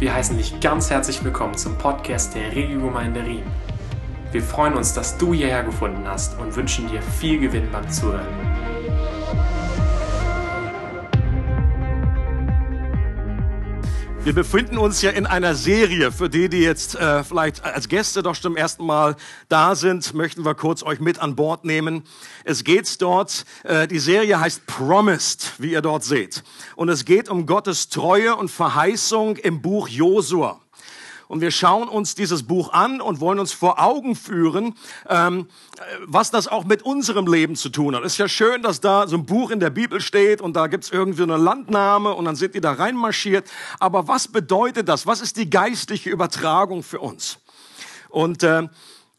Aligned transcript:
Wir 0.00 0.14
heißen 0.14 0.38
dich 0.38 0.58
ganz 0.60 0.88
herzlich 0.88 1.22
willkommen 1.22 1.58
zum 1.58 1.76
Podcast 1.76 2.34
der 2.34 2.56
Regiogemeinde 2.56 3.22
Riem. 3.22 3.42
Wir 4.32 4.42
freuen 4.42 4.72
uns, 4.72 4.94
dass 4.94 5.18
du 5.18 5.34
hierher 5.34 5.62
gefunden 5.62 6.08
hast 6.08 6.40
und 6.40 6.56
wünschen 6.56 6.88
dir 6.88 7.02
viel 7.02 7.38
Gewinn 7.38 7.70
beim 7.70 7.86
Zuhören. 7.90 8.49
Wir 14.22 14.34
befinden 14.34 14.76
uns 14.76 15.00
ja 15.00 15.10
in 15.12 15.24
einer 15.24 15.54
Serie. 15.54 16.12
Für 16.12 16.28
die, 16.28 16.50
die 16.50 16.58
jetzt 16.58 16.94
äh, 16.94 17.24
vielleicht 17.24 17.64
als 17.64 17.88
Gäste 17.88 18.22
doch 18.22 18.36
zum 18.36 18.54
ersten 18.54 18.84
Mal 18.84 19.16
da 19.48 19.74
sind, 19.74 20.12
möchten 20.12 20.44
wir 20.44 20.54
kurz 20.54 20.82
euch 20.82 21.00
mit 21.00 21.18
an 21.20 21.36
Bord 21.36 21.64
nehmen. 21.64 22.02
Es 22.44 22.62
geht 22.62 23.00
dort, 23.00 23.46
äh, 23.64 23.88
die 23.88 23.98
Serie 23.98 24.38
heißt 24.38 24.66
Promised, 24.66 25.54
wie 25.56 25.72
ihr 25.72 25.80
dort 25.80 26.04
seht. 26.04 26.44
Und 26.76 26.90
es 26.90 27.06
geht 27.06 27.30
um 27.30 27.46
Gottes 27.46 27.88
Treue 27.88 28.36
und 28.36 28.50
Verheißung 28.50 29.38
im 29.38 29.62
Buch 29.62 29.88
Josua. 29.88 30.60
Und 31.30 31.42
wir 31.42 31.52
schauen 31.52 31.88
uns 31.88 32.16
dieses 32.16 32.42
Buch 32.42 32.72
an 32.72 33.00
und 33.00 33.20
wollen 33.20 33.38
uns 33.38 33.52
vor 33.52 33.80
Augen 33.80 34.16
führen, 34.16 34.74
ähm, 35.08 35.46
was 36.04 36.32
das 36.32 36.48
auch 36.48 36.64
mit 36.64 36.82
unserem 36.82 37.28
Leben 37.28 37.54
zu 37.54 37.68
tun 37.68 37.94
hat. 37.94 38.02
Es 38.02 38.14
ist 38.14 38.18
ja 38.18 38.26
schön, 38.26 38.62
dass 38.62 38.80
da 38.80 39.06
so 39.06 39.16
ein 39.16 39.26
Buch 39.26 39.52
in 39.52 39.60
der 39.60 39.70
Bibel 39.70 40.00
steht 40.00 40.40
und 40.40 40.56
da 40.56 40.66
gibt's 40.66 40.90
irgendwie 40.90 41.22
eine 41.22 41.36
Landnahme 41.36 42.14
und 42.14 42.24
dann 42.24 42.34
sind 42.34 42.56
die 42.56 42.60
da 42.60 42.72
reinmarschiert. 42.72 43.48
Aber 43.78 44.08
was 44.08 44.26
bedeutet 44.26 44.88
das? 44.88 45.06
Was 45.06 45.20
ist 45.20 45.36
die 45.36 45.48
geistliche 45.48 46.10
Übertragung 46.10 46.82
für 46.82 46.98
uns? 46.98 47.38
Und 48.08 48.42
äh, 48.42 48.66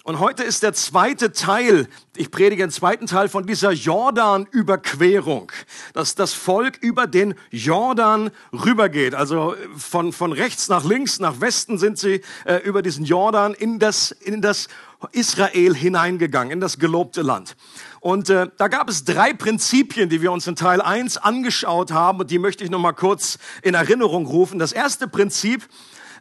und 0.04 0.20
heute 0.20 0.42
ist 0.42 0.64
der 0.64 0.74
zweite 0.74 1.32
Teil, 1.32 1.88
ich 2.16 2.32
predige 2.32 2.64
den 2.64 2.72
zweiten 2.72 3.06
Teil 3.06 3.30
von 3.30 3.46
dieser 3.46 3.72
Jordan-Überquerung, 3.72 5.52
dass 5.94 6.16
das 6.16 6.34
Volk 6.34 6.78
über 6.82 7.06
den 7.06 7.36
Jordan 7.52 8.32
rübergeht. 8.52 9.14
Also 9.14 9.56
von, 9.78 10.12
von 10.12 10.34
rechts 10.34 10.70
nach 10.70 10.84
links, 10.84 11.20
nach 11.20 11.40
Westen 11.40 11.78
sind 11.78 12.00
sie 12.00 12.22
äh, 12.46 12.56
über 12.64 12.82
diesen 12.82 13.06
Jordan 13.06 13.54
in 13.54 13.78
das, 13.78 14.10
in 14.10 14.42
das 14.42 14.70
Israel 15.12 15.76
hineingegangen, 15.76 16.52
in 16.52 16.60
das 16.60 16.80
gelobte 16.80 17.22
Land. 17.22 17.56
Und 18.00 18.32
äh, 18.32 18.48
da 18.58 18.70
gab 18.70 18.90
es 18.90 19.04
drei 19.04 19.34
Prinzipien, 19.34 20.10
die 20.10 20.24
wir 20.24 20.32
uns 20.32 20.48
in 20.48 20.56
Teil 20.56 20.82
1 20.82 21.18
angeschaut 21.18 21.92
haben 21.92 22.22
und 22.22 22.32
die 22.32 22.40
möchte 22.40 22.64
ich 22.64 22.72
nochmal 22.72 22.96
kurz 22.96 23.38
in 23.62 23.76
Erinnerung 23.76 24.26
rufen. 24.26 24.58
Das 24.58 24.72
erste 24.72 25.08
Prinzip, 25.08 25.68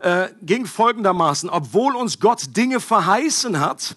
äh, 0.00 0.28
ging 0.42 0.66
folgendermaßen, 0.66 1.50
obwohl 1.50 1.96
uns 1.96 2.20
Gott 2.20 2.56
Dinge 2.56 2.80
verheißen 2.80 3.60
hat, 3.60 3.96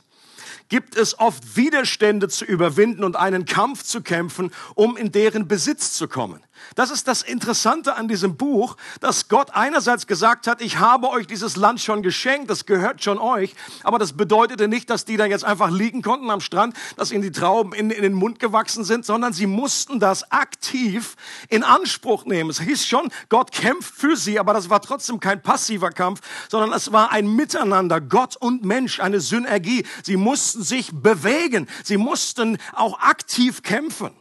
gibt 0.69 0.95
es 0.97 1.19
oft 1.19 1.55
Widerstände 1.55 2.29
zu 2.29 2.45
überwinden 2.45 3.03
und 3.03 3.15
einen 3.15 3.45
Kampf 3.45 3.83
zu 3.83 4.01
kämpfen, 4.01 4.51
um 4.75 4.97
in 4.97 5.11
deren 5.11 5.47
Besitz 5.47 5.93
zu 5.93 6.07
kommen. 6.07 6.41
Das 6.75 6.89
ist 6.91 7.07
das 7.07 7.21
Interessante 7.21 7.95
an 7.95 8.07
diesem 8.07 8.35
Buch, 8.35 8.77
dass 8.99 9.27
Gott 9.27 9.51
einerseits 9.53 10.07
gesagt 10.07 10.47
hat, 10.47 10.61
ich 10.61 10.79
habe 10.79 11.09
euch 11.09 11.27
dieses 11.27 11.55
Land 11.55 11.81
schon 11.81 12.01
geschenkt, 12.01 12.49
das 12.49 12.65
gehört 12.65 13.03
schon 13.03 13.19
euch, 13.19 13.53
aber 13.83 13.99
das 13.99 14.13
bedeutete 14.13 14.67
nicht, 14.67 14.89
dass 14.89 15.05
die 15.05 15.17
da 15.17 15.25
jetzt 15.25 15.43
einfach 15.43 15.69
liegen 15.69 16.01
konnten 16.01 16.29
am 16.29 16.41
Strand, 16.41 16.75
dass 16.95 17.11
ihnen 17.11 17.21
die 17.21 17.31
Trauben 17.31 17.73
in, 17.73 17.91
in 17.91 18.01
den 18.01 18.13
Mund 18.13 18.39
gewachsen 18.39 18.83
sind, 18.83 19.05
sondern 19.05 19.33
sie 19.33 19.45
mussten 19.45 19.99
das 19.99 20.31
aktiv 20.31 21.15
in 21.49 21.63
Anspruch 21.63 22.25
nehmen. 22.25 22.49
Es 22.49 22.59
hieß 22.59 22.87
schon, 22.87 23.11
Gott 23.29 23.51
kämpft 23.51 23.93
für 23.93 24.15
sie, 24.15 24.39
aber 24.39 24.53
das 24.53 24.69
war 24.69 24.81
trotzdem 24.81 25.19
kein 25.19 25.41
passiver 25.41 25.91
Kampf, 25.91 26.21
sondern 26.49 26.73
es 26.73 26.91
war 26.91 27.11
ein 27.11 27.35
Miteinander, 27.35 28.01
Gott 28.01 28.35
und 28.35 28.63
Mensch, 28.63 28.99
eine 28.99 29.19
Synergie. 29.19 29.85
Sie 30.03 30.17
mussten 30.17 30.63
sich 30.63 30.91
bewegen, 30.91 31.67
sie 31.83 31.97
mussten 31.97 32.57
auch 32.73 32.99
aktiv 32.99 33.61
kämpfen 33.61 34.11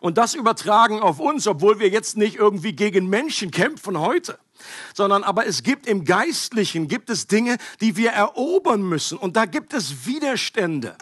und 0.00 0.18
das 0.18 0.34
übertragen 0.34 1.00
auf 1.00 1.20
uns, 1.20 1.46
obwohl 1.46 1.78
wir 1.78 1.88
jetzt 1.88 2.16
nicht 2.16 2.36
irgendwie 2.36 2.74
gegen 2.74 3.08
Menschen 3.08 3.50
kämpfen 3.50 3.98
heute, 3.98 4.38
sondern 4.94 5.24
aber 5.24 5.46
es 5.46 5.62
gibt 5.62 5.86
im 5.86 6.04
Geistlichen, 6.04 6.88
gibt 6.88 7.10
es 7.10 7.26
Dinge, 7.26 7.56
die 7.80 7.96
wir 7.96 8.10
erobern 8.10 8.82
müssen 8.82 9.18
und 9.18 9.36
da 9.36 9.46
gibt 9.46 9.72
es 9.74 10.06
Widerstände. 10.06 10.96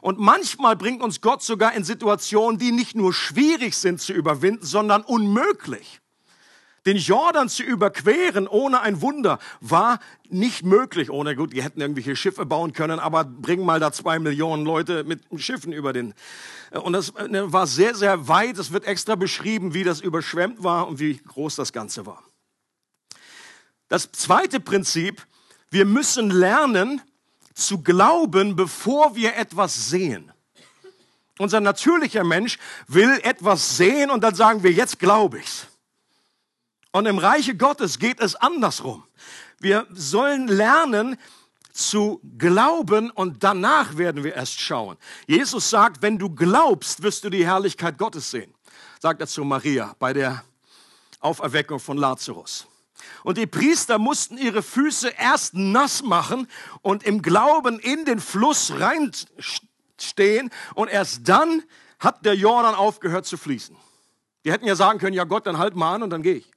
Und 0.00 0.18
manchmal 0.18 0.76
bringt 0.76 1.02
uns 1.02 1.20
Gott 1.20 1.42
sogar 1.42 1.74
in 1.74 1.82
Situationen, 1.82 2.58
die 2.58 2.70
nicht 2.70 2.94
nur 2.94 3.12
schwierig 3.12 3.76
sind 3.76 4.00
zu 4.00 4.12
überwinden, 4.12 4.64
sondern 4.64 5.02
unmöglich. 5.02 6.00
Den 6.88 6.96
Jordan 6.96 7.50
zu 7.50 7.62
überqueren 7.64 8.48
ohne 8.48 8.80
ein 8.80 9.02
Wunder 9.02 9.38
war 9.60 10.00
nicht 10.30 10.64
möglich. 10.64 11.10
Ohne 11.10 11.36
gut, 11.36 11.52
die 11.52 11.62
hätten 11.62 11.82
irgendwelche 11.82 12.16
Schiffe 12.16 12.46
bauen 12.46 12.72
können, 12.72 12.98
aber 12.98 13.24
bringen 13.24 13.66
mal 13.66 13.78
da 13.78 13.92
zwei 13.92 14.18
Millionen 14.18 14.64
Leute 14.64 15.04
mit 15.04 15.20
Schiffen 15.36 15.74
über 15.74 15.92
den. 15.92 16.14
Und 16.70 16.94
das 16.94 17.10
äh, 17.10 17.52
war 17.52 17.66
sehr, 17.66 17.94
sehr 17.94 18.26
weit. 18.26 18.56
Es 18.56 18.72
wird 18.72 18.86
extra 18.86 19.16
beschrieben, 19.16 19.74
wie 19.74 19.84
das 19.84 20.00
überschwemmt 20.00 20.64
war 20.64 20.88
und 20.88 20.98
wie 20.98 21.18
groß 21.18 21.56
das 21.56 21.74
Ganze 21.74 22.06
war. 22.06 22.22
Das 23.88 24.10
zweite 24.12 24.58
Prinzip, 24.58 25.26
wir 25.68 25.84
müssen 25.84 26.30
lernen 26.30 27.02
zu 27.52 27.82
glauben, 27.82 28.56
bevor 28.56 29.14
wir 29.14 29.36
etwas 29.36 29.90
sehen. 29.90 30.32
Unser 31.38 31.60
natürlicher 31.60 32.24
Mensch 32.24 32.58
will 32.86 33.20
etwas 33.24 33.76
sehen 33.76 34.10
und 34.10 34.24
dann 34.24 34.34
sagen 34.34 34.62
wir, 34.62 34.72
jetzt 34.72 34.98
glaube 34.98 35.40
ich's. 35.40 35.66
Und 36.92 37.06
im 37.06 37.18
Reiche 37.18 37.54
Gottes 37.54 37.98
geht 37.98 38.20
es 38.20 38.34
andersrum. 38.34 39.04
Wir 39.58 39.86
sollen 39.90 40.48
lernen 40.48 41.16
zu 41.72 42.20
glauben 42.38 43.10
und 43.10 43.44
danach 43.44 43.96
werden 43.96 44.24
wir 44.24 44.34
erst 44.34 44.60
schauen. 44.60 44.96
Jesus 45.26 45.70
sagt, 45.70 46.02
wenn 46.02 46.18
du 46.18 46.30
glaubst, 46.30 47.02
wirst 47.02 47.24
du 47.24 47.30
die 47.30 47.46
Herrlichkeit 47.46 47.98
Gottes 47.98 48.30
sehen, 48.30 48.52
sagt 49.00 49.20
er 49.20 49.26
zu 49.26 49.44
Maria 49.44 49.94
bei 49.98 50.12
der 50.12 50.42
Auferweckung 51.20 51.78
von 51.78 51.96
Lazarus. 51.96 52.66
Und 53.22 53.38
die 53.38 53.46
Priester 53.46 53.98
mussten 53.98 54.38
ihre 54.38 54.62
Füße 54.62 55.10
erst 55.10 55.54
nass 55.54 56.02
machen 56.02 56.48
und 56.82 57.04
im 57.04 57.22
Glauben 57.22 57.78
in 57.78 58.04
den 58.04 58.18
Fluss 58.18 58.72
reinstehen 58.72 60.50
und 60.74 60.88
erst 60.88 61.28
dann 61.28 61.62
hat 62.00 62.24
der 62.24 62.34
Jordan 62.34 62.74
aufgehört 62.74 63.26
zu 63.26 63.36
fließen. 63.36 63.76
Die 64.44 64.52
hätten 64.52 64.66
ja 64.66 64.74
sagen 64.74 64.98
können, 64.98 65.14
ja 65.14 65.24
Gott, 65.24 65.46
dann 65.46 65.58
halt 65.58 65.76
mal 65.76 65.94
an 65.94 66.02
und 66.02 66.10
dann 66.10 66.22
gehe 66.22 66.36
ich. 66.36 66.50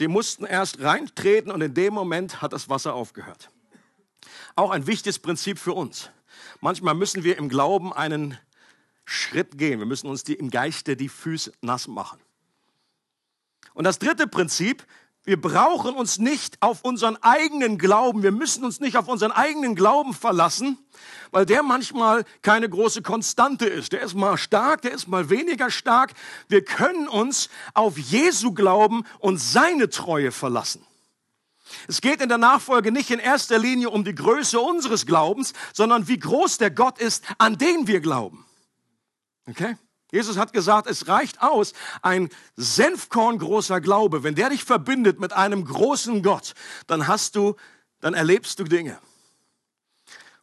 Sie 0.00 0.08
mussten 0.08 0.46
erst 0.46 0.80
reintreten 0.80 1.52
und 1.52 1.60
in 1.60 1.74
dem 1.74 1.92
Moment 1.92 2.40
hat 2.40 2.54
das 2.54 2.70
Wasser 2.70 2.94
aufgehört. 2.94 3.50
Auch 4.56 4.70
ein 4.70 4.86
wichtiges 4.86 5.18
Prinzip 5.18 5.58
für 5.58 5.74
uns. 5.74 6.08
Manchmal 6.62 6.94
müssen 6.94 7.22
wir 7.22 7.36
im 7.36 7.50
Glauben 7.50 7.92
einen 7.92 8.38
Schritt 9.04 9.58
gehen. 9.58 9.78
Wir 9.78 9.84
müssen 9.84 10.06
uns 10.06 10.24
die, 10.24 10.32
im 10.32 10.48
Geiste 10.48 10.96
die 10.96 11.10
Füße 11.10 11.52
nass 11.60 11.86
machen. 11.86 12.18
Und 13.74 13.84
das 13.84 13.98
dritte 13.98 14.26
Prinzip, 14.26 14.86
wir 15.30 15.40
brauchen 15.40 15.94
uns 15.94 16.18
nicht 16.18 16.60
auf 16.60 16.82
unseren 16.82 17.16
eigenen 17.22 17.78
Glauben, 17.78 18.24
wir 18.24 18.32
müssen 18.32 18.64
uns 18.64 18.80
nicht 18.80 18.96
auf 18.96 19.06
unseren 19.06 19.30
eigenen 19.30 19.76
Glauben 19.76 20.12
verlassen, 20.12 20.76
weil 21.30 21.46
der 21.46 21.62
manchmal 21.62 22.24
keine 22.42 22.68
große 22.68 23.02
Konstante 23.02 23.66
ist. 23.66 23.92
Der 23.92 24.00
ist 24.00 24.14
mal 24.14 24.36
stark, 24.36 24.82
der 24.82 24.90
ist 24.90 25.06
mal 25.06 25.30
weniger 25.30 25.70
stark. 25.70 26.14
Wir 26.48 26.64
können 26.64 27.06
uns 27.06 27.48
auf 27.74 27.96
Jesu 27.96 28.52
Glauben 28.52 29.04
und 29.20 29.40
seine 29.40 29.88
Treue 29.88 30.32
verlassen. 30.32 30.84
Es 31.86 32.00
geht 32.00 32.20
in 32.20 32.28
der 32.28 32.38
Nachfolge 32.38 32.90
nicht 32.90 33.12
in 33.12 33.20
erster 33.20 33.56
Linie 33.56 33.90
um 33.90 34.02
die 34.02 34.16
Größe 34.16 34.58
unseres 34.58 35.06
Glaubens, 35.06 35.52
sondern 35.72 36.08
wie 36.08 36.18
groß 36.18 36.58
der 36.58 36.72
Gott 36.72 36.98
ist, 36.98 37.22
an 37.38 37.56
den 37.56 37.86
wir 37.86 38.00
glauben. 38.00 38.44
Okay? 39.46 39.76
Jesus 40.12 40.36
hat 40.36 40.52
gesagt, 40.52 40.88
es 40.88 41.08
reicht 41.08 41.42
aus, 41.42 41.72
ein 42.02 42.28
Senfkorn 42.56 43.38
großer 43.38 43.80
Glaube. 43.80 44.22
Wenn 44.22 44.34
der 44.34 44.50
dich 44.50 44.64
verbindet 44.64 45.20
mit 45.20 45.32
einem 45.32 45.64
großen 45.64 46.22
Gott, 46.22 46.54
dann 46.86 47.06
hast 47.06 47.36
du, 47.36 47.56
dann 48.00 48.14
erlebst 48.14 48.58
du 48.58 48.64
Dinge. 48.64 48.98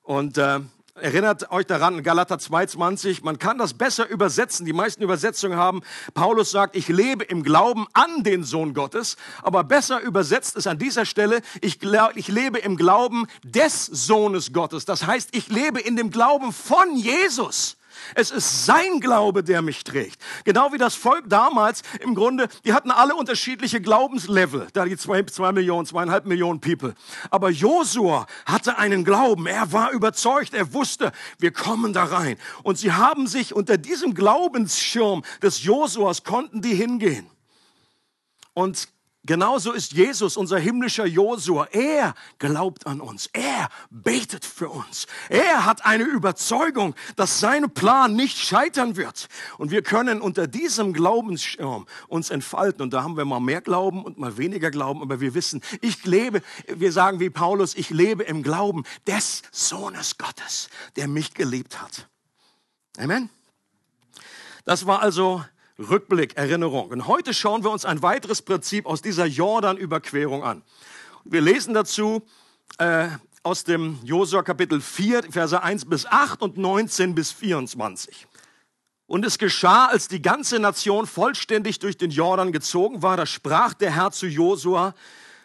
Und 0.04 0.38
äh, 0.38 0.62
erinnert 1.02 1.52
euch 1.52 1.66
daran, 1.66 2.04
Galater 2.04 2.36
2,20, 2.36 3.20
man 3.24 3.40
kann 3.40 3.58
das 3.58 3.74
besser 3.74 4.08
übersetzen. 4.08 4.66
Die 4.66 4.74
meisten 4.74 5.04
Übersetzungen 5.04 5.58
haben, 5.58 5.82
Paulus 6.14 6.52
sagt, 6.52 6.76
ich 6.76 6.88
lebe 6.88 7.24
im 7.24 7.44
Glauben 7.44 7.88
an 7.94 8.24
den 8.24 8.44
Sohn 8.44 8.74
Gottes, 8.74 9.18
aber 9.42 9.64
besser 9.64 10.00
übersetzt 10.02 10.56
ist 10.56 10.68
an 10.68 10.80
dieser 10.80 11.06
Stelle, 11.06 11.42
ich, 11.62 11.80
ich 12.16 12.28
lebe 12.28 12.60
im 12.60 12.78
Glauben 12.78 13.28
des 13.44 13.86
Sohnes 13.86 14.54
Gottes. 14.54 14.86
Das 14.86 15.06
heißt, 15.06 15.30
ich 15.36 15.50
lebe 15.50 15.80
in 15.80 15.96
dem 15.96 16.12
Glauben 16.12 16.52
von 16.52 16.96
Jesus. 16.96 17.77
Es 18.16 18.32
ist 18.32 18.66
sein 18.66 19.00
Glaube, 19.00 19.44
der 19.44 19.62
mich 19.62 19.84
trägt. 19.84 20.22
Genau 20.44 20.72
wie 20.74 20.78
das 20.78 20.96
Volk 20.96 21.26
damals 21.28 21.82
im 22.02 22.16
Grunde, 22.16 22.48
die 22.66 22.74
hatten 22.74 22.92
alle 22.92 23.16
unterschiedliche 23.16 23.82
Glaubenslevel, 23.82 24.68
da 24.74 24.86
die 24.86 24.98
zwei, 24.98 25.24
zwei 25.24 25.52
Millionen, 25.52 25.86
zweieinhalb 25.86 26.26
Millionen 26.26 26.60
People. 26.60 26.96
Aber 27.30 27.50
Josua 27.50 28.28
hatte 28.46 28.78
einen 28.78 29.04
Glauben. 29.04 29.48
Er 29.48 29.72
war 29.72 29.92
überzeugt. 29.92 30.54
Er 30.54 30.74
wusste, 30.74 31.12
wir 31.40 31.52
kommen 31.52 31.94
da 31.94 32.06
rein. 32.06 32.38
Und 32.64 32.78
sie 32.78 32.92
haben 32.92 33.28
sich 33.28 33.54
unter 33.54 33.78
diesem 33.78 34.14
Glaubensschirm 34.14 35.24
des 35.42 35.64
Josuas 35.64 36.24
konnten 36.24 36.62
die 36.62 36.76
hingehen. 36.76 37.30
Und 38.54 38.90
Genauso 39.28 39.74
ist 39.74 39.92
Jesus, 39.92 40.38
unser 40.38 40.58
himmlischer 40.58 41.06
Josua. 41.06 41.68
Er 41.72 42.16
glaubt 42.40 42.88
an 42.88 43.02
uns. 43.02 43.30
Er 43.34 43.68
betet 43.90 44.46
für 44.46 44.70
uns. 44.70 45.06
Er 45.28 45.66
hat 45.66 45.86
eine 45.86 46.06
Überzeugung, 46.06 46.96
dass 47.18 47.42
sein 47.42 47.70
Plan 47.72 48.16
nicht 48.16 48.38
scheitern 48.38 48.96
wird. 48.96 49.28
Und 49.58 49.70
wir 49.70 49.82
können 49.82 50.22
unter 50.22 50.48
diesem 50.48 50.94
Glaubensschirm 50.94 51.88
uns 52.08 52.30
entfalten. 52.30 52.82
Und 52.82 52.94
da 52.94 53.04
haben 53.04 53.18
wir 53.18 53.26
mal 53.26 53.42
mehr 53.42 53.60
Glauben 53.60 54.06
und 54.06 54.18
mal 54.18 54.38
weniger 54.38 54.72
Glauben. 54.72 55.02
Aber 55.02 55.20
wir 55.20 55.34
wissen, 55.34 55.62
ich 55.82 56.06
lebe, 56.06 56.42
wir 56.66 56.94
sagen 56.94 57.20
wie 57.20 57.30
Paulus, 57.30 57.76
ich 57.76 57.90
lebe 57.90 58.24
im 58.24 58.44
Glauben 58.44 58.86
des 59.08 59.42
Sohnes 59.52 60.18
Gottes, 60.18 60.70
der 60.96 61.10
mich 61.10 61.34
geliebt 61.34 61.82
hat. 61.82 62.08
Amen. 62.98 63.30
Das 64.64 64.86
war 64.86 65.02
also 65.02 65.44
Rückblick, 65.80 66.36
Erinnerung. 66.38 66.90
Und 66.90 67.08
heute 67.08 67.34
schauen 67.34 67.64
wir 67.64 67.70
uns 67.70 67.86
ein 67.86 68.02
weiteres 68.02 68.42
Prinzip 68.42 68.86
aus 68.88 69.02
dieser 69.02 69.26
Jordan-Überquerung 69.26 70.44
an. 70.44 70.64
Wir 71.24 71.42
lesen 71.42 71.74
dazu 71.74 72.24
äh, 72.80 73.10
aus 73.44 73.64
dem 73.64 74.00
Josua 74.04 74.42
Kapitel 74.42 74.82
4, 74.82 75.24
Verse 75.32 75.62
1 75.62 75.86
bis 75.86 76.06
8 76.08 76.42
und 76.42 76.58
19 76.58 77.14
bis 77.14 77.32
24. 77.32 78.26
Und 79.06 79.24
es 79.24 79.38
geschah, 79.38 79.86
als 79.86 80.08
die 80.08 80.22
ganze 80.22 80.60
Nation 80.60 81.06
vollständig 81.06 81.80
durch 81.80 81.98
den 81.98 82.10
Jordan 82.10 82.52
gezogen 82.52 83.04
war, 83.04 83.16
da 83.16 83.26
sprach 83.26 83.74
der 83.74 83.92
Herr 83.92 84.12
zu 84.12 84.26
Josua, 84.26 84.96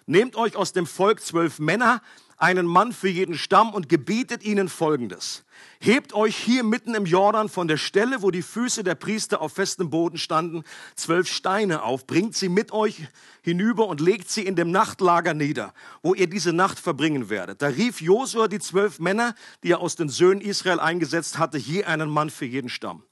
nehmt 0.07 0.35
euch 0.35 0.57
aus 0.57 0.73
dem 0.73 0.87
Volk 0.87 1.21
zwölf 1.21 1.59
Männer, 1.59 2.03
einen 2.39 2.67
Mann 2.67 2.93
für 2.93 3.09
jeden 3.09 3.37
Stamm 3.37 3.73
und 3.73 3.89
gebietet 3.89 4.43
ihnen 4.43 4.69
Folgendes. 4.69 5.45
Hebt 5.81 6.13
euch 6.15 6.37
hier 6.37 6.63
mitten 6.63 6.95
im 6.95 7.07
Jordan 7.07 7.49
von 7.49 7.69
der 7.69 7.77
Stelle, 7.77 8.23
wo 8.23 8.31
die 8.31 8.43
Füße 8.43 8.85
der 8.85 8.95
Priester 8.95 9.41
auf 9.41 9.55
festem 9.55 9.91
Boden 9.91 10.17
standen, 10.17 10.63
zwölf 10.95 11.29
Steine 11.29 11.83
auf, 11.83 12.07
bringt 12.07 12.37
sie 12.37 12.49
mit 12.49 12.73
euch 12.73 13.09
hinüber 13.43 13.89
und 13.89 14.01
legt 14.01 14.31
sie 14.31 14.47
in 14.47 14.55
dem 14.55 14.71
Nachtlager 14.71 15.35
nieder, 15.35 15.75
wo 16.03 16.15
ihr 16.15 16.29
diese 16.29 16.53
Nacht 16.53 16.79
verbringen 16.79 17.29
werdet. 17.29 17.63
Da 17.63 17.67
rief 17.67 18.01
Josua 18.01 18.49
die 18.49 18.61
zwölf 18.61 19.01
Männer, 19.01 19.35
die 19.63 19.73
er 19.73 19.81
aus 19.81 19.97
den 19.97 20.09
Söhnen 20.09 20.41
Israel 20.41 20.79
eingesetzt 20.79 21.39
hatte, 21.39 21.59
je 21.59 21.85
einen 21.85 22.11
Mann 22.11 22.31
für 22.31 22.47
jeden 22.47 22.69
Stamm. 22.69 23.03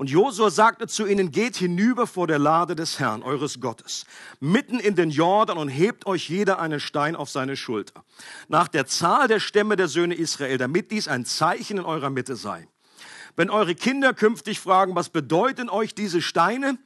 Und 0.00 0.08
Josua 0.08 0.48
sagte 0.48 0.86
zu 0.86 1.04
ihnen, 1.04 1.30
geht 1.30 1.58
hinüber 1.58 2.06
vor 2.06 2.26
der 2.26 2.38
Lade 2.38 2.74
des 2.74 2.98
Herrn, 2.98 3.22
eures 3.22 3.60
Gottes, 3.60 4.06
mitten 4.40 4.80
in 4.80 4.94
den 4.94 5.10
Jordan 5.10 5.58
und 5.58 5.68
hebt 5.68 6.06
euch 6.06 6.30
jeder 6.30 6.58
einen 6.58 6.80
Stein 6.80 7.14
auf 7.14 7.28
seine 7.28 7.54
Schulter. 7.54 8.02
Nach 8.48 8.66
der 8.66 8.86
Zahl 8.86 9.28
der 9.28 9.40
Stämme 9.40 9.76
der 9.76 9.88
Söhne 9.88 10.14
Israel, 10.14 10.56
damit 10.56 10.90
dies 10.90 11.06
ein 11.06 11.26
Zeichen 11.26 11.76
in 11.76 11.84
eurer 11.84 12.08
Mitte 12.08 12.34
sei. 12.34 12.66
Wenn 13.36 13.50
eure 13.50 13.74
Kinder 13.74 14.14
künftig 14.14 14.58
fragen, 14.58 14.94
was 14.94 15.10
bedeuten 15.10 15.68
euch 15.68 15.94
diese 15.94 16.22
Steine, 16.22 16.78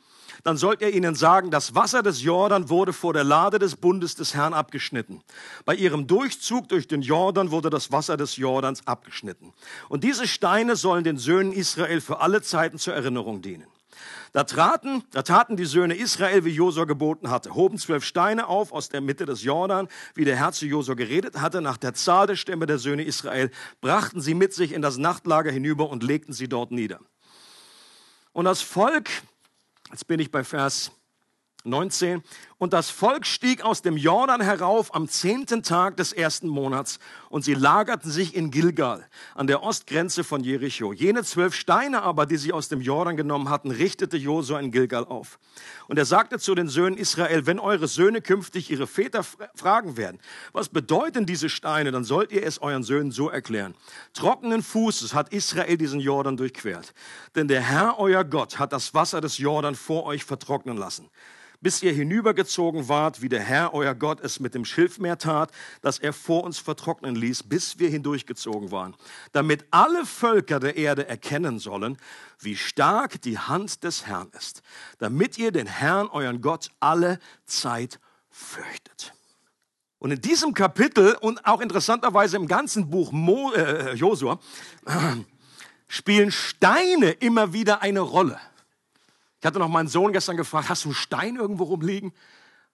dann 0.44 0.58
sollt 0.58 0.82
ihr 0.82 0.94
ihnen 0.94 1.14
sagen, 1.14 1.50
das 1.50 1.75
Wasser 1.75 2.02
des 2.02 2.23
Jordan 2.23 2.69
wurde 2.69 2.93
vor 2.93 3.12
der 3.14 3.25
Lade 3.25 3.58
des 3.58 3.76
Bundes 3.76 4.14
des 4.14 4.35
Herrn 4.35 4.55
abgeschnitten. 4.55 5.23
Bei 5.64 5.75
ihrem 5.75 6.06
Durchzug 6.06 6.69
durch 6.69 6.87
den 6.87 7.02
Jordan 7.02 7.50
wurde 7.50 7.70
das 7.70 7.91
Wasser 7.91 8.17
des 8.17 8.37
Jordans 8.37 8.87
abgeschnitten. 8.87 9.52
Und 9.88 10.05
diese 10.05 10.29
Steine 10.29 10.76
sollen 10.76 11.02
den 11.02 11.17
Söhnen 11.17 11.52
Israel 11.52 12.00
für 12.00 12.20
alle 12.20 12.43
Zeiten 12.43 12.79
zur 12.79 12.94
Erinnerung 12.94 13.41
dienen. 13.41 13.67
Da 14.32 14.44
traten, 14.44 15.05
da 15.12 15.23
taten 15.23 15.56
die 15.56 15.64
Söhne 15.64 15.94
Israel, 15.94 16.44
wie 16.44 16.50
Josua 16.50 16.85
geboten 16.85 17.31
hatte, 17.31 17.55
hoben 17.55 17.79
zwölf 17.79 18.05
Steine 18.05 18.49
auf 18.49 18.73
aus 18.73 18.88
der 18.88 19.00
Mitte 19.00 19.26
des 19.26 19.44
Jordan, 19.44 19.88
wie 20.14 20.25
der 20.25 20.37
Herr 20.37 20.52
zu 20.52 20.67
Josua 20.67 20.94
geredet 20.94 21.40
hatte, 21.40 21.61
nach 21.61 21.76
der 21.76 21.94
Zahl 21.94 22.26
der 22.26 22.37
Stämme 22.37 22.67
der 22.67 22.79
Söhne 22.79 23.05
Israel, 23.05 23.50
brachten 23.81 24.20
sie 24.20 24.35
mit 24.35 24.52
sich 24.52 24.73
in 24.73 24.82
das 24.82 24.99
Nachtlager 24.99 25.52
hinüber 25.52 25.88
und 25.88 26.02
legten 26.02 26.32
sie 26.32 26.49
dort 26.49 26.73
nieder. 26.73 26.99
Und 28.32 28.47
das 28.47 28.61
Volk 28.61 29.08
Jetzt 29.94 30.08
bin 30.08 30.19
ich 30.19 30.32
bei 30.32 30.43
Vers 30.43 30.91
19. 31.64 32.22
Und 32.58 32.72
das 32.72 32.90
Volk 32.90 33.26
stieg 33.26 33.62
aus 33.62 33.82
dem 33.82 33.96
Jordan 33.96 34.40
herauf 34.40 34.94
am 34.94 35.08
zehnten 35.08 35.62
Tag 35.62 35.96
des 35.96 36.12
ersten 36.12 36.46
Monats 36.46 36.99
und 37.28 37.43
sie 37.43 37.55
lagerten 37.55 38.11
sich 38.11 38.34
in 38.34 38.50
Gilgal 38.50 39.06
an 39.34 39.46
der 39.46 39.62
Ostgrenze 39.62 40.25
von 40.25 40.44
Jericho. 40.44 40.93
Jene 40.93 41.25
zwölf 41.25 41.55
Steine 41.55 42.02
aber, 42.02 42.26
die 42.26 42.37
sie 42.37 42.52
aus 42.52 42.69
dem 42.69 42.81
Jordan 42.81 43.16
genommen 43.16 43.49
hatten, 43.49 43.70
richtete 43.70 44.16
Josua 44.16 44.61
in 44.61 44.70
Gilgal 44.70 45.05
auf. 45.05 45.38
Und 45.88 45.99
er 45.99 46.05
sagte 46.05 46.38
zu 46.38 46.55
den 46.55 46.69
Söhnen 46.69 46.99
Israel, 46.99 47.46
wenn 47.46 47.58
eure 47.58 47.88
Söhne 47.88 48.20
künftig 48.20 48.70
ihre 48.70 48.87
Väter 48.87 49.25
fragen 49.55 49.96
werden, 49.96 50.20
was 50.52 50.69
bedeuten 50.69 51.26
diese 51.26 51.49
Steine, 51.49 51.93
dann 51.93 52.05
sollt 52.05 52.31
ihr 52.31 52.44
es 52.44 52.61
euren 52.61 52.82
Söhnen 52.82 53.11
so 53.11 53.28
erklären. 53.31 53.75
Trockenen 54.12 54.62
Fußes 54.62 55.14
hat 55.14 55.32
Israel 55.32 55.76
diesen 55.76 56.00
Jordan 56.00 56.37
durchquert. 56.37 56.94
Denn 57.34 57.49
der 57.49 57.62
Herr, 57.62 57.99
euer 57.99 58.25
Gott, 58.25 58.58
hat 58.58 58.72
das 58.72 58.94
Wasser 58.94 59.20
des 59.20 59.38
Jordan 59.38 59.75
vor 59.75 60.05
euch 60.05 60.25
vertrocknen 60.25 60.76
lassen 60.76 61.11
bis 61.64 61.82
ihr 61.82 61.94
hinübergezogen 61.94 62.88
wart, 62.90 63.22
wie 63.22 63.31
der 63.31 63.40
Herr, 63.40 63.72
euer 63.72 63.94
Gott, 63.94 64.20
es 64.20 64.38
mit 64.38 64.55
dem 64.55 64.66
Schilfmeer 64.66 65.16
tat, 65.16 65.50
das 65.81 65.99
er 65.99 66.12
vor 66.12 66.44
uns 66.44 66.58
vertrocknen 66.58 67.14
ließ, 67.14 67.44
bis 67.44 67.78
wir 67.78 67.88
hindurchgezogen 67.88 68.70
waren, 68.70 68.94
damit 69.32 69.64
alle 69.70 70.05
Völker 70.05 70.61
der 70.61 70.76
Erde 70.76 71.08
erkennen 71.08 71.58
sollen, 71.58 71.96
wie 72.38 72.55
stark 72.55 73.22
die 73.22 73.38
Hand 73.38 73.82
des 73.82 74.05
Herrn 74.06 74.28
ist, 74.37 74.61
damit 74.99 75.38
ihr 75.38 75.52
den 75.52 75.66
Herrn, 75.66 76.08
euren 76.08 76.43
Gott, 76.43 76.70
alle 76.81 77.19
Zeit 77.46 77.99
fürchtet. 78.28 79.14
Und 79.99 80.11
in 80.11 80.20
diesem 80.20 80.52
Kapitel 80.52 81.16
und 81.19 81.46
auch 81.46 81.62
interessanterweise 81.62 82.37
im 82.37 82.46
ganzen 82.46 82.90
Buch 82.90 83.11
Mo, 83.11 83.52
äh, 83.52 83.94
Josua 83.94 84.38
äh, 84.84 84.93
spielen 85.88 86.31
Steine 86.31 87.12
immer 87.12 87.55
wieder 87.55 87.81
eine 87.81 88.00
Rolle. 88.00 88.38
Ich 89.44 89.46
hatte 89.46 89.58
noch 89.58 89.69
meinen 89.69 89.88
Sohn 89.88 90.14
gestern 90.14 90.38
gefragt, 90.38 90.70
hast 90.70 90.87
du 90.87 90.88
einen 90.88 90.94
Stein 90.94 91.37
irgendwo 91.37 91.64
rumliegen? 91.64 92.14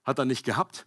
Hat 0.04 0.20
er 0.20 0.24
nicht 0.24 0.44
gehabt. 0.44 0.86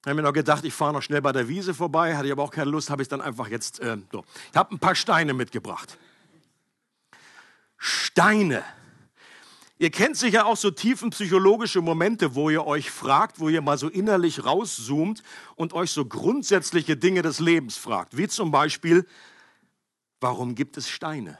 Ich 0.00 0.06
habe 0.06 0.14
mir 0.14 0.22
noch 0.22 0.32
gedacht, 0.32 0.64
ich 0.64 0.72
fahre 0.72 0.92
noch 0.92 1.02
schnell 1.02 1.20
bei 1.20 1.32
der 1.32 1.48
Wiese 1.48 1.74
vorbei, 1.74 2.16
hatte 2.16 2.26
ich 2.26 2.32
aber 2.32 2.44
auch 2.44 2.52
keine 2.52 2.70
Lust, 2.70 2.90
habe 2.90 3.02
ich 3.02 3.08
dann 3.08 3.20
einfach 3.20 3.48
jetzt 3.48 3.80
äh, 3.80 3.96
so. 4.12 4.24
Ich 4.52 4.56
habe 4.56 4.72
ein 4.72 4.78
paar 4.78 4.94
Steine 4.94 5.34
mitgebracht. 5.34 5.98
Steine. 7.76 8.62
Ihr 9.78 9.90
kennt 9.90 10.16
sicher 10.16 10.46
auch 10.46 10.56
so 10.56 10.70
tiefenpsychologische 10.70 11.80
Momente, 11.80 12.36
wo 12.36 12.48
ihr 12.48 12.64
euch 12.64 12.88
fragt, 12.88 13.40
wo 13.40 13.48
ihr 13.48 13.62
mal 13.62 13.78
so 13.78 13.88
innerlich 13.88 14.44
rauszoomt 14.44 15.24
und 15.56 15.72
euch 15.72 15.90
so 15.90 16.04
grundsätzliche 16.04 16.96
Dinge 16.96 17.22
des 17.22 17.40
Lebens 17.40 17.76
fragt. 17.76 18.16
Wie 18.16 18.28
zum 18.28 18.52
Beispiel, 18.52 19.08
warum 20.20 20.54
gibt 20.54 20.76
es 20.76 20.88
Steine? 20.88 21.36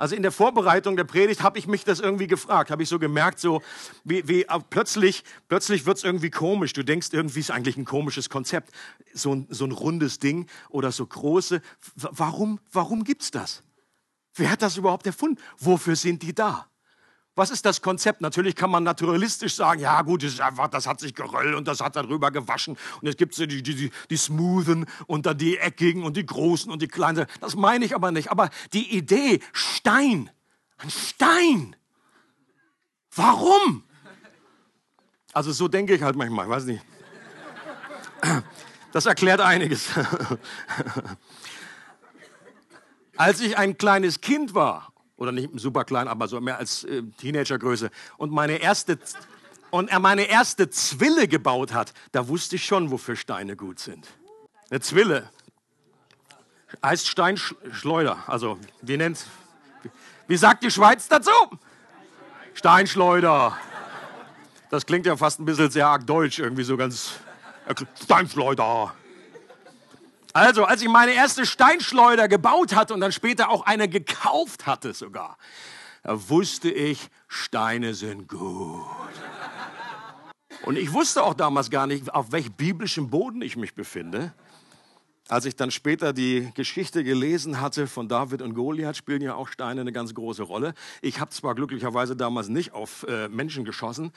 Also 0.00 0.16
in 0.16 0.22
der 0.22 0.32
Vorbereitung 0.32 0.96
der 0.96 1.04
Predigt 1.04 1.42
habe 1.42 1.58
ich 1.58 1.66
mich 1.66 1.84
das 1.84 2.00
irgendwie 2.00 2.26
gefragt, 2.26 2.70
habe 2.70 2.82
ich 2.82 2.88
so 2.88 2.98
gemerkt, 2.98 3.38
so 3.38 3.60
wie, 4.02 4.26
wie 4.26 4.46
plötzlich, 4.70 5.24
plötzlich 5.46 5.84
wird 5.84 5.98
es 5.98 6.04
irgendwie 6.04 6.30
komisch. 6.30 6.72
Du 6.72 6.82
denkst, 6.82 7.08
irgendwie 7.12 7.40
ist 7.40 7.50
eigentlich 7.50 7.76
ein 7.76 7.84
komisches 7.84 8.30
Konzept, 8.30 8.72
so 9.12 9.34
ein, 9.34 9.46
so 9.50 9.66
ein 9.66 9.72
rundes 9.72 10.18
Ding 10.18 10.46
oder 10.70 10.90
so 10.90 11.04
große. 11.04 11.60
Warum, 11.96 12.60
warum 12.72 13.04
gibt's 13.04 13.30
das? 13.30 13.62
Wer 14.32 14.50
hat 14.50 14.62
das 14.62 14.78
überhaupt 14.78 15.06
erfunden? 15.06 15.38
Wofür 15.58 15.96
sind 15.96 16.22
die 16.22 16.34
da? 16.34 16.69
Was 17.40 17.48
ist 17.48 17.64
das 17.64 17.80
Konzept? 17.80 18.20
Natürlich 18.20 18.54
kann 18.54 18.70
man 18.70 18.84
naturalistisch 18.84 19.54
sagen, 19.54 19.80
ja 19.80 20.02
gut, 20.02 20.22
das, 20.22 20.34
ist 20.34 20.42
einfach, 20.42 20.68
das 20.68 20.86
hat 20.86 21.00
sich 21.00 21.14
geröllt 21.14 21.54
und 21.54 21.66
das 21.66 21.80
hat 21.80 21.96
darüber 21.96 22.30
gewaschen 22.30 22.76
und 23.00 23.08
es 23.08 23.16
gibt 23.16 23.38
die, 23.38 23.46
die, 23.46 23.62
die, 23.62 23.90
die 24.10 24.16
smoothen 24.18 24.84
und 25.06 25.24
dann 25.24 25.38
die 25.38 25.56
eckigen 25.56 26.04
und 26.04 26.18
die 26.18 26.26
großen 26.26 26.70
und 26.70 26.82
die 26.82 26.86
kleinen. 26.86 27.24
Das 27.40 27.56
meine 27.56 27.86
ich 27.86 27.94
aber 27.94 28.10
nicht. 28.10 28.30
Aber 28.30 28.50
die 28.74 28.94
Idee, 28.94 29.40
Stein, 29.54 30.28
ein 30.76 30.90
Stein. 30.90 31.76
Warum? 33.14 33.84
Also 35.32 35.52
so 35.52 35.66
denke 35.66 35.94
ich 35.94 36.02
halt 36.02 36.16
manchmal, 36.16 36.46
weiß 36.46 36.66
nicht. 36.66 36.84
Das 38.92 39.06
erklärt 39.06 39.40
einiges. 39.40 39.86
Als 43.16 43.40
ich 43.40 43.56
ein 43.56 43.78
kleines 43.78 44.20
Kind 44.20 44.52
war 44.52 44.89
oder 45.20 45.32
nicht 45.32 45.50
super 45.54 45.84
klein, 45.84 46.08
aber 46.08 46.26
so 46.26 46.40
mehr 46.40 46.58
als 46.58 46.84
äh, 46.84 47.02
Teenagergröße 47.18 47.90
und 48.16 48.32
meine 48.32 48.56
erste 48.56 48.98
und 49.70 49.88
er 49.88 50.00
meine 50.00 50.22
erste 50.22 50.68
Zwille 50.68 51.28
gebaut 51.28 51.72
hat, 51.72 51.92
da 52.10 52.26
wusste 52.26 52.56
ich 52.56 52.64
schon, 52.64 52.90
wofür 52.90 53.14
Steine 53.14 53.54
gut 53.54 53.78
sind. 53.78 54.08
Eine 54.68 54.80
Zwille 54.80 55.30
heißt 56.84 57.06
Steinschleuder. 57.06 58.24
Also, 58.26 58.58
wie 58.82 58.96
nennt 58.96 59.24
Wie 60.26 60.36
sagt 60.36 60.64
die 60.64 60.70
Schweiz 60.70 61.06
dazu? 61.06 61.30
Steinschleuder. 62.54 63.56
Das 64.70 64.86
klingt 64.86 65.06
ja 65.06 65.16
fast 65.16 65.38
ein 65.38 65.44
bisschen 65.44 65.70
sehr 65.70 65.86
arg 65.86 66.06
deutsch, 66.06 66.38
irgendwie 66.38 66.64
so 66.64 66.76
ganz 66.76 67.14
Steinschleuder. 68.02 68.94
Also, 70.32 70.64
als 70.64 70.82
ich 70.82 70.88
meine 70.88 71.12
erste 71.12 71.44
Steinschleuder 71.44 72.28
gebaut 72.28 72.74
hatte 72.74 72.94
und 72.94 73.00
dann 73.00 73.12
später 73.12 73.50
auch 73.50 73.66
eine 73.66 73.88
gekauft 73.88 74.66
hatte 74.66 74.94
sogar, 74.94 75.36
da 76.02 76.28
wusste 76.28 76.70
ich, 76.70 77.08
Steine 77.26 77.94
sind 77.94 78.28
gut. 78.28 78.86
Und 80.62 80.76
ich 80.76 80.92
wusste 80.92 81.22
auch 81.22 81.34
damals 81.34 81.70
gar 81.70 81.86
nicht, 81.86 82.12
auf 82.14 82.32
welchem 82.32 82.52
biblischen 82.52 83.10
Boden 83.10 83.42
ich 83.42 83.56
mich 83.56 83.74
befinde. 83.74 84.32
Als 85.28 85.44
ich 85.44 85.56
dann 85.56 85.70
später 85.70 86.12
die 86.12 86.50
Geschichte 86.54 87.04
gelesen 87.04 87.60
hatte 87.60 87.86
von 87.86 88.08
David 88.08 88.42
und 88.42 88.54
Goliath, 88.54 88.96
spielen 88.96 89.22
ja 89.22 89.34
auch 89.34 89.48
Steine 89.48 89.80
eine 89.80 89.92
ganz 89.92 90.14
große 90.14 90.42
Rolle. 90.42 90.74
Ich 91.02 91.20
habe 91.20 91.30
zwar 91.30 91.54
glücklicherweise 91.54 92.16
damals 92.16 92.48
nicht 92.48 92.72
auf 92.72 93.04
äh, 93.08 93.28
Menschen 93.28 93.64
geschossen, 93.64 94.12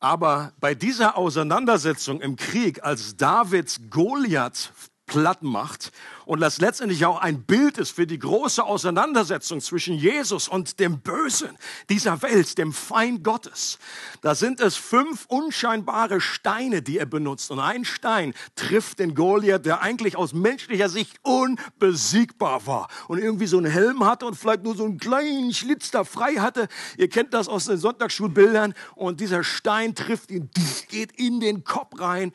Aber 0.00 0.54
bei 0.58 0.74
dieser 0.74 1.18
Auseinandersetzung 1.18 2.22
im 2.22 2.36
Krieg, 2.36 2.82
als 2.82 3.16
Davids 3.16 3.80
Goliath 3.90 4.72
platt 5.10 5.42
macht 5.42 5.90
und 6.24 6.38
das 6.38 6.60
letztendlich 6.60 7.04
auch 7.04 7.20
ein 7.20 7.42
Bild 7.42 7.78
ist 7.78 7.90
für 7.90 8.06
die 8.06 8.20
große 8.20 8.62
Auseinandersetzung 8.62 9.60
zwischen 9.60 9.96
Jesus 9.96 10.46
und 10.46 10.78
dem 10.78 11.00
Bösen 11.00 11.58
dieser 11.88 12.22
Welt, 12.22 12.56
dem 12.58 12.72
Feind 12.72 13.24
Gottes. 13.24 13.80
Da 14.20 14.36
sind 14.36 14.60
es 14.60 14.76
fünf 14.76 15.26
unscheinbare 15.26 16.20
Steine, 16.20 16.82
die 16.82 16.98
er 16.98 17.06
benutzt. 17.06 17.50
Und 17.50 17.58
ein 17.58 17.84
Stein 17.84 18.34
trifft 18.54 19.00
den 19.00 19.16
Goliath, 19.16 19.66
der 19.66 19.80
eigentlich 19.80 20.16
aus 20.16 20.32
menschlicher 20.32 20.88
Sicht 20.88 21.18
unbesiegbar 21.22 22.64
war 22.68 22.86
und 23.08 23.18
irgendwie 23.18 23.48
so 23.48 23.58
einen 23.58 23.72
Helm 23.72 24.04
hatte 24.06 24.26
und 24.26 24.36
vielleicht 24.36 24.62
nur 24.62 24.76
so 24.76 24.84
einen 24.84 24.98
kleinen 24.98 25.52
Schlitz 25.52 25.90
da 25.90 26.04
frei 26.04 26.34
hatte. 26.34 26.68
Ihr 26.96 27.08
kennt 27.08 27.34
das 27.34 27.48
aus 27.48 27.64
den 27.64 27.78
Sonntagsschulbildern. 27.78 28.74
Und 28.94 29.18
dieser 29.18 29.42
Stein 29.42 29.96
trifft 29.96 30.30
ihn, 30.30 30.48
geht 30.88 31.10
in 31.18 31.40
den 31.40 31.64
Kopf 31.64 31.98
rein 31.98 32.32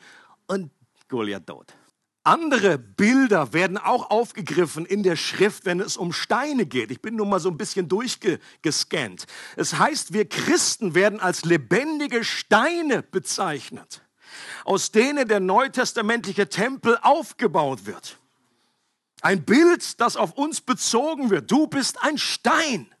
und 0.48 0.70
Goliath 1.08 1.46
tot. 1.46 1.72
Andere 2.26 2.76
Bilder 2.76 3.52
werden 3.52 3.78
auch 3.78 4.10
aufgegriffen 4.10 4.84
in 4.84 5.04
der 5.04 5.14
Schrift, 5.14 5.64
wenn 5.64 5.78
es 5.78 5.96
um 5.96 6.12
Steine 6.12 6.66
geht. 6.66 6.90
Ich 6.90 7.00
bin 7.00 7.14
nun 7.14 7.28
mal 7.28 7.38
so 7.38 7.48
ein 7.48 7.56
bisschen 7.56 7.88
durchgescannt. 7.88 9.26
Es 9.54 9.78
heißt, 9.78 10.12
wir 10.12 10.28
Christen 10.28 10.96
werden 10.96 11.20
als 11.20 11.44
lebendige 11.44 12.24
Steine 12.24 13.04
bezeichnet, 13.04 14.02
aus 14.64 14.90
denen 14.90 15.28
der 15.28 15.38
neutestamentliche 15.38 16.48
Tempel 16.48 16.98
aufgebaut 17.00 17.86
wird. 17.86 18.18
Ein 19.20 19.44
Bild, 19.44 20.00
das 20.00 20.16
auf 20.16 20.32
uns 20.32 20.60
bezogen 20.60 21.30
wird. 21.30 21.48
Du 21.48 21.68
bist 21.68 22.02
ein 22.02 22.18
Stein. 22.18 22.92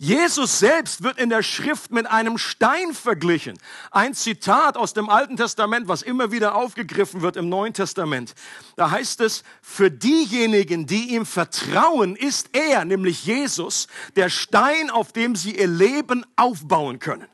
Jesus 0.00 0.60
selbst 0.60 1.02
wird 1.02 1.18
in 1.18 1.28
der 1.28 1.42
Schrift 1.42 1.90
mit 1.90 2.06
einem 2.06 2.38
Stein 2.38 2.94
verglichen. 2.94 3.58
Ein 3.90 4.14
Zitat 4.14 4.76
aus 4.76 4.94
dem 4.94 5.08
Alten 5.08 5.36
Testament, 5.36 5.88
was 5.88 6.02
immer 6.02 6.30
wieder 6.30 6.54
aufgegriffen 6.54 7.20
wird 7.20 7.34
im 7.36 7.48
Neuen 7.48 7.74
Testament. 7.74 8.36
Da 8.76 8.92
heißt 8.92 9.20
es, 9.22 9.42
für 9.60 9.90
diejenigen, 9.90 10.86
die 10.86 11.16
ihm 11.16 11.26
vertrauen, 11.26 12.14
ist 12.14 12.50
er, 12.52 12.84
nämlich 12.84 13.26
Jesus, 13.26 13.88
der 14.14 14.28
Stein, 14.28 14.88
auf 14.88 15.10
dem 15.10 15.34
sie 15.34 15.58
ihr 15.58 15.66
Leben 15.66 16.24
aufbauen 16.36 17.00
können. 17.00 17.26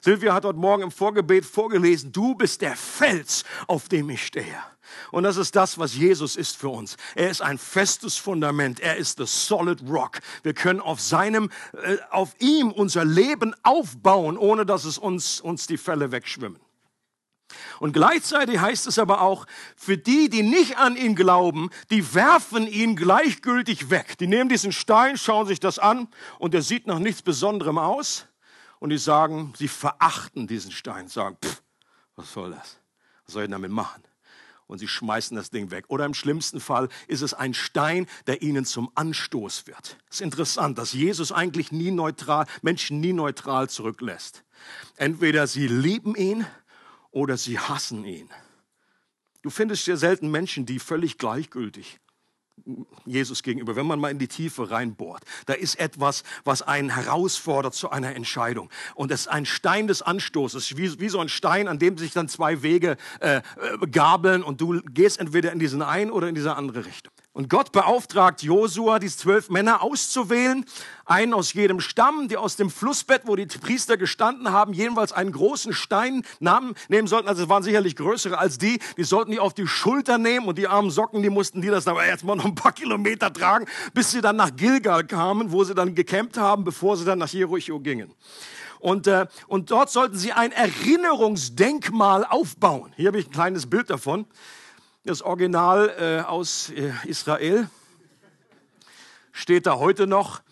Silvia 0.00 0.32
hat 0.32 0.44
heute 0.44 0.60
Morgen 0.60 0.84
im 0.84 0.90
Vorgebet 0.92 1.44
vorgelesen, 1.44 2.12
du 2.12 2.36
bist 2.36 2.60
der 2.60 2.76
Fels, 2.76 3.42
auf 3.66 3.88
dem 3.88 4.08
ich 4.10 4.24
stehe. 4.24 4.62
Und 5.10 5.24
das 5.24 5.36
ist 5.36 5.56
das, 5.56 5.78
was 5.78 5.94
Jesus 5.94 6.36
ist 6.36 6.56
für 6.56 6.68
uns. 6.68 6.96
Er 7.14 7.30
ist 7.30 7.42
ein 7.42 7.58
festes 7.58 8.16
Fundament. 8.16 8.80
Er 8.80 8.96
ist 8.96 9.18
the 9.18 9.26
solid 9.26 9.82
rock. 9.88 10.20
Wir 10.42 10.54
können 10.54 10.80
auf 10.80 11.00
seinem, 11.00 11.50
äh, 11.72 11.96
auf 12.10 12.34
ihm 12.38 12.70
unser 12.70 13.04
Leben 13.04 13.54
aufbauen, 13.62 14.36
ohne 14.36 14.66
dass 14.66 14.84
es 14.84 14.98
uns, 14.98 15.40
uns 15.40 15.66
die 15.66 15.78
Fälle 15.78 16.12
wegschwimmen. 16.12 16.60
Und 17.80 17.92
gleichzeitig 17.92 18.58
heißt 18.60 18.86
es 18.86 18.98
aber 18.98 19.20
auch, 19.20 19.46
für 19.76 19.98
die, 19.98 20.28
die 20.28 20.42
nicht 20.42 20.78
an 20.78 20.96
ihn 20.96 21.14
glauben, 21.14 21.70
die 21.90 22.14
werfen 22.14 22.66
ihn 22.66 22.96
gleichgültig 22.96 23.90
weg. 23.90 24.16
Die 24.18 24.26
nehmen 24.26 24.48
diesen 24.48 24.72
Stein, 24.72 25.16
schauen 25.16 25.46
sich 25.46 25.60
das 25.60 25.78
an 25.78 26.08
und 26.38 26.54
der 26.54 26.62
sieht 26.62 26.86
nach 26.86 26.98
nichts 26.98 27.22
Besonderem 27.22 27.78
aus. 27.78 28.26
Und 28.78 28.90
die 28.90 28.98
sagen, 28.98 29.52
sie 29.56 29.68
verachten 29.68 30.48
diesen 30.48 30.72
Stein, 30.72 31.08
sagen, 31.08 31.36
pff, 31.42 31.62
was 32.16 32.32
soll 32.32 32.50
das? 32.50 32.78
Was 33.24 33.34
soll 33.34 33.44
ich 33.44 33.50
damit 33.50 33.70
machen? 33.70 34.02
Und 34.66 34.78
sie 34.78 34.88
schmeißen 34.88 35.36
das 35.36 35.50
Ding 35.50 35.70
weg. 35.70 35.84
Oder 35.88 36.04
im 36.04 36.14
schlimmsten 36.14 36.60
Fall 36.60 36.88
ist 37.08 37.22
es 37.22 37.34
ein 37.34 37.54
Stein, 37.54 38.06
der 38.26 38.42
ihnen 38.42 38.64
zum 38.64 38.90
Anstoß 38.94 39.66
wird. 39.66 39.98
Es 40.08 40.16
ist 40.16 40.22
interessant, 40.22 40.78
dass 40.78 40.92
Jesus 40.92 41.32
eigentlich 41.32 41.72
nie 41.72 41.90
neutral, 41.90 42.46
Menschen 42.62 43.00
nie 43.00 43.12
neutral 43.12 43.68
zurücklässt. 43.68 44.44
Entweder 44.96 45.46
sie 45.46 45.66
lieben 45.66 46.14
ihn 46.14 46.46
oder 47.10 47.36
sie 47.36 47.58
hassen 47.58 48.04
ihn. 48.04 48.28
Du 49.42 49.50
findest 49.50 49.84
sehr 49.84 49.96
selten 49.96 50.30
Menschen, 50.30 50.66
die 50.66 50.78
völlig 50.78 51.18
gleichgültig 51.18 51.98
Jesus 53.06 53.42
gegenüber, 53.42 53.76
wenn 53.76 53.86
man 53.86 53.98
mal 53.98 54.10
in 54.10 54.18
die 54.18 54.28
Tiefe 54.28 54.70
reinbohrt. 54.70 55.24
Da 55.46 55.54
ist 55.54 55.78
etwas, 55.80 56.22
was 56.44 56.62
einen 56.62 56.90
herausfordert 56.90 57.74
zu 57.74 57.90
einer 57.90 58.14
Entscheidung. 58.14 58.70
Und 58.94 59.10
es 59.10 59.22
ist 59.22 59.28
ein 59.28 59.46
Stein 59.46 59.86
des 59.88 60.02
Anstoßes, 60.02 60.76
wie, 60.76 61.00
wie 61.00 61.08
so 61.08 61.20
ein 61.20 61.28
Stein, 61.28 61.68
an 61.68 61.78
dem 61.78 61.98
sich 61.98 62.12
dann 62.12 62.28
zwei 62.28 62.62
Wege 62.62 62.96
äh, 63.20 63.36
äh 63.36 63.42
gabeln 63.90 64.42
und 64.42 64.60
du 64.60 64.80
gehst 64.82 65.18
entweder 65.18 65.52
in 65.52 65.58
diesen 65.58 65.82
einen 65.82 66.10
oder 66.10 66.28
in 66.28 66.34
diese 66.34 66.54
andere 66.54 66.84
Richtung. 66.86 67.12
Und 67.34 67.48
Gott 67.48 67.72
beauftragt 67.72 68.42
Josua, 68.42 68.98
die 68.98 69.08
zwölf 69.08 69.48
Männer 69.48 69.80
auszuwählen, 69.80 70.66
einen 71.06 71.32
aus 71.32 71.54
jedem 71.54 71.80
Stamm, 71.80 72.28
die 72.28 72.36
aus 72.36 72.56
dem 72.56 72.68
Flussbett, 72.68 73.22
wo 73.24 73.36
die 73.36 73.46
Priester 73.46 73.96
gestanden 73.96 74.52
haben, 74.52 74.74
jedenfalls 74.74 75.12
einen 75.12 75.32
großen 75.32 75.72
Stein 75.72 76.26
nahmen, 76.40 76.74
nehmen 76.88 77.08
sollten. 77.08 77.28
Also 77.28 77.44
es 77.44 77.48
waren 77.48 77.62
sicherlich 77.62 77.96
größere 77.96 78.38
als 78.38 78.58
die. 78.58 78.80
Die 78.98 79.04
sollten 79.04 79.30
die 79.30 79.40
auf 79.40 79.54
die 79.54 79.66
Schulter 79.66 80.18
nehmen 80.18 80.46
und 80.46 80.58
die 80.58 80.68
armen 80.68 80.90
Socken, 80.90 81.22
die 81.22 81.30
mussten 81.30 81.62
die 81.62 81.68
das 81.68 81.88
aber 81.88 82.04
erstmal 82.04 82.36
noch 82.36 82.44
ein 82.44 82.54
paar 82.54 82.72
Kilometer 82.72 83.32
tragen, 83.32 83.64
bis 83.94 84.10
sie 84.10 84.20
dann 84.20 84.36
nach 84.36 84.54
Gilgal 84.54 85.04
kamen, 85.04 85.52
wo 85.52 85.64
sie 85.64 85.74
dann 85.74 85.94
gecampt 85.94 86.36
haben, 86.36 86.64
bevor 86.64 86.98
sie 86.98 87.06
dann 87.06 87.18
nach 87.18 87.28
Jericho 87.28 87.80
gingen. 87.80 88.12
Und, 88.78 89.06
äh, 89.06 89.26
und 89.46 89.70
dort 89.70 89.88
sollten 89.88 90.18
sie 90.18 90.32
ein 90.32 90.52
Erinnerungsdenkmal 90.52 92.26
aufbauen. 92.26 92.92
Hier 92.96 93.08
habe 93.08 93.18
ich 93.18 93.28
ein 93.28 93.32
kleines 93.32 93.70
Bild 93.70 93.88
davon 93.88 94.26
das 95.04 95.22
Original 95.22 95.94
äh, 95.98 96.28
aus 96.28 96.70
äh, 96.70 96.92
Israel, 97.04 97.68
steht 99.32 99.66
da 99.66 99.76
heute 99.78 100.06
noch. 100.06 100.42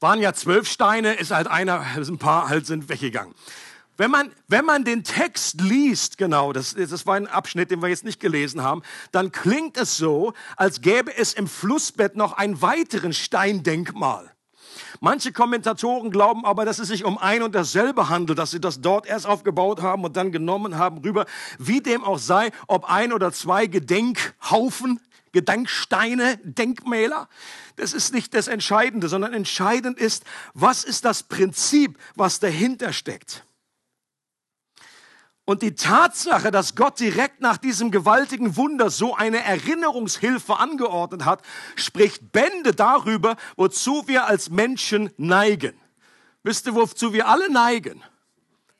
Waren 0.00 0.20
ja 0.20 0.32
zwölf 0.32 0.68
Steine, 0.68 1.14
ist 1.14 1.30
halt 1.30 1.46
einer, 1.46 1.84
ist 1.98 2.08
ein 2.08 2.18
paar 2.18 2.48
halt 2.48 2.66
sind 2.66 2.88
weggegangen. 2.88 3.34
Wenn 3.96 4.10
man, 4.10 4.30
wenn 4.46 4.66
man 4.66 4.84
den 4.84 5.04
Text 5.04 5.60
liest, 5.62 6.18
genau, 6.18 6.52
das, 6.52 6.74
das 6.74 7.06
war 7.06 7.14
ein 7.14 7.26
Abschnitt, 7.26 7.70
den 7.70 7.80
wir 7.80 7.88
jetzt 7.88 8.04
nicht 8.04 8.20
gelesen 8.20 8.62
haben, 8.62 8.82
dann 9.10 9.32
klingt 9.32 9.78
es 9.78 9.96
so, 9.96 10.34
als 10.56 10.82
gäbe 10.82 11.16
es 11.16 11.32
im 11.32 11.48
Flussbett 11.48 12.14
noch 12.14 12.34
einen 12.34 12.60
weiteren 12.60 13.14
Steindenkmal. 13.14 14.35
Manche 15.00 15.32
Kommentatoren 15.32 16.10
glauben 16.10 16.44
aber, 16.44 16.64
dass 16.64 16.78
es 16.78 16.88
sich 16.88 17.04
um 17.04 17.18
ein 17.18 17.42
und 17.42 17.54
dasselbe 17.54 18.08
handelt, 18.08 18.38
dass 18.38 18.50
sie 18.50 18.60
das 18.60 18.80
dort 18.80 19.06
erst 19.06 19.26
aufgebaut 19.26 19.82
haben 19.82 20.04
und 20.04 20.16
dann 20.16 20.32
genommen 20.32 20.76
haben 20.76 20.98
rüber. 20.98 21.26
Wie 21.58 21.80
dem 21.80 22.04
auch 22.04 22.18
sei, 22.18 22.50
ob 22.66 22.90
ein 22.90 23.12
oder 23.12 23.32
zwei 23.32 23.66
Gedenkhaufen, 23.66 25.00
Gedenksteine, 25.32 26.38
Denkmäler. 26.42 27.28
Das 27.76 27.92
ist 27.92 28.12
nicht 28.14 28.34
das 28.34 28.48
Entscheidende, 28.48 29.08
sondern 29.08 29.34
entscheidend 29.34 29.98
ist, 29.98 30.24
was 30.54 30.82
ist 30.82 31.04
das 31.04 31.22
Prinzip, 31.22 31.98
was 32.14 32.40
dahinter 32.40 32.92
steckt. 32.92 33.45
Und 35.46 35.62
die 35.62 35.76
Tatsache, 35.76 36.50
dass 36.50 36.74
Gott 36.74 36.98
direkt 36.98 37.40
nach 37.40 37.56
diesem 37.56 37.92
gewaltigen 37.92 38.56
Wunder 38.56 38.90
so 38.90 39.14
eine 39.14 39.44
Erinnerungshilfe 39.44 40.58
angeordnet 40.58 41.24
hat, 41.24 41.40
spricht 41.76 42.32
Bände 42.32 42.74
darüber, 42.74 43.36
wozu 43.56 44.08
wir 44.08 44.26
als 44.26 44.50
Menschen 44.50 45.10
neigen. 45.16 45.72
Wisst 46.42 46.66
ihr, 46.66 46.74
wozu 46.74 47.12
wir 47.12 47.28
alle 47.28 47.50
neigen? 47.50 48.02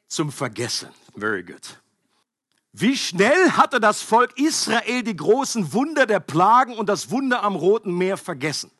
Zum 0.09 0.33
Vergessen. 0.33 0.89
Very 1.17 1.45
good. 1.45 1.81
Wie 2.73 2.97
schnell 2.97 3.53
hatte 3.53 3.79
das 3.79 4.03
Volk 4.03 4.37
Israel 4.37 5.05
die 5.05 5.17
großen 5.17 5.73
Wunder 5.73 6.05
der 6.05 6.21
Plagen 6.21 6.75
und 6.75 6.89
das 6.89 7.11
Wunder 7.13 7.45
am 7.45 7.55
Roten 7.55 7.97
Meer 7.97 8.17
vergessen? 8.17 8.73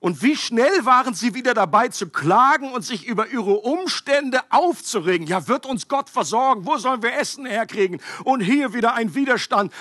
Und 0.00 0.22
wie 0.22 0.34
schnell 0.34 0.86
waren 0.86 1.12
sie 1.12 1.34
wieder 1.34 1.52
dabei 1.52 1.88
zu 1.88 2.08
klagen 2.08 2.72
und 2.72 2.82
sich 2.82 3.06
über 3.06 3.28
ihre 3.28 3.52
Umstände 3.52 4.40
aufzuregen. 4.48 5.26
Ja, 5.26 5.46
wird 5.46 5.66
uns 5.66 5.88
Gott 5.88 6.08
versorgen? 6.08 6.64
Wo 6.64 6.78
sollen 6.78 7.02
wir 7.02 7.12
Essen 7.12 7.44
herkriegen? 7.44 8.00
Und 8.24 8.40
hier 8.40 8.72
wieder 8.72 8.94
ein 8.94 9.14
Widerstand. 9.14 9.74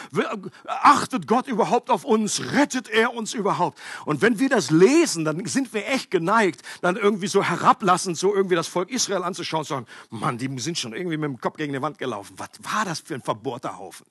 Achtet 0.66 1.26
Gott 1.26 1.48
überhaupt 1.48 1.90
auf 1.90 2.04
uns? 2.04 2.52
Rettet 2.52 2.90
er 2.90 3.14
uns 3.14 3.34
überhaupt? 3.34 3.80
Und 4.04 4.22
wenn 4.22 4.40
wir 4.40 4.50
das 4.50 4.72
lesen, 4.72 5.24
dann 5.24 5.46
sind 5.46 5.74
wir 5.74 5.88
echt 5.88 6.12
geneigt, 6.12 6.64
dann 6.82 6.98
irgendwie 6.98 7.28
so 7.28 7.42
herablassend 7.42 8.18
so 8.18 8.36
irgendwie 8.36 8.56
das 8.56 8.68
Volk 8.68 8.92
Israel 8.92 9.24
anzuschauen 9.24 9.62
und 9.62 9.68
sagen, 9.68 9.86
Mann, 10.10 10.38
die 10.38 10.60
sind 10.60 10.78
schon 10.78 10.92
irgendwie 10.92 11.16
mit 11.16 11.30
dem 11.30 11.40
Kopf 11.40 11.56
gegen 11.56 11.72
die 11.72 11.82
Wand 11.82 11.98
gelaufen. 11.98 12.36
Was 12.36 12.50
war 12.60 12.84
das 12.84 13.00
für 13.00 13.16
ein 13.16 13.22
verbohrter 13.22 13.78
Haufen? 13.78 14.06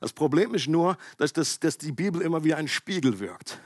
Das 0.00 0.12
Problem 0.12 0.54
ist 0.54 0.68
nur, 0.68 0.98
dass, 1.16 1.32
das, 1.32 1.60
dass 1.60 1.78
die 1.78 1.92
Bibel 1.92 2.20
immer 2.20 2.44
wie 2.44 2.52
ein 2.52 2.68
Spiegel 2.68 3.20
wirkt. 3.20 3.58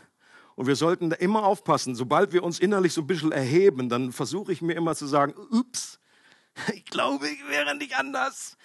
Und 0.59 0.67
wir 0.67 0.75
sollten 0.75 1.09
da 1.09 1.15
immer 1.15 1.45
aufpassen. 1.45 1.95
Sobald 1.95 2.33
wir 2.33 2.43
uns 2.43 2.59
innerlich 2.59 2.93
so 2.93 3.03
ein 3.03 3.07
bisschen 3.07 3.31
erheben, 3.31 3.88
dann 3.88 4.11
versuche 4.11 4.50
ich 4.50 4.61
mir 4.61 4.75
immer 4.75 4.97
zu 4.97 5.07
sagen, 5.07 5.33
ups, 5.53 6.00
ich 6.75 6.85
glaube, 6.87 7.29
ich 7.29 7.49
wäre 7.49 7.77
nicht 7.77 7.97
anders. 7.97 8.57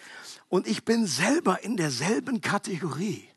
Und 0.49 0.65
ich 0.65 0.85
bin 0.85 1.05
selber 1.05 1.61
in 1.61 1.77
derselben 1.77 2.41
Kategorie. 2.41 3.29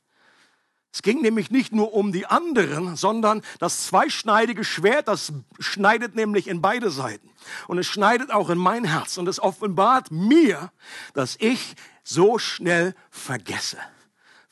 Es 0.91 1.03
ging 1.03 1.21
nämlich 1.21 1.51
nicht 1.51 1.75
nur 1.75 1.93
um 1.93 2.13
die 2.13 2.25
anderen, 2.25 2.97
sondern 2.97 3.43
das 3.59 3.89
zweischneidige 3.89 4.65
Schwert, 4.65 5.09
das 5.09 5.35
schneidet 5.59 6.15
nämlich 6.15 6.49
in 6.49 6.63
beide 6.63 6.91
Seiten. 6.91 7.29
Und 7.69 7.77
es 7.77 7.87
schneidet 7.87 8.31
auch 8.31 8.49
in 8.49 8.57
mein 8.57 8.85
Herz. 8.85 9.19
Und 9.19 9.29
es 9.29 9.39
offenbart 9.39 10.11
mir, 10.11 10.73
dass 11.13 11.37
ich 11.41 11.75
so 12.05 12.39
schnell 12.39 12.95
vergesse. 13.11 13.77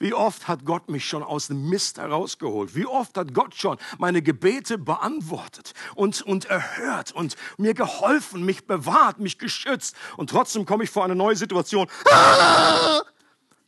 Wie 0.05 0.13
oft 0.13 0.49
hat 0.49 0.67
Gott 0.67 0.91
mich 0.91 1.09
schon 1.09 1.23
aus 1.23 1.47
dem 1.47 1.71
Mist 1.71 1.97
herausgeholt? 1.97 2.75
Wie 2.75 2.85
oft 2.85 3.17
hat 3.17 3.33
Gott 3.33 3.55
schon 3.55 3.79
meine 3.97 4.21
Gebete 4.21 4.77
beantwortet 4.77 5.73
und, 5.95 6.21
und 6.21 6.45
erhört 6.45 7.13
und 7.13 7.37
mir 7.57 7.73
geholfen, 7.73 8.45
mich 8.45 8.67
bewahrt, 8.67 9.19
mich 9.19 9.39
geschützt. 9.39 9.97
Und 10.19 10.29
trotzdem 10.29 10.67
komme 10.67 10.85
ich 10.85 10.91
vor 10.91 11.05
eine 11.05 11.15
neue 11.15 11.37
Situation. 11.37 11.89
Ah! 12.13 13.01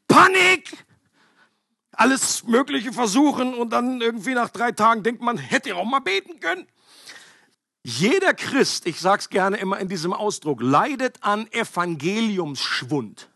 Panik! 0.09 0.85
Alles 1.93 2.45
Mögliche 2.45 2.93
versuchen 2.93 3.55
und 3.55 3.71
dann 3.71 4.03
irgendwie 4.03 4.35
nach 4.35 4.51
drei 4.51 4.73
Tagen 4.73 5.03
denkt 5.03 5.23
man, 5.23 5.39
hätte 5.39 5.75
auch 5.75 5.87
mal 5.87 6.01
beten 6.01 6.39
können. 6.41 6.67
Jeder 7.83 8.35
Christ, 8.35 8.87
ich 8.87 9.01
sage 9.01 9.21
es 9.21 9.31
gerne 9.31 9.57
immer 9.57 9.79
in 9.79 9.89
diesem 9.89 10.13
Ausdruck, 10.13 10.61
leidet 10.61 11.17
an 11.23 11.51
Evangeliumsschwund. 11.51 13.31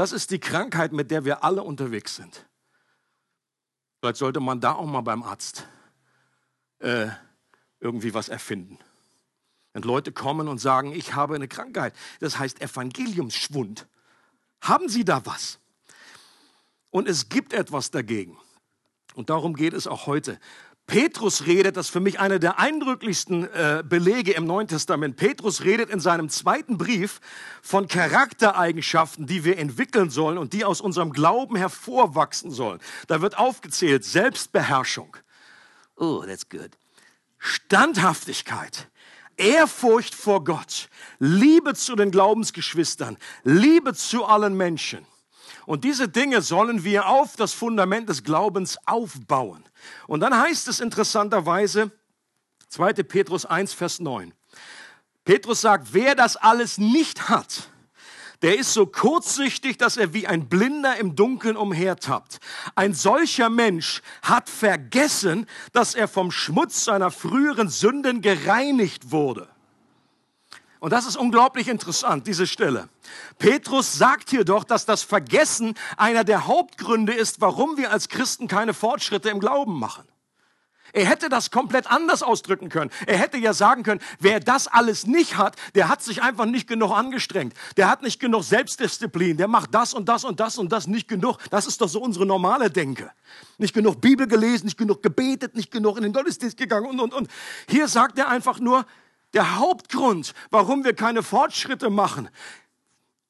Das 0.00 0.12
ist 0.12 0.30
die 0.30 0.38
Krankheit, 0.38 0.92
mit 0.92 1.10
der 1.10 1.26
wir 1.26 1.44
alle 1.44 1.62
unterwegs 1.62 2.16
sind. 2.16 2.46
Vielleicht 3.98 4.16
sollte 4.16 4.40
man 4.40 4.58
da 4.58 4.72
auch 4.72 4.86
mal 4.86 5.02
beim 5.02 5.22
Arzt 5.22 5.68
äh, 6.78 7.08
irgendwie 7.80 8.14
was 8.14 8.30
erfinden. 8.30 8.78
Wenn 9.74 9.82
Leute 9.82 10.10
kommen 10.10 10.48
und 10.48 10.56
sagen, 10.56 10.92
ich 10.92 11.12
habe 11.14 11.34
eine 11.34 11.48
Krankheit, 11.48 11.94
das 12.18 12.38
heißt 12.38 12.62
Evangeliumsschwund. 12.62 13.88
Haben 14.62 14.88
Sie 14.88 15.04
da 15.04 15.26
was? 15.26 15.58
Und 16.88 17.06
es 17.06 17.28
gibt 17.28 17.52
etwas 17.52 17.90
dagegen. 17.90 18.38
Und 19.16 19.28
darum 19.28 19.54
geht 19.54 19.74
es 19.74 19.86
auch 19.86 20.06
heute. 20.06 20.40
Petrus 20.90 21.46
redet, 21.46 21.76
das 21.76 21.86
ist 21.86 21.92
für 21.92 22.00
mich 22.00 22.18
einer 22.18 22.40
der 22.40 22.58
eindrücklichsten 22.58 23.44
äh, 23.44 23.84
Belege 23.88 24.32
im 24.32 24.44
Neuen 24.44 24.66
Testament. 24.66 25.14
Petrus 25.14 25.62
redet 25.62 25.88
in 25.88 26.00
seinem 26.00 26.28
zweiten 26.28 26.78
Brief 26.78 27.20
von 27.62 27.86
Charaktereigenschaften, 27.86 29.24
die 29.24 29.44
wir 29.44 29.56
entwickeln 29.58 30.10
sollen 30.10 30.36
und 30.36 30.52
die 30.52 30.64
aus 30.64 30.80
unserem 30.80 31.12
Glauben 31.12 31.54
hervorwachsen 31.54 32.50
sollen. 32.50 32.80
Da 33.06 33.22
wird 33.22 33.38
aufgezählt 33.38 34.04
Selbstbeherrschung. 34.04 35.16
Oh, 35.94 36.24
that's 36.26 36.48
good. 36.48 36.70
Standhaftigkeit, 37.38 38.88
Ehrfurcht 39.36 40.16
vor 40.16 40.42
Gott, 40.42 40.88
Liebe 41.20 41.74
zu 41.74 41.94
den 41.94 42.10
Glaubensgeschwistern, 42.10 43.16
Liebe 43.44 43.94
zu 43.94 44.24
allen 44.24 44.56
Menschen. 44.56 45.06
Und 45.70 45.84
diese 45.84 46.08
Dinge 46.08 46.42
sollen 46.42 46.82
wir 46.82 47.06
auf 47.06 47.36
das 47.36 47.52
Fundament 47.52 48.08
des 48.08 48.24
Glaubens 48.24 48.76
aufbauen. 48.86 49.62
Und 50.08 50.18
dann 50.18 50.36
heißt 50.36 50.66
es 50.66 50.80
interessanterweise, 50.80 51.92
2. 52.70 52.94
Petrus 53.04 53.46
1, 53.46 53.72
Vers 53.74 54.00
9. 54.00 54.34
Petrus 55.24 55.60
sagt, 55.60 55.94
wer 55.94 56.16
das 56.16 56.34
alles 56.34 56.78
nicht 56.78 57.28
hat, 57.28 57.68
der 58.42 58.58
ist 58.58 58.74
so 58.74 58.84
kurzsichtig, 58.84 59.78
dass 59.78 59.96
er 59.96 60.12
wie 60.12 60.26
ein 60.26 60.48
Blinder 60.48 60.96
im 60.96 61.14
Dunkeln 61.14 61.56
umhertappt. 61.56 62.40
Ein 62.74 62.92
solcher 62.92 63.48
Mensch 63.48 64.02
hat 64.22 64.48
vergessen, 64.48 65.46
dass 65.72 65.94
er 65.94 66.08
vom 66.08 66.32
Schmutz 66.32 66.84
seiner 66.84 67.12
früheren 67.12 67.68
Sünden 67.68 68.22
gereinigt 68.22 69.12
wurde. 69.12 69.48
Und 70.80 70.94
das 70.94 71.06
ist 71.06 71.16
unglaublich 71.16 71.68
interessant, 71.68 72.26
diese 72.26 72.46
Stelle. 72.46 72.88
Petrus 73.38 73.98
sagt 73.98 74.30
hier 74.30 74.44
doch, 74.44 74.64
dass 74.64 74.86
das 74.86 75.02
Vergessen 75.02 75.74
einer 75.98 76.24
der 76.24 76.46
Hauptgründe 76.46 77.12
ist, 77.12 77.42
warum 77.42 77.76
wir 77.76 77.92
als 77.92 78.08
Christen 78.08 78.48
keine 78.48 78.72
Fortschritte 78.72 79.28
im 79.28 79.40
Glauben 79.40 79.78
machen. 79.78 80.04
Er 80.92 81.04
hätte 81.04 81.28
das 81.28 81.50
komplett 81.50 81.88
anders 81.88 82.22
ausdrücken 82.22 82.68
können. 82.68 82.90
Er 83.06 83.18
hätte 83.18 83.36
ja 83.36 83.52
sagen 83.52 83.82
können, 83.82 84.00
wer 84.18 84.40
das 84.40 84.66
alles 84.66 85.06
nicht 85.06 85.36
hat, 85.36 85.56
der 85.74 85.88
hat 85.88 86.02
sich 86.02 86.22
einfach 86.22 86.46
nicht 86.46 86.66
genug 86.66 86.90
angestrengt. 86.90 87.54
Der 87.76 87.88
hat 87.88 88.02
nicht 88.02 88.18
genug 88.18 88.42
Selbstdisziplin. 88.42 89.36
Der 89.36 89.48
macht 89.48 89.74
das 89.74 89.94
und 89.94 90.08
das 90.08 90.24
und 90.24 90.40
das 90.40 90.58
und 90.58 90.72
das 90.72 90.86
nicht 90.86 91.06
genug. 91.06 91.36
Das 91.50 91.66
ist 91.66 91.80
doch 91.80 91.88
so 91.88 92.00
unsere 92.00 92.26
normale 92.26 92.70
Denke. 92.70 93.12
Nicht 93.58 93.74
genug 93.74 94.00
Bibel 94.00 94.26
gelesen, 94.26 94.64
nicht 94.64 94.78
genug 94.78 95.02
gebetet, 95.02 95.54
nicht 95.54 95.70
genug 95.70 95.96
in 95.96 96.02
den 96.02 96.12
Gottesdienst 96.12 96.56
gegangen 96.56 96.86
und, 96.86 96.98
und, 96.98 97.14
und. 97.14 97.30
Hier 97.68 97.86
sagt 97.86 98.18
er 98.18 98.28
einfach 98.28 98.58
nur, 98.58 98.84
der 99.34 99.58
Hauptgrund, 99.58 100.34
warum 100.50 100.84
wir 100.84 100.94
keine 100.94 101.22
Fortschritte 101.22 101.90
machen, 101.90 102.28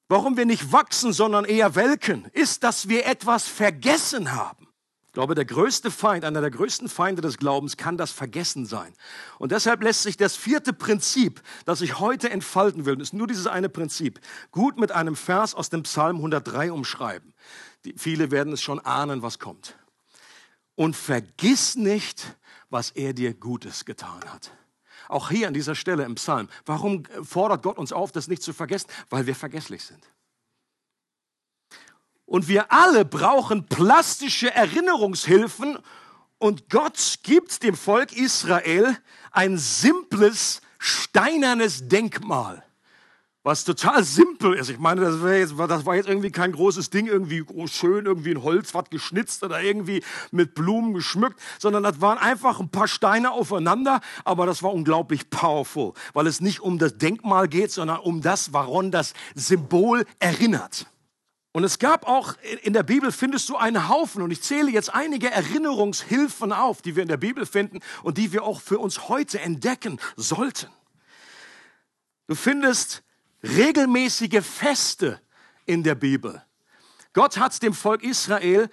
warum 0.09 0.37
wir 0.37 0.47
nicht 0.47 0.73
wachsen, 0.73 1.13
sondern 1.13 1.45
eher 1.45 1.75
welken, 1.75 2.27
ist, 2.33 2.65
dass 2.65 2.89
wir 2.89 3.07
etwas 3.07 3.47
vergessen 3.47 4.33
haben. 4.33 4.71
Ich 5.11 5.15
glaube, 5.15 5.35
der 5.35 5.45
größte 5.45 5.91
Feind, 5.91 6.25
einer 6.25 6.41
der 6.41 6.53
größten 6.53 6.89
Feinde 6.89 7.21
des 7.21 7.37
Glaubens 7.37 7.77
kann 7.77 7.97
das 7.97 8.13
Vergessen 8.13 8.65
sein. 8.65 8.95
Und 9.41 9.51
deshalb 9.51 9.83
lässt 9.83 10.05
sich 10.05 10.17
das 10.17 10.37
vierte 10.37 10.73
Prinzip, 10.73 11.43
das 11.65 11.81
ich 11.81 11.99
heute 11.99 12.31
entfalten 12.31 12.87
will, 12.87 13.01
ist 13.01 13.13
nur 13.13 13.27
dieses 13.27 13.49
eine 13.49 13.69
Prinzip, 13.69 14.21
gut 14.53 14.79
mit 14.79 14.93
einem 14.93 15.17
Vers 15.17 15.57
aus 15.57 15.69
dem 15.69 15.83
Psalm 15.83 16.19
103 16.19 16.71
umschreiben. 16.71 17.35
Die, 17.85 17.95
viele 17.99 18.31
werden 18.31 18.53
es 18.53 18.63
schon 18.63 18.79
ahnen, 18.79 19.21
was 19.21 19.41
kommt. 19.41 19.77
Und 20.77 20.95
vergiss 20.95 21.75
nicht, 21.75 22.37
was 22.69 22.93
er 22.93 23.13
dir 23.13 23.35
Gutes 23.35 23.85
getan 23.85 24.21
hat. 24.33 24.53
Auch 25.11 25.31
hier 25.31 25.49
an 25.49 25.55
dieser 25.55 25.75
Stelle 25.75 26.05
im 26.05 26.15
Psalm. 26.15 26.49
Warum 26.65 27.05
fordert 27.23 27.63
Gott 27.63 27.79
uns 27.79 27.93
auf, 27.93 28.13
das 28.13 28.29
nicht 28.29 28.43
zu 28.43 28.53
vergessen? 28.53 28.89
Weil 29.09 29.27
wir 29.27 29.35
vergesslich 29.35 29.85
sind. 29.85 30.03
Und 32.27 32.47
wir 32.47 32.73
alle 32.73 33.05
brauchen 33.05 33.67
plastische 33.67 34.55
Erinnerungshilfen. 34.55 35.79
Und 36.39 36.71
Gott 36.71 37.19
gibt 37.25 37.63
dem 37.63 37.75
Volk 37.75 38.13
Israel 38.13 38.97
ein 39.33 39.59
simples, 39.59 40.61
steinernes 40.79 41.89
Denkmal 41.89 42.65
was 43.43 43.65
total 43.65 44.05
simpel 44.05 44.55
ist. 44.55 44.69
Ich 44.69 44.79
meine, 44.79 45.01
das, 45.01 45.23
jetzt, 45.23 45.55
das, 45.59 45.87
war 45.87 45.97
jetzt 45.97 46.09
irgendwie 46.09 46.31
kein 46.31 46.53
großes 46.53 46.91
Ding, 46.91 47.07
irgendwie 47.07 47.45
schön, 47.67 48.05
irgendwie 48.05 48.33
ein 48.33 48.43
Holz, 48.43 48.75
was 48.75 48.91
geschnitzt 48.91 49.43
oder 49.43 49.63
irgendwie 49.63 50.03
mit 50.31 50.55
Blumen 50.55 50.93
geschmückt, 50.93 51.41
sondern 51.59 51.83
das 51.83 52.01
waren 52.01 52.19
einfach 52.19 52.61
ein 52.61 52.69
paar 52.69 52.89
Steine 52.89 53.33
aufeinander, 53.33 54.01
aber 54.25 54.45
das 54.45 54.63
war 54.63 54.75
unglaublich 54.75 55.31
powerful, 55.31 55.95
weil 56.13 56.27
es 56.27 56.41
nicht 56.41 56.61
um 56.61 56.79
das 56.79 56.99
Denkmal 56.99 57.49
geht, 57.49 57.73
sondern 57.73 58.01
um 58.01 58.21
das, 58.21 58.53
woran 58.53 58.91
das 58.91 59.15
Symbol 59.35 60.05
erinnert. 60.19 60.87
Und 61.53 61.65
es 61.65 61.81
gab 61.81 62.07
auch, 62.07 62.35
in 62.63 62.75
der 62.75 62.85
Bibel 62.85 63.11
findest 63.11 63.49
du 63.49 63.57
einen 63.57 63.89
Haufen, 63.89 64.23
und 64.23 64.31
ich 64.31 64.43
zähle 64.43 64.71
jetzt 64.71 64.95
einige 64.95 65.31
Erinnerungshilfen 65.31 66.53
auf, 66.53 66.81
die 66.83 66.95
wir 66.95 67.03
in 67.03 67.09
der 67.09 67.17
Bibel 67.17 67.45
finden 67.45 67.81
und 68.05 68.19
die 68.19 68.33
wir 68.33 68.45
auch 68.45 68.61
für 68.61 68.79
uns 68.79 69.09
heute 69.09 69.41
entdecken 69.41 69.99
sollten. 70.17 70.69
Du 72.29 72.37
findest 72.37 73.03
regelmäßige 73.43 74.43
Feste 74.43 75.21
in 75.67 75.83
der 75.83 75.95
Bibel. 75.95 76.43
Gott 77.13 77.39
hat 77.39 77.63
dem 77.63 77.75
Volk 77.75 78.03
Israel 78.03 78.71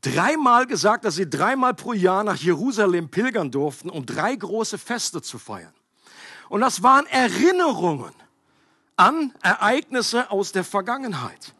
dreimal 0.00 0.66
gesagt, 0.66 1.04
dass 1.04 1.16
sie 1.16 1.28
dreimal 1.28 1.74
pro 1.74 1.92
Jahr 1.92 2.24
nach 2.24 2.36
Jerusalem 2.36 3.10
pilgern 3.10 3.50
durften, 3.50 3.90
um 3.90 4.06
drei 4.06 4.34
große 4.34 4.78
Feste 4.78 5.22
zu 5.22 5.38
feiern. 5.38 5.74
Und 6.48 6.60
das 6.60 6.82
waren 6.82 7.06
Erinnerungen 7.06 8.12
an 8.96 9.32
Ereignisse 9.42 10.30
aus 10.30 10.52
der 10.52 10.64
Vergangenheit. 10.64 11.54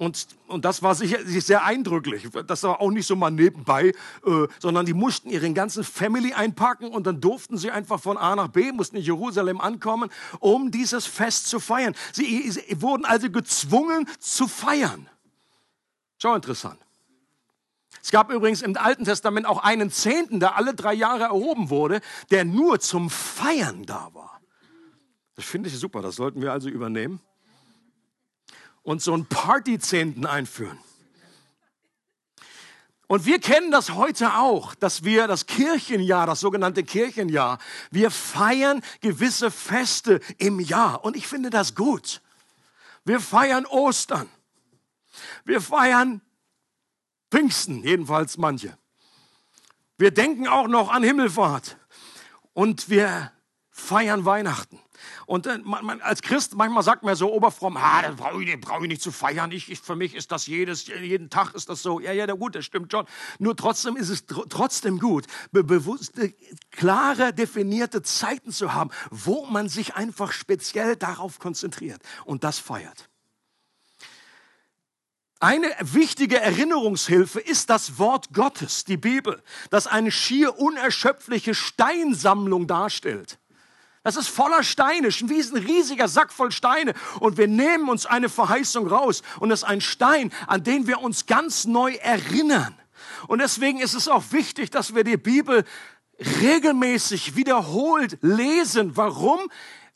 Und, 0.00 0.28
und 0.46 0.64
das 0.64 0.80
war 0.80 0.94
sicher 0.94 1.18
sehr 1.24 1.64
eindrücklich. 1.64 2.28
Das 2.46 2.62
war 2.62 2.80
auch 2.80 2.90
nicht 2.92 3.06
so 3.06 3.16
mal 3.16 3.32
nebenbei, 3.32 3.88
äh, 4.24 4.46
sondern 4.60 4.86
die 4.86 4.94
mussten 4.94 5.28
ihren 5.28 5.54
ganzen 5.54 5.82
Family 5.82 6.32
einpacken 6.32 6.86
und 6.86 7.04
dann 7.04 7.20
durften 7.20 7.58
sie 7.58 7.72
einfach 7.72 8.00
von 8.00 8.16
A 8.16 8.36
nach 8.36 8.46
B, 8.46 8.70
mussten 8.70 8.96
in 8.96 9.02
Jerusalem 9.02 9.60
ankommen, 9.60 10.08
um 10.38 10.70
dieses 10.70 11.04
Fest 11.04 11.48
zu 11.48 11.58
feiern. 11.58 11.96
Sie, 12.12 12.48
sie 12.48 12.80
wurden 12.80 13.04
also 13.04 13.28
gezwungen 13.28 14.08
zu 14.20 14.46
feiern. 14.46 15.08
Schau 16.18 16.32
interessant. 16.36 16.78
Es 18.00 18.12
gab 18.12 18.30
übrigens 18.30 18.62
im 18.62 18.76
Alten 18.76 19.04
Testament 19.04 19.46
auch 19.46 19.64
einen 19.64 19.90
Zehnten, 19.90 20.38
der 20.38 20.56
alle 20.56 20.74
drei 20.74 20.94
Jahre 20.94 21.24
erhoben 21.24 21.70
wurde, 21.70 22.00
der 22.30 22.44
nur 22.44 22.78
zum 22.78 23.10
Feiern 23.10 23.84
da 23.84 24.10
war. 24.14 24.40
Das 25.34 25.44
finde 25.44 25.68
ich 25.68 25.76
super, 25.76 26.02
das 26.02 26.14
sollten 26.14 26.40
wir 26.40 26.52
also 26.52 26.68
übernehmen 26.68 27.20
und 28.88 29.02
so 29.02 29.12
einen 29.12 29.26
Partyzehnten 29.26 30.24
einführen. 30.24 30.78
Und 33.06 33.26
wir 33.26 33.38
kennen 33.38 33.70
das 33.70 33.90
heute 33.90 34.36
auch, 34.36 34.74
dass 34.74 35.04
wir 35.04 35.26
das 35.26 35.44
Kirchenjahr, 35.44 36.26
das 36.26 36.40
sogenannte 36.40 36.82
Kirchenjahr, 36.84 37.58
wir 37.90 38.10
feiern 38.10 38.80
gewisse 39.02 39.50
Feste 39.50 40.20
im 40.38 40.58
Jahr. 40.58 41.04
Und 41.04 41.16
ich 41.16 41.26
finde 41.26 41.50
das 41.50 41.74
gut. 41.74 42.22
Wir 43.04 43.20
feiern 43.20 43.66
Ostern. 43.66 44.26
Wir 45.44 45.60
feiern 45.60 46.22
Pfingsten, 47.30 47.82
jedenfalls 47.84 48.38
manche. 48.38 48.78
Wir 49.98 50.12
denken 50.12 50.48
auch 50.48 50.66
noch 50.66 50.90
an 50.90 51.02
Himmelfahrt. 51.02 51.76
Und 52.54 52.88
wir 52.88 53.32
feiern 53.78 54.24
Weihnachten. 54.24 54.78
Und 55.26 55.46
äh, 55.46 55.58
man, 55.58 55.84
man, 55.84 56.00
als 56.00 56.22
Christ, 56.22 56.54
manchmal 56.54 56.82
sagt 56.82 57.02
man 57.02 57.14
so 57.14 57.32
oberfromm, 57.32 57.76
ah, 57.76 58.02
das 58.02 58.16
brauche 58.16 58.42
ich, 58.42 58.60
brauch 58.60 58.82
ich 58.82 58.88
nicht 58.88 59.02
zu 59.02 59.12
feiern. 59.12 59.52
Ich, 59.52 59.70
ich, 59.70 59.80
für 59.80 59.96
mich 59.96 60.14
ist 60.14 60.32
das 60.32 60.46
jedes, 60.46 60.86
jeden 60.86 61.30
Tag 61.30 61.54
ist 61.54 61.68
das 61.68 61.82
so. 61.82 62.00
Ja, 62.00 62.12
ja, 62.12 62.26
gut, 62.26 62.56
das 62.56 62.64
stimmt 62.64 62.90
schon. 62.90 63.06
Nur 63.38 63.56
trotzdem 63.56 63.96
ist 63.96 64.08
es 64.08 64.26
tr 64.26 64.48
trotzdem 64.48 64.98
gut, 64.98 65.26
be 65.52 65.62
bewusste, 65.62 66.34
klare, 66.70 67.32
definierte 67.32 68.02
Zeiten 68.02 68.50
zu 68.50 68.74
haben, 68.74 68.90
wo 69.10 69.46
man 69.46 69.68
sich 69.68 69.94
einfach 69.94 70.32
speziell 70.32 70.96
darauf 70.96 71.38
konzentriert 71.38 72.02
und 72.24 72.44
das 72.44 72.58
feiert. 72.58 73.08
Eine 75.40 75.68
wichtige 75.80 76.40
Erinnerungshilfe 76.40 77.38
ist 77.38 77.70
das 77.70 77.98
Wort 78.00 78.32
Gottes, 78.32 78.84
die 78.84 78.96
Bibel, 78.96 79.40
das 79.70 79.86
eine 79.86 80.10
schier 80.10 80.58
unerschöpfliche 80.58 81.54
Steinsammlung 81.54 82.66
darstellt. 82.66 83.38
Das 84.08 84.16
ist 84.16 84.28
voller 84.28 84.62
Steine, 84.62 85.08
wie 85.08 85.38
ein 85.38 85.66
riesiger 85.66 86.08
Sack 86.08 86.32
voll 86.32 86.50
Steine. 86.50 86.94
Und 87.20 87.36
wir 87.36 87.46
nehmen 87.46 87.90
uns 87.90 88.06
eine 88.06 88.30
Verheißung 88.30 88.86
raus. 88.86 89.20
Und 89.38 89.50
das 89.50 89.60
ist 89.60 89.68
ein 89.68 89.82
Stein, 89.82 90.32
an 90.46 90.64
den 90.64 90.86
wir 90.86 91.02
uns 91.02 91.26
ganz 91.26 91.66
neu 91.66 91.92
erinnern. 91.96 92.74
Und 93.26 93.40
deswegen 93.40 93.80
ist 93.80 93.92
es 93.92 94.08
auch 94.08 94.24
wichtig, 94.30 94.70
dass 94.70 94.94
wir 94.94 95.04
die 95.04 95.18
Bibel 95.18 95.62
regelmäßig 96.40 97.36
wiederholt 97.36 98.16
lesen. 98.22 98.96
Warum? 98.96 99.40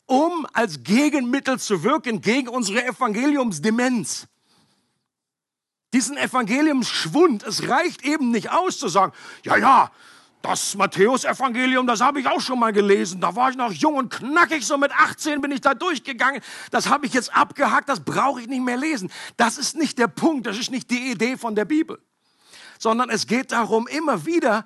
Um 0.05 0.45
als 0.53 0.83
Gegenmittel 0.83 1.57
zu 1.59 1.81
wirken 1.81 2.21
gegen 2.21 2.49
unsere 2.49 2.85
Evangeliumsdemenz. 2.85 4.27
Diesen 5.91 6.17
Evangeliumsschwund, 6.17 7.41
es 7.41 7.67
reicht 7.67 8.03
eben 8.03 8.29
nicht 8.29 8.51
aus 8.51 8.77
zu 8.77 8.89
sagen, 8.89 9.11
ja, 9.43 9.57
ja, 9.57 9.91
das 10.43 10.75
Matthäus-Evangelium, 10.75 11.87
das 11.87 12.01
habe 12.01 12.19
ich 12.19 12.27
auch 12.27 12.41
schon 12.41 12.59
mal 12.59 12.73
gelesen. 12.73 13.21
Da 13.21 13.33
war 13.33 13.49
ich 13.49 13.55
noch 13.55 13.71
jung 13.71 13.95
und 13.95 14.11
knackig, 14.11 14.67
so 14.67 14.77
mit 14.77 14.91
18 14.91 15.39
bin 15.39 15.51
ich 15.51 15.61
da 15.61 15.73
durchgegangen. 15.73 16.41
Das 16.69 16.89
habe 16.89 17.05
ich 17.05 17.13
jetzt 17.13 17.33
abgehakt, 17.33 17.87
das 17.87 18.01
brauche 18.01 18.41
ich 18.41 18.47
nicht 18.47 18.63
mehr 18.63 18.75
lesen. 18.75 19.09
Das 19.37 19.57
ist 19.57 19.77
nicht 19.77 19.97
der 19.97 20.07
Punkt, 20.07 20.45
das 20.45 20.59
ist 20.59 20.69
nicht 20.69 20.91
die 20.91 21.11
Idee 21.11 21.37
von 21.37 21.55
der 21.55 21.63
Bibel. 21.63 21.97
Sondern 22.77 23.09
es 23.09 23.25
geht 23.25 23.53
darum, 23.53 23.87
immer 23.87 24.25
wieder 24.25 24.65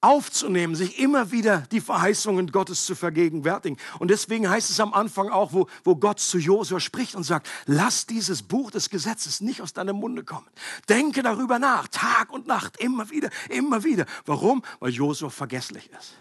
aufzunehmen, 0.00 0.74
sich 0.74 0.98
immer 0.98 1.30
wieder 1.30 1.62
die 1.72 1.80
Verheißungen 1.80 2.50
Gottes 2.52 2.86
zu 2.86 2.94
vergegenwärtigen. 2.94 3.78
Und 3.98 4.08
deswegen 4.08 4.48
heißt 4.48 4.70
es 4.70 4.80
am 4.80 4.94
Anfang 4.94 5.28
auch, 5.28 5.52
wo, 5.52 5.68
wo 5.84 5.96
Gott 5.96 6.20
zu 6.20 6.38
Josua 6.38 6.80
spricht 6.80 7.14
und 7.14 7.24
sagt, 7.24 7.48
lass 7.66 8.06
dieses 8.06 8.42
Buch 8.42 8.70
des 8.70 8.88
Gesetzes 8.88 9.40
nicht 9.40 9.60
aus 9.60 9.72
deinem 9.72 9.96
Munde 9.96 10.24
kommen. 10.24 10.48
Denke 10.88 11.22
darüber 11.22 11.58
nach, 11.58 11.88
Tag 11.88 12.30
und 12.32 12.46
Nacht, 12.46 12.78
immer 12.78 13.10
wieder, 13.10 13.28
immer 13.50 13.84
wieder. 13.84 14.06
Warum? 14.24 14.62
Weil 14.78 14.90
Josua 14.90 15.28
vergesslich 15.28 15.90
ist. 15.90 16.14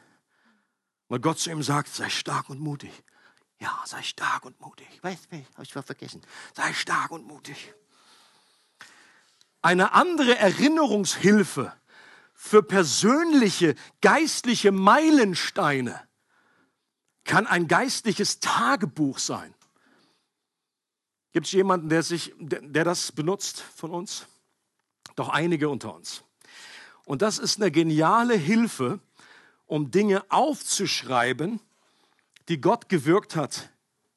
Weil 1.07 1.19
Gott 1.19 1.39
zu 1.39 1.49
ihm 1.49 1.63
sagt, 1.63 1.93
sei 1.93 2.09
stark 2.09 2.49
und 2.49 2.59
mutig. 2.59 2.91
Ja, 3.59 3.77
sei 3.85 4.01
stark 4.03 4.45
und 4.45 4.59
mutig. 4.61 4.87
Weißt 5.01 5.27
du, 5.31 5.37
habe 5.37 5.63
ich 5.63 5.73
vergessen. 5.73 6.21
Sei 6.53 6.73
stark 6.73 7.11
und 7.11 7.27
mutig. 7.27 7.73
Eine 9.61 9.91
andere 9.93 10.37
Erinnerungshilfe 10.37 11.73
für 12.41 12.63
persönliche 12.63 13.75
geistliche 13.99 14.71
Meilensteine 14.71 16.01
kann 17.25 17.45
ein 17.45 17.67
geistliches 17.67 18.39
Tagebuch 18.39 19.19
sein. 19.19 19.53
Gibt 21.33 21.47
es 21.47 21.51
jemanden, 21.51 21.89
der, 21.89 22.01
sich, 22.01 22.33
der, 22.39 22.61
der 22.61 22.85
das 22.85 23.11
benutzt 23.11 23.59
von 23.75 23.91
uns? 23.91 24.25
Doch 25.17 25.27
einige 25.27 25.67
unter 25.67 25.93
uns. 25.93 26.23
Und 27.03 27.21
das 27.21 27.39
ist 27.39 27.57
eine 27.57 27.71
geniale 27.71 28.35
Hilfe, 28.35 29.01
um 29.65 29.91
Dinge 29.91 30.23
aufzuschreiben, 30.31 31.59
die 32.47 32.61
Gott 32.61 32.87
gewirkt 32.87 33.35
hat 33.35 33.69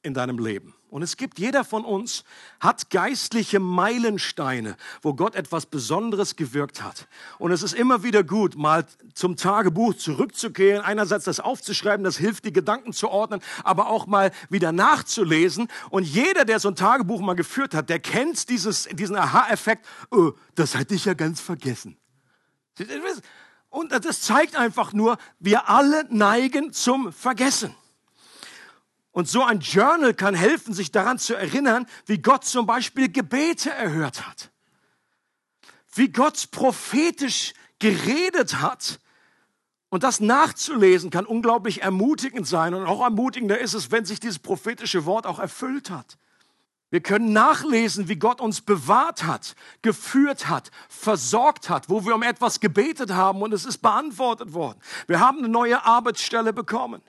in 0.02 0.14
deinem 0.14 0.38
Leben. 0.38 0.76
Und 0.92 1.00
es 1.00 1.16
gibt, 1.16 1.38
jeder 1.38 1.64
von 1.64 1.86
uns 1.86 2.22
hat 2.60 2.90
geistliche 2.90 3.60
Meilensteine, 3.60 4.76
wo 5.00 5.14
Gott 5.14 5.34
etwas 5.34 5.64
Besonderes 5.64 6.36
gewirkt 6.36 6.82
hat. 6.82 7.08
Und 7.38 7.50
es 7.50 7.62
ist 7.62 7.72
immer 7.72 8.02
wieder 8.02 8.22
gut, 8.22 8.56
mal 8.56 8.84
zum 9.14 9.36
Tagebuch 9.36 9.94
zurückzukehren, 9.94 10.84
einerseits 10.84 11.24
das 11.24 11.40
aufzuschreiben, 11.40 12.04
das 12.04 12.18
hilft, 12.18 12.44
die 12.44 12.52
Gedanken 12.52 12.92
zu 12.92 13.08
ordnen, 13.08 13.40
aber 13.64 13.88
auch 13.88 14.06
mal 14.06 14.32
wieder 14.50 14.70
nachzulesen. 14.70 15.68
Und 15.88 16.04
jeder, 16.04 16.44
der 16.44 16.60
so 16.60 16.68
ein 16.68 16.76
Tagebuch 16.76 17.22
mal 17.22 17.36
geführt 17.36 17.72
hat, 17.72 17.88
der 17.88 17.98
kennt 17.98 18.50
dieses, 18.50 18.84
diesen 18.92 19.16
Aha-Effekt, 19.16 19.86
oh, 20.10 20.32
das 20.56 20.74
hatte 20.74 20.94
ich 20.94 21.06
ja 21.06 21.14
ganz 21.14 21.40
vergessen. 21.40 21.96
Und 23.70 23.92
das 23.92 24.20
zeigt 24.20 24.56
einfach 24.56 24.92
nur, 24.92 25.16
wir 25.38 25.70
alle 25.70 26.04
neigen 26.10 26.74
zum 26.74 27.14
Vergessen. 27.14 27.74
Und 29.12 29.28
so 29.28 29.44
ein 29.44 29.60
Journal 29.60 30.14
kann 30.14 30.34
helfen, 30.34 30.72
sich 30.72 30.90
daran 30.90 31.18
zu 31.18 31.34
erinnern, 31.34 31.86
wie 32.06 32.18
Gott 32.18 32.44
zum 32.44 32.66
Beispiel 32.66 33.10
Gebete 33.10 33.70
erhört 33.70 34.26
hat. 34.26 34.50
Wie 35.94 36.08
Gott 36.08 36.50
prophetisch 36.50 37.52
geredet 37.78 38.60
hat. 38.60 39.00
Und 39.90 40.02
das 40.02 40.20
nachzulesen 40.20 41.10
kann 41.10 41.26
unglaublich 41.26 41.82
ermutigend 41.82 42.46
sein. 42.46 42.72
Und 42.72 42.86
auch 42.86 43.02
ermutigender 43.02 43.58
ist 43.58 43.74
es, 43.74 43.90
wenn 43.90 44.06
sich 44.06 44.18
dieses 44.18 44.38
prophetische 44.38 45.04
Wort 45.04 45.26
auch 45.26 45.38
erfüllt 45.38 45.90
hat. 45.90 46.16
Wir 46.88 47.00
können 47.00 47.32
nachlesen, 47.32 48.08
wie 48.08 48.16
Gott 48.16 48.40
uns 48.40 48.62
bewahrt 48.62 49.24
hat, 49.24 49.54
geführt 49.80 50.48
hat, 50.48 50.70
versorgt 50.88 51.68
hat, 51.70 51.88
wo 51.88 52.04
wir 52.04 52.14
um 52.14 52.22
etwas 52.22 52.60
gebetet 52.60 53.10
haben 53.10 53.40
und 53.40 53.52
es 53.52 53.64
ist 53.64 53.78
beantwortet 53.78 54.52
worden. 54.52 54.78
Wir 55.06 55.20
haben 55.20 55.38
eine 55.38 55.48
neue 55.48 55.84
Arbeitsstelle 55.84 56.52
bekommen. 56.52 57.02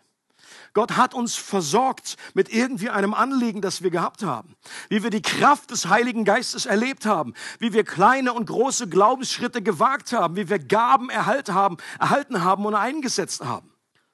Gott 0.73 0.97
hat 0.97 1.13
uns 1.13 1.35
versorgt 1.35 2.17
mit 2.33 2.51
irgendwie 2.51 2.89
einem 2.89 3.13
Anliegen, 3.13 3.61
das 3.61 3.83
wir 3.83 3.91
gehabt 3.91 4.23
haben. 4.23 4.55
Wie 4.89 5.03
wir 5.03 5.11
die 5.11 5.21
Kraft 5.21 5.71
des 5.71 5.87
Heiligen 5.87 6.25
Geistes 6.25 6.65
erlebt 6.65 7.05
haben. 7.05 7.33
Wie 7.59 7.73
wir 7.73 7.83
kleine 7.83 8.33
und 8.33 8.47
große 8.47 8.89
Glaubensschritte 8.89 9.61
gewagt 9.61 10.13
haben. 10.13 10.35
Wie 10.35 10.49
wir 10.49 10.59
Gaben 10.59 11.09
erhalten 11.09 11.53
haben, 11.53 11.77
erhalten 11.99 12.43
haben 12.43 12.65
und 12.65 12.73
eingesetzt 12.73 13.43
haben. 13.43 13.73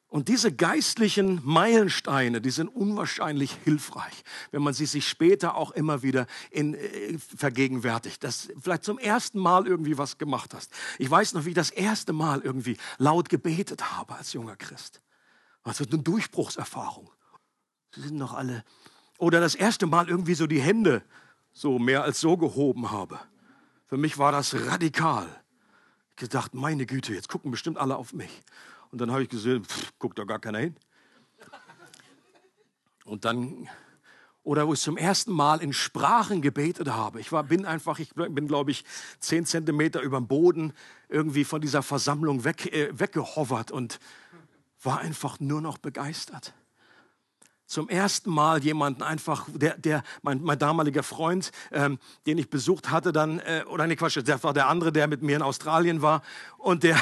Und 0.09 0.27
diese 0.27 0.51
geistlichen 0.51 1.39
Meilensteine, 1.43 2.41
die 2.41 2.49
sind 2.49 2.67
unwahrscheinlich 2.67 3.55
hilfreich, 3.63 4.23
wenn 4.49 4.63
man 4.63 4.73
sie 4.73 4.87
sich 4.87 5.07
später 5.07 5.55
auch 5.55 5.69
immer 5.69 6.01
wieder 6.01 6.25
in, 6.49 6.73
äh, 6.73 7.19
vergegenwärtigt, 7.19 8.23
dass 8.23 8.49
vielleicht 8.59 8.83
zum 8.83 8.97
ersten 8.97 9.37
Mal 9.37 9.67
irgendwie 9.67 9.99
was 9.99 10.17
gemacht 10.17 10.55
hast. 10.55 10.71
Ich 10.97 11.09
weiß 11.11 11.33
noch, 11.33 11.45
wie 11.45 11.49
ich 11.49 11.55
das 11.55 11.69
erste 11.69 12.11
Mal 12.11 12.41
irgendwie 12.41 12.77
laut 12.97 13.29
gebetet 13.29 13.91
habe 13.91 14.15
als 14.15 14.33
junger 14.33 14.55
Christ. 14.55 14.99
Also 15.69 15.85
eine 15.85 15.99
Durchbruchserfahrung. 15.99 17.11
Sie 17.93 18.01
sind 18.01 18.17
noch 18.17 18.33
alle. 18.33 18.63
Oder 19.19 19.39
das 19.39 19.55
erste 19.55 19.85
Mal 19.85 20.09
irgendwie 20.09 20.33
so 20.33 20.47
die 20.47 20.61
Hände 20.61 21.03
so 21.53 21.77
mehr 21.77 22.03
als 22.03 22.19
so 22.19 22.37
gehoben 22.37 22.91
habe. 22.91 23.19
Für 23.85 23.97
mich 23.97 24.17
war 24.17 24.31
das 24.31 24.55
radikal. 24.67 25.27
Ich 26.11 26.15
gedacht, 26.17 26.53
meine 26.53 26.85
Güte, 26.85 27.13
jetzt 27.13 27.29
gucken 27.29 27.51
bestimmt 27.51 27.77
alle 27.77 27.95
auf 27.95 28.13
mich. 28.13 28.41
Und 28.91 28.99
dann 28.99 29.11
habe 29.11 29.23
ich 29.23 29.29
gesehen, 29.29 29.63
pff, 29.63 29.93
guckt 29.99 30.17
da 30.17 30.23
gar 30.23 30.39
keiner 30.39 30.59
hin. 30.59 30.75
Und 33.05 33.25
dann, 33.25 33.69
oder 34.43 34.67
wo 34.67 34.73
ich 34.73 34.79
zum 34.79 34.97
ersten 34.97 35.31
Mal 35.31 35.61
in 35.61 35.73
Sprachen 35.73 36.41
gebetet 36.41 36.89
habe. 36.89 37.19
Ich 37.19 37.31
war, 37.31 37.43
bin 37.43 37.65
einfach, 37.65 37.99
ich 37.99 38.13
bin, 38.13 38.47
glaube 38.47 38.71
ich, 38.71 38.85
zehn 39.19 39.45
Zentimeter 39.45 40.01
über 40.01 40.17
dem 40.17 40.27
Boden 40.27 40.73
irgendwie 41.09 41.43
von 41.43 41.61
dieser 41.61 41.83
Versammlung 41.83 42.43
weg, 42.43 42.71
äh, 42.73 42.89
weggehovert 42.97 43.71
und 43.71 43.99
war 44.81 44.99
einfach 44.99 45.39
nur 45.39 45.61
noch 45.61 45.77
begeistert. 45.77 46.53
Zum 47.65 47.87
ersten 47.87 48.31
Mal 48.31 48.63
jemanden 48.63 49.03
einfach, 49.03 49.45
der, 49.53 49.77
der 49.77 50.03
mein, 50.23 50.41
mein 50.41 50.57
damaliger 50.57 51.03
Freund, 51.03 51.51
ähm, 51.71 51.99
den 52.25 52.39
ich 52.39 52.49
besucht 52.49 52.89
hatte, 52.89 53.11
dann, 53.11 53.39
äh, 53.39 53.63
oder 53.67 53.85
nee, 53.85 53.95
Quatsch, 53.95 54.17
der 54.25 54.41
war 54.43 54.53
der 54.53 54.67
andere, 54.67 54.91
der 54.91 55.07
mit 55.07 55.21
mir 55.21 55.35
in 55.35 55.43
Australien 55.43 56.01
war 56.01 56.23
und 56.57 56.81
der, 56.81 56.99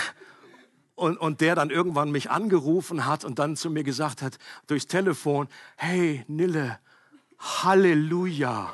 und, 0.95 1.15
und 1.17 1.39
der 1.39 1.55
dann 1.55 1.69
irgendwann 1.69 2.11
mich 2.11 2.29
angerufen 2.31 3.05
hat 3.05 3.23
und 3.23 3.39
dann 3.39 3.55
zu 3.55 3.69
mir 3.69 3.83
gesagt 3.83 4.21
hat, 4.21 4.37
durchs 4.65 4.87
Telefon, 4.87 5.47
hey 5.77 6.25
Nille, 6.27 6.79
Halleluja. 7.39 8.73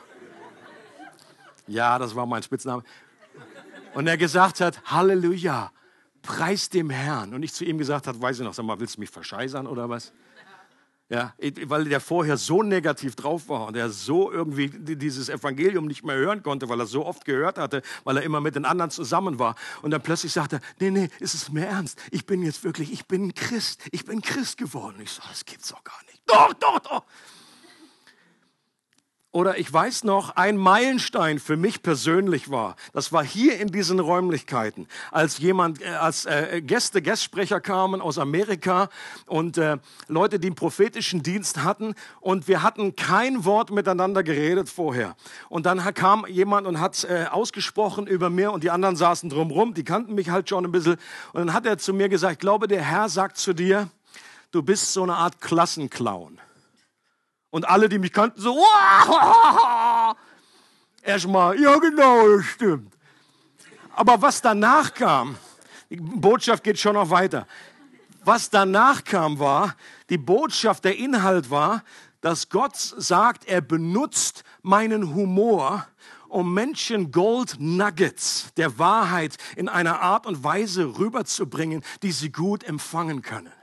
Ja, 1.68 2.00
das 2.00 2.16
war 2.16 2.26
mein 2.26 2.42
Spitzname. 2.42 2.84
Und 3.94 4.08
er 4.08 4.18
gesagt 4.18 4.62
hat, 4.62 4.82
Halleluja 4.86 5.72
preis 6.24 6.70
dem 6.70 6.90
Herrn. 6.90 7.36
Und 7.36 7.44
ich 7.44 7.54
zu 7.54 7.64
ihm 7.64 7.78
gesagt 7.78 8.08
habe, 8.08 8.20
weiß 8.20 8.40
ich 8.40 8.44
noch, 8.44 8.56
sag 8.56 8.66
mal, 8.66 8.80
willst 8.80 8.96
du 8.96 9.02
mich 9.02 9.12
verscheißern 9.12 9.68
oder 9.68 9.88
was? 9.90 10.12
Ja, 11.10 11.36
weil 11.66 11.84
der 11.84 12.00
vorher 12.00 12.38
so 12.38 12.64
negativ 12.64 13.16
drauf 13.16 13.48
war 13.48 13.68
und 13.68 13.78
er 13.78 13.90
so 13.92 14.32
irgendwie 14.32 14.70
dieses 14.70 15.30
Evangelium 15.30 15.86
nicht 15.86 16.04
mehr 16.04 16.16
hören 16.16 16.42
konnte, 16.42 16.70
weil 16.70 16.80
er 16.80 16.88
so 16.88 17.06
oft 17.06 17.26
gehört 17.26 17.60
hatte, 17.60 17.84
weil 18.04 18.18
er 18.18 18.24
immer 18.24 18.42
mit 18.42 18.56
den 18.56 18.66
anderen 18.66 18.90
zusammen 18.90 19.38
war. 19.38 19.56
Und 19.84 19.92
dann 19.92 20.02
plötzlich 20.02 20.32
sagte 20.32 20.56
er, 20.56 20.62
nee, 20.80 20.90
nee, 20.90 21.10
ist 21.20 21.36
es 21.36 21.52
mir 21.52 21.68
ernst? 21.68 22.02
Ich 22.10 22.26
bin 22.26 22.42
jetzt 22.42 22.64
wirklich, 22.64 22.92
ich 22.92 23.06
bin 23.06 23.36
Christ. 23.36 23.84
Ich 23.92 24.06
bin 24.06 24.22
Christ 24.22 24.58
geworden. 24.58 24.96
Ich 25.04 25.12
so, 25.12 25.22
das 25.30 25.46
gibt's 25.46 25.70
doch 25.70 25.84
gar 25.84 26.02
nicht. 26.08 26.22
Doch, 26.26 26.54
doch, 26.54 26.80
doch. 26.80 27.04
Oder 29.34 29.58
ich 29.58 29.74
weiß 29.74 30.04
noch, 30.04 30.36
ein 30.36 30.58
Meilenstein 30.58 31.40
für 31.40 31.58
mich 31.58 31.82
persönlich 31.82 32.52
war, 32.52 32.76
das 32.94 33.12
war 33.12 33.26
hier 33.26 33.60
in 33.60 33.70
diesen 33.70 34.00
Räumlichkeiten, 34.00 34.88
als 35.10 35.40
jemand, 35.40 35.82
äh, 35.82 35.88
als 35.88 36.28
äh, 36.28 36.62
Gäste, 36.62 37.02
Gastsprecher 37.02 37.60
kamen 37.60 38.00
aus 38.00 38.20
Amerika 38.20 38.90
und 39.26 39.58
äh, 39.58 39.78
Leute, 40.08 40.40
die 40.40 40.50
einen 40.50 40.56
prophetischen 40.56 41.24
Dienst 41.24 41.64
hatten 41.64 41.96
und 42.22 42.48
wir 42.48 42.62
hatten 42.62 42.96
kein 42.96 43.44
Wort 43.44 43.72
miteinander 43.72 44.22
geredet 44.22 44.70
vorher. 44.70 45.16
Und 45.50 45.66
dann 45.66 45.80
kam 45.96 46.28
jemand 46.28 46.68
und 46.68 46.80
hat 46.80 47.04
äh, 47.04 47.26
ausgesprochen 47.26 48.06
über 48.06 48.30
mir 48.30 48.52
und 48.52 48.64
die 48.64 48.70
anderen 48.70 48.96
saßen 48.96 49.32
drumrum, 49.32 49.74
die 49.74 49.84
kannten 49.84 50.14
mich 50.14 50.30
halt 50.30 50.48
schon 50.48 50.64
ein 50.64 50.72
bisschen. 50.72 50.98
Und 51.34 51.48
dann 51.48 51.54
hat 51.54 51.66
er 51.66 51.80
zu 51.80 51.92
mir 51.92 52.08
gesagt, 52.08 52.34
ich 52.34 52.40
glaube, 52.40 52.68
der 52.68 52.84
Herr 52.84 53.10
sagt 53.10 53.40
zu 53.40 53.54
dir, 53.54 53.90
du 54.52 54.62
bist 54.62 54.94
so 54.94 55.02
eine 55.02 55.16
Art 55.16 55.42
Klassenclown. 55.42 56.40
Und 57.54 57.70
alle, 57.70 57.88
die 57.88 58.00
mich 58.00 58.12
kannten, 58.12 58.42
so, 58.42 58.56
Wah! 58.56 60.16
Erstmal, 61.04 61.60
ja 61.62 61.78
genau, 61.78 62.38
das 62.38 62.46
stimmt. 62.46 62.92
Aber 63.96 64.20
was 64.24 64.42
danach 64.42 64.92
kam, 64.96 65.36
die 65.92 65.98
Botschaft 65.98 66.64
geht 66.64 66.80
schon 66.80 66.96
noch 66.96 67.12
weiter. 67.12 67.46
Was 68.26 68.50
danach 68.50 69.04
kam, 69.04 69.38
war, 69.38 69.76
die 70.10 70.18
Botschaft, 70.18 70.84
der 70.84 70.98
Inhalt 70.98 71.52
war, 71.52 71.84
dass 72.22 72.50
Gott 72.50 72.76
sagt, 72.76 73.46
er 73.46 73.62
benutzt 73.62 74.44
meinen 74.64 75.14
Humor, 75.14 75.86
um 76.30 76.56
Menschen 76.56 77.12
Gold 77.12 77.58
Nuggets 77.60 78.48
der 78.58 78.80
Wahrheit 78.80 79.38
in 79.56 79.70
einer 79.70 80.02
Art 80.02 80.26
und 80.26 80.44
Weise 80.44 80.98
rüberzubringen, 80.98 81.84
die 82.02 82.14
sie 82.14 82.32
gut 82.32 82.64
empfangen 82.64 83.22
können. 83.22 83.54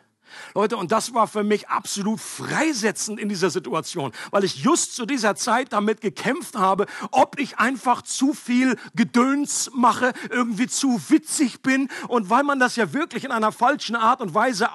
Leute, 0.54 0.76
und 0.76 0.92
das 0.92 1.14
war 1.14 1.26
für 1.26 1.44
mich 1.44 1.68
absolut 1.68 2.20
freisetzend 2.20 3.20
in 3.20 3.28
dieser 3.28 3.50
Situation, 3.50 4.12
weil 4.30 4.44
ich 4.44 4.56
just 4.56 4.94
zu 4.94 5.06
dieser 5.06 5.34
Zeit 5.36 5.72
damit 5.72 6.00
gekämpft 6.00 6.56
habe, 6.56 6.86
ob 7.10 7.38
ich 7.38 7.58
einfach 7.58 8.02
zu 8.02 8.32
viel 8.34 8.76
Gedöns 8.94 9.70
mache, 9.74 10.12
irgendwie 10.30 10.66
zu 10.66 11.00
witzig 11.08 11.62
bin. 11.62 11.88
Und 12.08 12.30
weil 12.30 12.44
man 12.44 12.60
das 12.60 12.76
ja 12.76 12.92
wirklich 12.92 13.24
in 13.24 13.32
einer 13.32 13.52
falschen 13.52 13.96
Art 13.96 14.20
und 14.20 14.34
Weise 14.34 14.68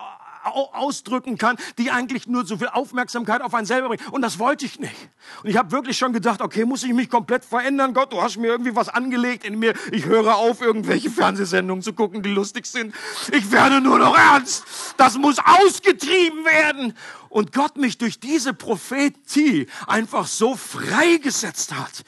ausdrücken 0.45 1.38
kann, 1.38 1.58
die 1.77 1.91
eigentlich 1.91 2.27
nur 2.27 2.45
so 2.45 2.58
viel 2.58 2.67
Aufmerksamkeit 2.67 3.41
auf 3.41 3.53
einen 3.53 3.65
selber 3.65 3.89
bringen. 3.89 4.03
Und 4.12 4.21
das 4.21 4.39
wollte 4.39 4.65
ich 4.65 4.79
nicht. 4.79 4.95
Und 5.43 5.49
ich 5.49 5.58
habe 5.58 5.71
wirklich 5.71 5.97
schon 5.97 6.13
gedacht, 6.13 6.41
okay, 6.41 6.65
muss 6.65 6.84
ich 6.84 6.93
mich 6.93 7.10
komplett 7.10 7.43
verändern? 7.43 7.93
Gott, 7.93 8.13
du 8.13 8.21
hast 8.21 8.38
mir 8.38 8.47
irgendwie 8.47 8.75
was 8.75 8.89
angelegt 8.89 9.45
in 9.45 9.60
mir. 9.60 9.73
Ich 9.91 10.05
höre 10.05 10.36
auf, 10.36 10.62
irgendwelche 10.62 11.10
Fernsehsendungen 11.10 11.81
zu 11.81 11.93
gucken, 11.93 12.21
die 12.21 12.29
lustig 12.29 12.65
sind. 12.65 12.93
Ich 13.31 13.51
werde 13.51 13.81
nur 13.81 13.99
noch 13.99 14.17
ernst. 14.17 14.63
Das 14.97 15.17
muss 15.17 15.38
ausgetrieben 15.39 16.45
werden. 16.45 16.93
Und 17.29 17.51
Gott 17.51 17.77
mich 17.77 17.97
durch 17.97 18.19
diese 18.19 18.53
Prophetie 18.53 19.67
einfach 19.88 20.27
so 20.27 20.55
freigesetzt 20.55 21.75
hat. 21.75 22.03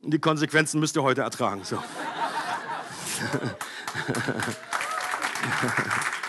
Und 0.00 0.12
die 0.12 0.18
Konsequenzen 0.18 0.80
müsst 0.80 0.96
ihr 0.96 1.02
heute 1.02 1.22
ertragen. 1.22 1.62
So. 1.64 1.76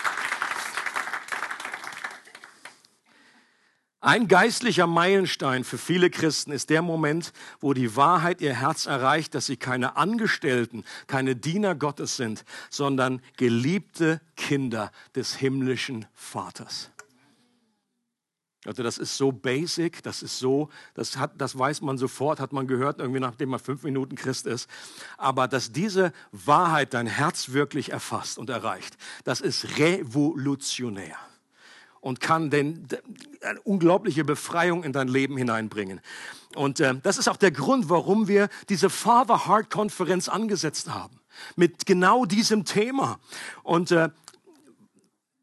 Ein 4.04 4.28
geistlicher 4.28 4.86
Meilenstein 4.86 5.64
für 5.64 5.78
viele 5.78 6.10
Christen 6.10 6.52
ist 6.52 6.68
der 6.68 6.82
Moment, 6.82 7.32
wo 7.60 7.72
die 7.72 7.96
Wahrheit 7.96 8.42
ihr 8.42 8.52
Herz 8.52 8.84
erreicht, 8.84 9.34
dass 9.34 9.46
sie 9.46 9.56
keine 9.56 9.96
Angestellten, 9.96 10.84
keine 11.06 11.34
Diener 11.34 11.74
Gottes 11.74 12.18
sind, 12.18 12.44
sondern 12.68 13.22
geliebte 13.38 14.20
Kinder 14.36 14.92
des 15.14 15.34
himmlischen 15.34 16.04
Vaters. 16.12 16.90
Also 18.66 18.82
das 18.82 18.98
ist 18.98 19.16
so 19.16 19.32
basic, 19.32 20.02
das 20.02 20.22
ist 20.22 20.38
so, 20.38 20.68
das, 20.92 21.16
hat, 21.16 21.40
das 21.40 21.58
weiß 21.58 21.80
man 21.80 21.96
sofort, 21.96 22.40
hat 22.40 22.52
man 22.52 22.66
gehört, 22.66 22.98
irgendwie 22.98 23.20
nachdem 23.20 23.48
man 23.48 23.58
fünf 23.58 23.84
Minuten 23.84 24.16
Christ 24.16 24.46
ist. 24.46 24.68
Aber 25.16 25.48
dass 25.48 25.72
diese 25.72 26.12
Wahrheit 26.30 26.92
dein 26.92 27.06
Herz 27.06 27.52
wirklich 27.52 27.92
erfasst 27.92 28.36
und 28.36 28.50
erreicht, 28.50 28.98
das 29.24 29.40
ist 29.40 29.78
revolutionär 29.78 31.16
und 32.04 32.20
kann 32.20 32.50
denn 32.50 32.86
eine 33.40 33.60
unglaubliche 33.62 34.24
Befreiung 34.24 34.84
in 34.84 34.92
dein 34.92 35.08
Leben 35.08 35.38
hineinbringen. 35.38 36.02
Und 36.54 36.78
äh, 36.78 36.94
das 37.02 37.16
ist 37.16 37.28
auch 37.28 37.38
der 37.38 37.50
Grund, 37.50 37.88
warum 37.88 38.28
wir 38.28 38.50
diese 38.68 38.90
Father 38.90 39.48
Heart 39.48 39.70
Konferenz 39.70 40.28
angesetzt 40.28 40.92
haben. 40.92 41.18
Mit 41.56 41.86
genau 41.86 42.26
diesem 42.26 42.66
Thema. 42.66 43.18
Und 43.62 43.90
äh, 43.90 44.10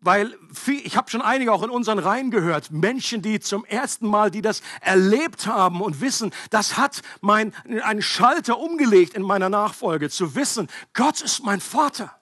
weil 0.02 0.38
viel, 0.54 0.86
ich 0.86 0.98
habe 0.98 1.10
schon 1.10 1.24
einige 1.24 1.52
auch 1.52 1.64
in 1.64 1.72
unseren 1.72 1.98
Reihen 1.98 2.30
gehört, 2.30 2.70
Menschen, 2.70 3.24
die 3.24 3.40
zum 3.40 3.66
ersten 3.66 4.06
Mal, 4.06 4.30
die 4.30 4.44
das 4.44 4.62
erlebt 4.82 5.48
haben 5.48 5.82
und 5.82 6.00
wissen, 6.00 6.32
das 6.52 6.78
hat 6.78 7.02
mein 7.22 7.54
einen 7.84 8.04
Schalter 8.04 8.60
umgelegt 8.60 9.16
in 9.16 9.24
meiner 9.24 9.50
Nachfolge, 9.50 10.12
zu 10.12 10.36
wissen, 10.36 10.68
Gott 10.94 11.22
ist 11.22 11.44
mein 11.44 11.60
Vater 11.60 12.21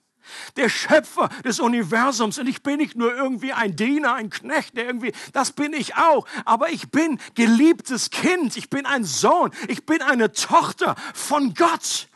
der 0.56 0.70
Schöpfer 0.70 1.30
des 1.44 1.60
Universums. 1.60 2.40
Und 2.40 2.48
ich 2.48 2.64
bin 2.64 2.78
nicht 2.78 2.96
nur 2.96 3.14
irgendwie 3.14 3.54
ein 3.54 3.76
Diener, 3.76 4.14
ein 4.16 4.30
Knecht, 4.30 4.78
der 4.78 4.86
irgendwie, 4.86 5.14
das 5.34 5.52
bin 5.52 5.74
ich 5.74 5.96
auch. 5.96 6.26
Aber 6.46 6.70
ich 6.70 6.90
bin 6.90 7.20
geliebtes 7.36 8.10
Kind. 8.10 8.58
Ich 8.58 8.70
bin 8.70 8.86
ein 8.86 9.04
Sohn. 9.04 9.52
Ich 9.68 9.86
bin 9.86 10.02
eine 10.02 10.32
Tochter 10.32 10.96
von 11.14 11.54
Gott. 11.54 12.08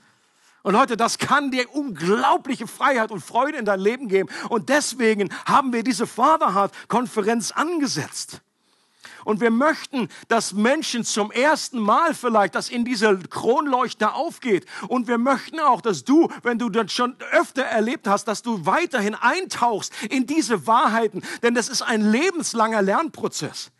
Und 0.63 0.73
Leute, 0.73 0.95
das 0.95 1.17
kann 1.17 1.51
dir 1.51 1.69
unglaubliche 1.75 2.67
Freiheit 2.67 3.11
und 3.11 3.19
Freude 3.19 3.57
in 3.57 3.65
dein 3.65 3.81
Leben 3.81 4.07
geben. 4.07 4.29
Und 4.47 4.69
deswegen 4.69 5.29
haben 5.45 5.73
wir 5.73 5.83
diese 5.83 6.07
Vaterheart-Konferenz 6.07 7.51
angesetzt. 7.51 8.41
Und 9.25 9.41
wir 9.41 9.51
möchten, 9.51 10.09
dass 10.27 10.53
Menschen 10.53 11.03
zum 11.03 11.31
ersten 11.31 11.79
Mal 11.79 12.13
vielleicht, 12.13 12.55
dass 12.55 12.69
in 12.69 12.85
dieser 12.85 13.15
Kronleuchter 13.17 14.15
aufgeht. 14.15 14.65
Und 14.87 15.07
wir 15.07 15.17
möchten 15.17 15.59
auch, 15.59 15.81
dass 15.81 16.03
du, 16.03 16.29
wenn 16.43 16.57
du 16.57 16.69
das 16.69 16.91
schon 16.91 17.15
öfter 17.31 17.63
erlebt 17.63 18.07
hast, 18.07 18.25
dass 18.25 18.41
du 18.41 18.65
weiterhin 18.65 19.15
eintauchst 19.15 19.91
in 20.09 20.25
diese 20.25 20.65
Wahrheiten. 20.67 21.21
Denn 21.41 21.53
das 21.53 21.67
ist 21.67 21.81
ein 21.81 22.01
lebenslanger 22.01 22.81
Lernprozess. 22.81 23.72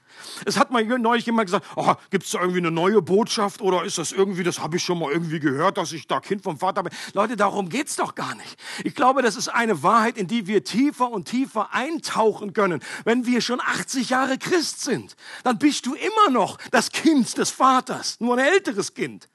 Es 0.46 0.58
hat 0.58 0.72
mal 0.72 0.84
neulich 0.84 1.26
jemand 1.26 1.48
gesagt, 1.48 1.66
oh, 1.76 1.94
gibt 2.10 2.26
es 2.26 2.32
da 2.32 2.40
irgendwie 2.40 2.60
eine 2.60 2.72
neue 2.72 3.02
Botschaft 3.02 3.62
oder 3.62 3.84
ist 3.84 3.98
das 3.98 4.12
irgendwie, 4.12 4.44
das 4.44 4.60
habe 4.60 4.78
ich 4.78 4.84
schon 4.84 5.00
mal 5.00 5.12
irgendwie 5.12 5.40
gehört, 5.40 5.78
dass 5.78 5.92
ich 5.92 6.08
da 6.08 6.20
Kind 6.20 6.44
vom 6.44 6.58
Vater 6.58 6.84
bin. 6.84 6.94
Leute, 7.14 7.36
darum 7.36 7.70
geht 7.70 7.88
es 7.88 7.96
doch 7.96 8.16
gar 8.16 8.36
nicht. 8.36 8.58
Ich 8.84 8.96
glaube, 8.96 9.22
das 9.22 9.36
ist 9.36 9.48
eine 9.48 9.84
Wahrheit, 9.84 10.18
in 10.18 10.28
die 10.28 10.48
wir 10.48 10.64
tiefer 10.64 11.10
und 11.12 11.28
tiefer 11.28 11.74
eintauchen 11.74 12.54
können. 12.54 12.82
Wenn 13.06 13.26
wir 13.26 13.42
schon 13.42 13.62
80 13.62 14.10
Jahre 14.10 14.38
Christ 14.38 14.82
sind, 14.82 15.16
dann 15.44 15.58
bist 15.58 15.86
du 15.86 15.94
immer 15.94 16.30
noch 16.32 16.58
das 16.72 16.92
Kind 16.92 17.38
des 17.38 17.50
Vaters, 17.50 18.20
nur 18.20 18.38
ein 18.38 18.46
älteres 18.46 18.94
Kind. 18.94 19.30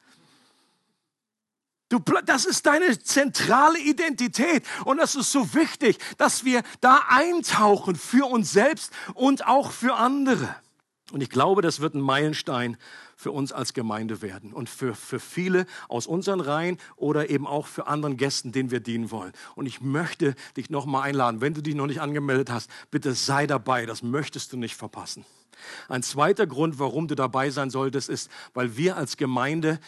Du, 1.91 1.99
das 2.27 2.45
ist 2.45 2.67
deine 2.67 2.99
zentrale 2.99 3.79
Identität 3.79 4.63
und 4.85 4.99
das 4.99 5.15
ist 5.15 5.33
so 5.33 5.55
wichtig, 5.55 5.99
dass 6.19 6.45
wir 6.45 6.63
da 6.83 7.01
eintauchen 7.09 7.97
für 7.97 8.27
uns 8.27 8.53
selbst 8.53 8.93
und 9.15 9.47
auch 9.47 9.73
für 9.73 9.95
andere. 9.95 10.55
Und 11.11 11.23
ich 11.23 11.31
glaube, 11.31 11.63
das 11.63 11.81
wird 11.81 11.95
ein 11.95 12.03
Meilenstein 12.03 12.77
für 13.17 13.33
uns 13.33 13.51
als 13.53 13.73
Gemeinde 13.73 14.21
werden 14.21 14.53
und 14.53 14.69
für, 14.69 14.95
für 14.95 15.19
viele 15.19 15.65
aus 15.89 16.07
unseren 16.07 16.41
Reihen 16.41 16.79
oder 16.97 17.31
eben 17.31 17.47
auch 17.47 17.67
für 17.67 17.87
anderen 17.87 18.19
Gästen, 18.19 18.53
denen 18.53 18.71
wir 18.71 18.81
dienen 18.81 19.11
wollen. 19.11 19.33
Und 19.55 19.67
ich 19.67 19.81
möchte 19.81 20.35
dich 20.57 20.69
nochmal 20.69 21.09
einladen, 21.09 21.41
wenn 21.41 21.55
du 21.55 21.63
dich 21.63 21.75
noch 21.75 21.87
nicht 21.87 22.01
angemeldet 22.01 22.51
hast, 22.51 22.71
bitte 22.91 23.15
sei 23.15 23.47
dabei, 23.47 23.87
das 23.87 24.03
möchtest 24.03 24.53
du 24.53 24.59
nicht 24.59 24.77
verpassen. 24.77 25.25
Ein 25.89 26.03
zweiter 26.03 26.47
Grund, 26.47 26.79
warum 26.79 27.09
du 27.09 27.15
dabei 27.15 27.51
sein 27.51 27.71
solltest, 27.71 28.09
ist, 28.09 28.31
weil 28.53 28.77
wir 28.77 28.97
als 28.97 29.17
Gemeinde, 29.17 29.81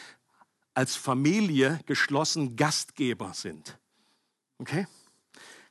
als 0.75 0.97
Familie 0.97 1.81
geschlossen 1.87 2.57
Gastgeber 2.57 3.33
sind. 3.35 3.79
Okay? 4.59 4.87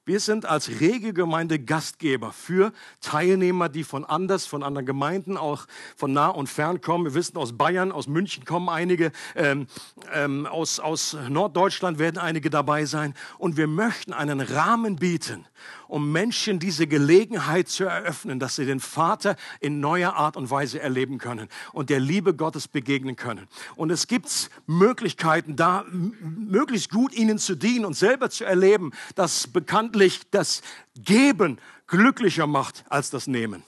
Wir 0.10 0.20
sind 0.20 0.48
als 0.48 0.80
Regelgemeinde 0.80 1.60
Gastgeber 1.60 2.32
für 2.32 2.74
Teilnehmer, 3.00 3.70
die 3.70 3.84
von 3.84 4.06
anders, 4.06 4.48
von 4.48 4.64
anderen 4.64 4.88
Gemeinden, 4.88 5.38
auch 5.38 5.68
von 5.96 6.14
nah 6.14 6.30
und 6.30 6.50
fern 6.50 6.82
kommen. 6.82 7.06
Wir 7.06 7.14
wissen, 7.14 7.38
aus 7.38 7.56
Bayern, 7.56 7.92
aus 7.92 8.08
München 8.08 8.44
kommen 8.44 8.70
einige, 8.70 9.12
ähm, 9.36 9.68
ähm, 10.12 10.48
aus, 10.48 10.80
aus 10.80 11.16
Norddeutschland 11.30 12.00
werden 12.00 12.18
einige 12.18 12.50
dabei 12.50 12.86
sein. 12.86 13.14
Und 13.38 13.56
wir 13.56 13.68
möchten 13.68 14.12
einen 14.12 14.42
Rahmen 14.42 14.96
bieten, 14.96 15.46
um 15.90 16.12
Menschen 16.12 16.60
diese 16.60 16.88
Gelegenheit 16.88 17.68
zu 17.68 17.84
eröffnen, 17.84 18.40
dass 18.40 18.56
sie 18.56 18.66
den 18.66 18.80
Vater 18.80 19.36
in 19.60 19.80
neuer 19.80 20.14
Art 20.14 20.38
und 20.38 20.50
Weise 20.50 20.80
erleben 20.80 21.18
können 21.18 21.50
und 21.74 21.90
der 21.90 22.00
Liebe 22.00 22.34
Gottes 22.34 22.68
begegnen 22.68 23.16
können. 23.16 23.48
Und 23.76 23.90
es 23.90 24.08
gibt 24.08 24.50
Möglichkeiten, 24.68 25.56
da 25.56 25.86
möglichst 25.90 26.92
gut 26.92 27.14
ihnen 27.14 27.40
zu 27.40 27.56
dienen 27.56 27.86
und 27.86 27.96
selber 27.96 28.30
zu 28.30 28.46
erleben, 28.46 28.92
dass 29.16 29.48
bekanntlich 29.48 30.22
das 30.32 30.62
Geben 30.96 31.58
glücklicher 31.88 32.48
macht 32.48 32.86
als 32.90 33.10
das 33.10 33.28
Nehmen. 33.28 33.64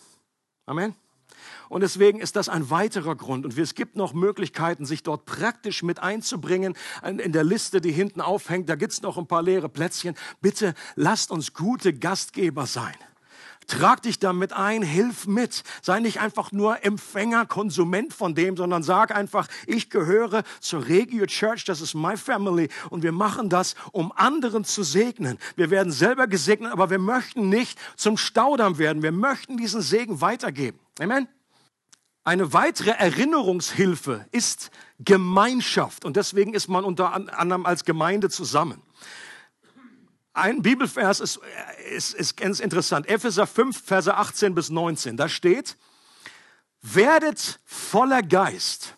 Amen. 0.66 0.96
Und 1.72 1.80
deswegen 1.80 2.20
ist 2.20 2.36
das 2.36 2.50
ein 2.50 2.70
weiterer 2.70 3.16
Grund. 3.16 3.46
Und 3.46 3.58
es 3.58 3.76
gibt 3.76 3.96
noch 3.96 4.12
Möglichkeiten, 4.12 4.86
sich 4.86 5.04
dort 5.04 5.26
praktisch 5.26 5.84
mit 5.84 6.00
einzubringen. 6.00 6.76
In 7.02 7.32
der 7.32 7.46
Liste, 7.46 7.80
die 7.80 7.94
hinten 7.94 8.20
aufhängt, 8.20 8.68
da 8.68 8.76
gibt 8.76 8.92
es 8.92 9.02
noch 9.02 9.18
ein 9.18 9.26
paar 9.26 9.42
leere 9.42 9.70
Plätzchen. 9.70 10.16
Bitte 10.42 10.74
lasst 10.96 11.32
uns 11.32 11.54
gute 11.54 11.94
Gastgeber 11.94 12.66
sein. 12.66 12.94
Trag 13.68 14.02
dich 14.02 14.20
damit 14.20 14.52
ein, 14.52 14.82
hilf 14.82 15.28
mit. 15.28 15.64
Sei 15.82 16.02
nicht 16.02 16.20
einfach 16.20 16.52
nur 16.52 16.84
Empfänger, 16.84 17.46
Konsument 17.46 18.14
von 18.14 18.36
dem, 18.36 18.58
sondern 18.58 18.84
sag 18.84 19.16
einfach, 19.16 19.48
ich 19.66 19.90
gehöre 19.90 20.44
zur 20.60 20.90
Regio 20.90 21.26
Church, 21.26 21.64
das 21.64 21.80
ist 21.80 21.94
my 21.94 22.18
family 22.18 22.68
und 22.90 23.02
wir 23.02 23.14
machen 23.14 23.48
das, 23.48 23.76
um 23.94 24.12
anderen 24.12 24.66
zu 24.66 24.84
segnen. 24.84 25.38
Wir 25.56 25.70
werden 25.70 25.94
selber 25.94 26.28
gesegnet, 26.28 26.74
aber 26.74 26.90
wir 26.90 27.00
möchten 27.00 27.48
nicht 27.48 27.80
zum 27.96 28.18
Staudamm 28.18 28.78
werden. 28.78 29.04
Wir 29.04 29.14
möchten 29.14 29.56
diesen 29.56 29.82
Segen 29.82 30.20
weitergeben. 30.20 30.78
Amen. 31.00 31.30
Eine 32.24 32.54
weitere 32.54 32.92
Erinnerungshilfe 32.92 34.28
ist 34.32 34.70
Gemeinschaft 35.00 36.06
und 36.06 36.18
deswegen 36.18 36.54
ist 36.54 36.68
man 36.68 36.84
unter 36.84 37.14
anderem 37.14 37.66
als 37.66 37.84
Gemeinde 37.84 38.30
zusammen. 38.30 38.84
Ein 40.34 40.62
Bibelvers 40.62 41.20
ist, 41.20 41.40
ist, 41.92 42.14
ist 42.14 42.38
ganz 42.38 42.60
interessant. 42.60 43.10
Epheser 43.10 43.48
5, 43.48 43.84
Verse 43.84 44.16
18 44.16 44.54
bis 44.54 44.70
19. 44.70 45.18
Da 45.18 45.28
steht, 45.28 45.78
werdet 46.82 47.60
voller 47.66 48.22
Geist 48.22 48.96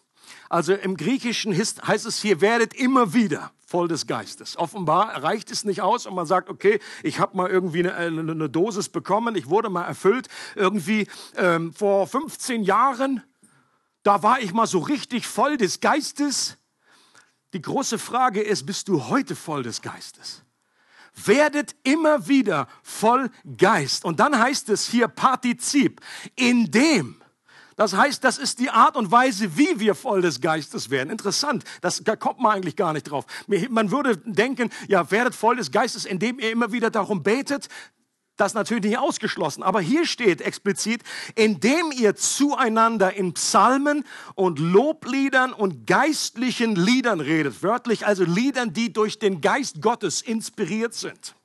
Also 0.49 0.73
im 0.73 0.97
Griechischen 0.97 1.53
heißt 1.53 2.05
es 2.05 2.21
hier, 2.21 2.41
werdet 2.41 2.73
immer 2.73 3.13
wieder 3.13 3.51
voll 3.73 3.88
des 3.88 4.05
Geistes. 4.05 4.55
Offenbar 4.55 5.23
reicht 5.23 5.49
es 5.49 5.65
nicht 5.65 5.81
aus 5.81 6.05
und 6.05 6.13
man 6.13 6.27
sagt, 6.27 6.47
okay, 6.47 6.79
ich 7.01 7.17
habe 7.17 7.36
mal 7.36 7.49
irgendwie 7.49 7.79
eine, 7.79 7.95
eine, 7.95 8.47
Dosis 8.47 8.88
bekommen, 8.88 9.36
ich 9.36 9.49
wurde 9.49 9.71
mal 9.71 9.86
erfüllt. 9.86 10.27
Irgendwie 10.53 11.07
ähm, 11.38 11.73
vor 11.73 12.05
15 12.05 12.62
Jahren, 12.62 13.23
da 14.03 14.21
war 14.21 14.39
ich 14.41 14.53
mal 14.53 14.67
so 14.67 14.77
richtig 14.77 15.25
voll 15.25 15.57
des 15.57 15.79
Geistes. 15.79 16.57
Die 17.53 17.63
große 17.63 17.97
Frage 17.97 18.43
ist, 18.43 18.67
bist 18.67 18.89
du 18.89 19.07
heute 19.07 19.36
voll 19.36 19.63
des 19.63 19.81
Geistes? 19.81 20.43
Werdet 21.25 21.75
immer 21.81 22.27
wieder 22.27 22.67
voll 22.83 23.31
Geist. 23.57 24.05
Und 24.05 24.19
dann 24.19 24.38
heißt 24.38 24.69
es 24.69 24.88
hier 24.88 25.07
Partizip, 25.07 25.99
in 26.36 26.69
dem 26.69 27.22
das 27.75 27.95
heißt, 27.95 28.23
das 28.23 28.38
ist 28.38 28.59
die 28.59 28.69
Art 28.69 28.95
und 28.95 29.12
Weise, 29.12 29.57
wie 29.57 29.79
wir 29.79 29.95
voll 29.95 30.21
des 30.21 30.41
Geistes 30.41 30.89
werden. 30.89 31.09
Interessant, 31.09 31.63
das, 31.81 32.03
da 32.03 32.15
kommt 32.15 32.39
man 32.39 32.53
eigentlich 32.53 32.75
gar 32.75 32.93
nicht 32.93 33.03
drauf. 33.03 33.25
Man 33.69 33.91
würde 33.91 34.17
denken, 34.17 34.69
ja, 34.88 35.09
werdet 35.12 35.36
voll 35.36 35.55
des 35.55 35.71
Geistes, 35.71 36.05
indem 36.05 36.39
ihr 36.39 36.51
immer 36.51 36.71
wieder 36.71 36.89
darum 36.89 37.23
betet. 37.23 37.69
Das 38.36 38.55
natürlich 38.55 38.83
nicht 38.83 38.97
ausgeschlossen, 38.97 39.62
aber 39.62 39.79
hier 39.79 40.07
steht 40.07 40.41
explizit, 40.41 41.03
indem 41.36 41.91
ihr 41.91 42.15
zueinander 42.15 43.13
in 43.13 43.33
Psalmen 43.33 44.05
und 44.33 44.57
Lobliedern 44.57 45.53
und 45.53 45.86
geistlichen 45.86 46.75
Liedern 46.75 47.19
redet. 47.19 47.62
Wörtlich 47.62 48.07
also 48.07 48.23
Liedern, 48.23 48.73
die 48.73 48.91
durch 48.91 49.19
den 49.19 49.39
Geist 49.39 49.83
Gottes 49.83 50.21
inspiriert 50.21 50.95
sind. 50.95 51.36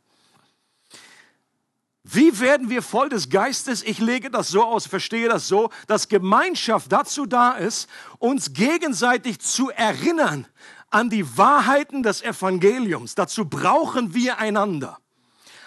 Wie 2.10 2.40
werden 2.40 2.70
wir 2.70 2.80
voll 2.80 3.10
des 3.10 3.28
Geistes? 3.28 3.82
Ich 3.82 3.98
lege 3.98 4.30
das 4.30 4.48
so 4.48 4.64
aus, 4.64 4.86
verstehe 4.86 5.28
das 5.28 5.46
so, 5.46 5.68
dass 5.88 6.08
Gemeinschaft 6.08 6.90
dazu 6.90 7.26
da 7.26 7.52
ist, 7.52 7.86
uns 8.18 8.54
gegenseitig 8.54 9.40
zu 9.40 9.68
erinnern 9.68 10.46
an 10.88 11.10
die 11.10 11.36
Wahrheiten 11.36 12.02
des 12.02 12.22
Evangeliums. 12.22 13.14
Dazu 13.14 13.44
brauchen 13.44 14.14
wir 14.14 14.38
einander. 14.38 14.98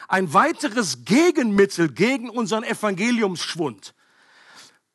Ein 0.08 0.34
weiteres 0.34 1.06
Gegenmittel 1.06 1.92
gegen 1.92 2.28
unseren 2.32 2.64
Evangeliumsschwund 2.64 3.94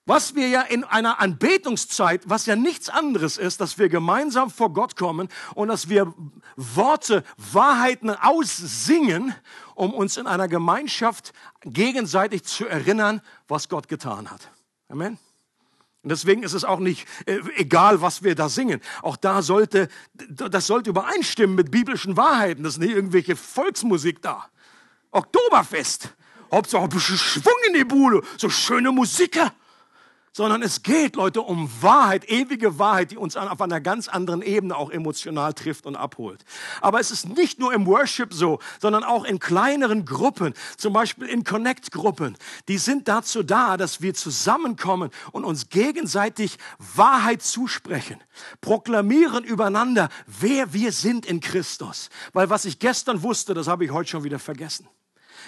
was 0.07 0.37
wir 0.37 0.49
ja 0.49 0.63
in 0.63 0.85
einer 0.85 1.21
Anbetungszeit, 1.21 2.23
was 2.27 2.47
ja 2.47 2.55
nichts 2.55 2.89
anderes 2.89 3.37
ist, 3.37 3.61
dass 3.61 3.77
wir 3.77 3.89
gemeinsam 3.89 4.51
vor 4.51 4.73
Gott 4.73 4.97
kommen 4.97 5.29
und 5.55 5.67
dass 5.67 5.89
wir 5.89 6.15
Worte, 6.55 7.25
Wahrheiten 7.37 8.11
aussingen, 8.11 9.35
um 9.77 9.95
uns 9.95 10.17
in 10.17 10.27
einer 10.27 10.49
Gemeinschaft 10.49 11.33
gegenseitig 11.62 12.43
zu 12.45 12.67
erinnern, 12.67 13.21
was 13.47 13.69
Gott 13.69 13.89
getan 13.89 14.31
hat. 14.31 14.51
Amen. 14.89 15.19
Und 16.03 16.11
deswegen 16.11 16.43
ist 16.43 16.55
es 16.55 16.65
auch 16.65 16.79
nicht 16.79 17.07
äh, 17.27 17.41
egal, 17.57 18.01
was 18.01 18.23
wir 18.23 18.35
da 18.35 18.49
singen. 18.49 18.81
Auch 19.03 19.17
da 19.17 19.43
sollte, 19.43 19.89
das 20.15 20.67
sollte 20.67 20.91
übereinstimmen 20.91 21.55
mit 21.55 21.71
biblischen 21.71 22.17
Wahrheiten. 22.17 22.65
Das 22.65 22.75
ist 22.75 22.79
nicht 22.81 22.95
irgendwelche 22.95 23.37
Volksmusik 23.37 24.23
da. 24.23 24.47
Oktoberfest. 25.11 26.15
Hauptsache 26.51 26.85
ein 26.85 26.89
bisschen 26.89 27.19
Schwung 27.19 27.55
in 27.67 27.75
die 27.75 27.85
Bude. 27.85 28.23
So 28.39 28.49
schöne 28.49 28.93
Musiker 28.93 29.53
sondern 30.37 30.61
es 30.61 30.83
geht, 30.83 31.16
Leute, 31.16 31.40
um 31.40 31.70
Wahrheit, 31.81 32.29
ewige 32.29 32.79
Wahrheit, 32.79 33.11
die 33.11 33.16
uns 33.16 33.38
auf 33.38 33.59
einer 33.62 33.81
ganz 33.81 34.07
anderen 34.07 34.42
Ebene 34.42 34.77
auch 34.77 34.90
emotional 34.90 35.55
trifft 35.55 35.87
und 35.87 35.96
abholt. 35.96 36.44
Aber 36.83 37.01
es 37.01 37.11
ist 37.11 37.27
nicht 37.27 37.59
nur 37.59 37.72
im 37.72 37.87
Worship 37.87 38.35
so, 38.35 38.59
sondern 38.79 39.03
auch 39.03 39.25
in 39.25 39.38
kleineren 39.38 40.05
Gruppen, 40.05 40.53
zum 40.77 40.92
Beispiel 40.92 41.27
in 41.27 41.42
Connect-Gruppen. 41.42 42.37
Die 42.68 42.77
sind 42.77 43.09
dazu 43.09 43.42
da, 43.42 43.79
dass 43.79 44.03
wir 44.03 44.12
zusammenkommen 44.12 45.11
und 45.33 45.46
uns 45.46 45.70
gegenseitig 45.70 46.59
Wahrheit 46.94 47.40
zusprechen, 47.40 48.22
proklamieren 48.61 49.42
übereinander, 49.42 50.11
wer 50.27 50.75
wir 50.75 50.92
sind 50.92 51.25
in 51.25 51.40
Christus. 51.40 52.11
Weil 52.35 52.51
was 52.51 52.66
ich 52.66 52.79
gestern 52.79 53.22
wusste, 53.22 53.55
das 53.55 53.68
habe 53.68 53.87
ich 53.87 53.90
heute 53.90 54.11
schon 54.11 54.25
wieder 54.25 54.38
vergessen. 54.38 54.87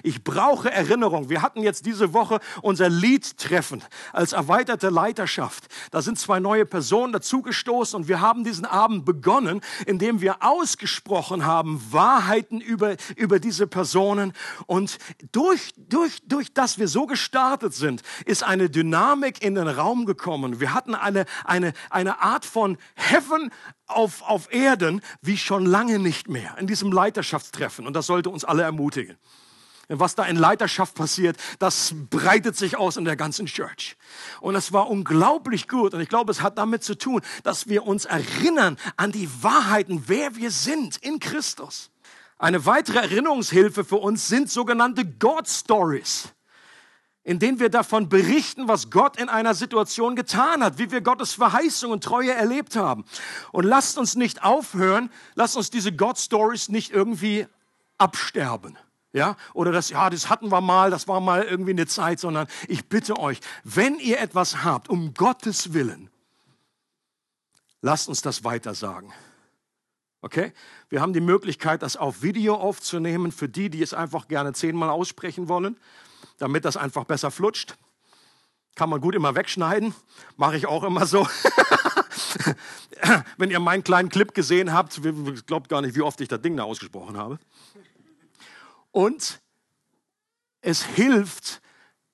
Ich 0.03 0.23
brauche 0.23 0.71
Erinnerung. 0.71 1.29
Wir 1.29 1.43
hatten 1.43 1.63
jetzt 1.63 1.87
diese 1.87 2.13
Woche 2.13 2.41
unser 2.63 2.89
Liedtreffen 2.89 3.83
als 4.13 4.33
erweiterte 4.33 4.91
Leiterschaft. 4.91 5.67
Da 5.91 6.03
sind 6.03 6.19
zwei 6.19 6.41
neue 6.41 6.67
Personen 6.67 7.13
dazugestoßen 7.13 7.99
und 7.99 8.09
wir 8.09 8.21
haben 8.21 8.45
diesen 8.45 8.65
Abend 8.65 9.05
begonnen, 9.05 9.61
indem 9.87 10.21
wir 10.21 10.43
ausgesprochen 10.43 11.45
haben 11.45 11.83
Wahrheiten 11.91 12.61
über, 12.61 12.97
über 13.17 13.41
diese 13.41 13.67
Personen. 13.67 14.33
Und 14.67 14.99
durch, 15.33 15.73
durch, 15.77 16.19
durch 16.27 16.53
das 16.53 16.79
wir 16.79 16.89
so 16.89 17.07
gestartet 17.07 17.75
sind, 17.75 18.03
ist 18.25 18.43
eine 18.43 18.71
Dynamik 18.71 19.43
in 19.43 19.55
den 19.55 19.69
Raum 19.69 20.07
gekommen. 20.07 20.61
Wir 20.61 20.75
hatten 20.75 20.95
eine, 20.95 21.25
eine, 21.45 21.73
eine 21.91 22.21
Art 22.21 22.45
von 22.45 22.79
Heaven 22.95 23.51
auf, 23.87 24.23
auf 24.23 24.53
Erden 24.53 25.01
wie 25.23 25.37
schon 25.37 25.67
lange 25.67 25.99
nicht 25.99 26.29
mehr 26.29 26.57
in 26.59 26.67
diesem 26.67 26.93
Leiterschaftstreffen. 26.93 27.87
Und 27.87 27.95
das 27.95 28.07
sollte 28.07 28.31
uns 28.31 28.45
alle 28.45 28.63
ermutigen 28.63 29.17
was 29.88 30.14
da 30.14 30.24
in 30.24 30.37
Leiterschaft 30.37 30.94
passiert, 30.94 31.37
das 31.59 31.94
breitet 32.11 32.57
sich 32.57 32.77
aus 32.77 32.96
in 32.96 33.05
der 33.05 33.16
ganzen 33.16 33.46
Church. 33.46 33.96
Und 34.40 34.55
es 34.55 34.72
war 34.72 34.90
unglaublich 34.90 35.66
gut. 35.66 35.94
Und 35.94 36.01
ich 36.01 36.09
glaube, 36.09 36.31
es 36.31 36.42
hat 36.42 36.59
damit 36.59 36.85
zu 36.85 36.96
tun, 36.96 37.22
dass 37.42 37.68
wir 37.68 37.87
uns 37.87 38.05
erinnern 38.05 38.77
an 38.96 39.12
die 39.12 39.29
Wahrheiten, 39.42 40.05
wer 40.07 40.37
wir 40.37 40.51
sind 40.51 40.98
in 40.98 41.20
Christus. 41.20 41.90
Eine 42.38 42.66
weitere 42.66 42.98
Erinnerungshilfe 42.98 43.85
für 43.85 43.96
uns 43.96 44.29
sind 44.29 44.51
sogenannte 44.51 45.05
God 45.05 45.48
Stories 45.48 46.33
in 47.29 47.38
denen 47.38 47.61
wir 47.61 47.68
davon 47.68 48.09
berichten, 48.09 48.68
was 48.68 48.88
Gott 48.88 49.20
in 49.20 49.29
einer 49.29 49.53
Situation 49.53 50.16
getan 50.16 50.64
hat, 50.64 50.79
wie 50.79 50.90
wir 50.90 51.03
Gottes 51.03 51.35
Verheißung 51.35 51.92
und 51.92 52.03
Treue 52.03 52.33
erlebt 52.33 52.74
haben. 52.74 53.05
Und 53.53 53.64
lasst 53.64 53.98
uns 53.98 54.16
nicht 54.16 54.44
aufhören, 54.44 55.11
lasst 55.35 55.55
uns 55.55 55.68
diese 55.68 55.92
God 55.92 56.16
Stories 56.16 56.70
nicht 56.70 56.90
irgendwie 56.90 57.46
absterben. 57.98 58.79
Ja, 59.12 59.37
oder 59.55 59.73
das, 59.73 59.88
ja, 59.88 60.11
das 60.11 60.29
hatten 60.29 60.51
wir 60.51 60.61
mal, 60.61 60.90
das 60.90 61.09
war 61.09 61.21
mal 61.21 61.42
irgendwie 61.42 61.71
eine 61.71 61.87
Zeit, 61.87 62.21
sondern 62.21 62.47
ich 62.68 62.88
bitte 62.88 63.18
euch, 63.18 63.40
wenn 63.64 63.99
ihr 63.99 64.21
etwas 64.21 64.64
habt, 64.64 64.90
um 64.90 65.14
Gottes 65.14 65.73
Willen, 65.73 66.11
lasst 67.81 68.09
uns 68.09 68.21
das 68.21 68.44
weiter 68.44 68.75
sagen. 68.75 69.12
Okay? 70.21 70.53
Wir 70.90 71.01
haben 71.01 71.12
die 71.12 71.21
Möglichkeit, 71.21 71.83
das 71.83 71.97
auf 71.97 72.23
Video 72.23 72.55
aufzunehmen 72.55 73.33
für 73.33 73.49
die, 73.49 73.71
die 73.71 73.83
es 73.83 73.94
einfach 73.94 74.29
gerne 74.29 74.53
zehnmal 74.53 74.90
aussprechen 74.90 75.49
wollen, 75.49 75.79
damit 76.38 76.64
das 76.64 76.77
einfach 76.77 77.05
besser 77.05 77.31
flutscht. 77.31 77.77
Kann 78.75 78.90
man 78.90 79.01
gut 79.01 79.14
immer 79.14 79.35
wegschneiden, 79.35 79.94
mache 80.37 80.57
ich 80.57 80.66
auch 80.66 80.85
immer 80.85 81.07
so. 81.07 81.27
Wenn 83.37 83.51
ihr 83.51 83.61
meinen 83.61 83.85
kleinen 83.85 84.09
Clip 84.09 84.35
gesehen 84.35 84.73
habt, 84.73 85.01
glaubt 85.47 85.68
gar 85.68 85.83
nicht, 85.83 85.97
wie 85.97 86.03
oft 86.03 86.21
ich 86.21 86.29
das 86.29 86.42
Ding 86.42 86.57
da 86.57 86.64
ausgesprochen 86.64 87.16
habe. 87.16 87.38
Und 88.90 89.40
es 90.61 90.85
hilft, 90.85 91.61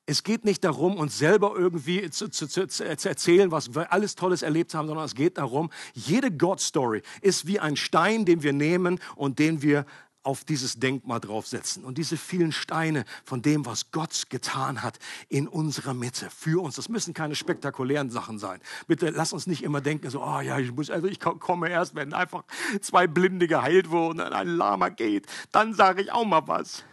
es 0.06 0.22
geht 0.22 0.44
nicht 0.44 0.64
darum, 0.64 0.96
uns 0.96 1.16
selber 1.18 1.54
irgendwie 1.56 2.10
zu, 2.10 2.28
zu, 2.28 2.46
zu, 2.46 2.66
zu, 2.68 2.84
erzählen, 2.84 3.50
was 3.50 3.74
wir 3.74 3.90
alles 3.92 4.14
Tolles 4.14 4.42
erlebt 4.42 4.74
haben, 4.74 4.86
sondern 4.86 5.06
es 5.06 5.14
geht 5.14 5.38
darum, 5.38 5.70
jede 5.94 6.30
God-Story 6.30 7.02
ist 7.22 7.46
wie 7.46 7.58
ein 7.58 7.76
Stein, 7.76 8.26
den 8.26 8.42
wir 8.42 8.52
nehmen 8.52 9.00
und 9.16 9.38
den 9.38 9.62
wir 9.62 9.86
auf 10.24 10.44
dieses 10.44 10.78
Denkmal 10.80 11.20
draufsetzen. 11.20 11.84
Und 11.84 11.98
diese 11.98 12.16
vielen 12.16 12.52
Steine 12.52 13.04
von 13.24 13.42
dem, 13.42 13.66
was 13.66 13.90
Gott 13.90 14.24
getan 14.30 14.82
hat 14.82 14.98
in 15.28 15.46
unserer 15.46 15.94
Mitte, 15.94 16.28
für 16.30 16.62
uns. 16.62 16.76
Das 16.76 16.88
müssen 16.88 17.14
keine 17.14 17.36
spektakulären 17.36 18.10
Sachen 18.10 18.38
sein. 18.38 18.60
Bitte 18.86 19.10
lass 19.10 19.32
uns 19.32 19.46
nicht 19.46 19.62
immer 19.62 19.80
denken, 19.80 20.10
so, 20.10 20.22
oh 20.22 20.40
ja, 20.40 20.58
ich 20.58 20.72
muss, 20.72 20.90
also 20.90 21.06
ich 21.06 21.20
komme 21.20 21.68
erst, 21.68 21.94
wenn 21.94 22.12
einfach 22.12 22.44
zwei 22.80 23.06
Blinde 23.06 23.46
geheilt 23.46 23.90
wurden 23.90 24.20
und 24.20 24.32
ein 24.32 24.48
Lama 24.48 24.88
geht. 24.88 25.26
Dann 25.52 25.74
sage 25.74 26.02
ich 26.02 26.12
auch 26.12 26.24
mal 26.24 26.46
was. 26.46 26.84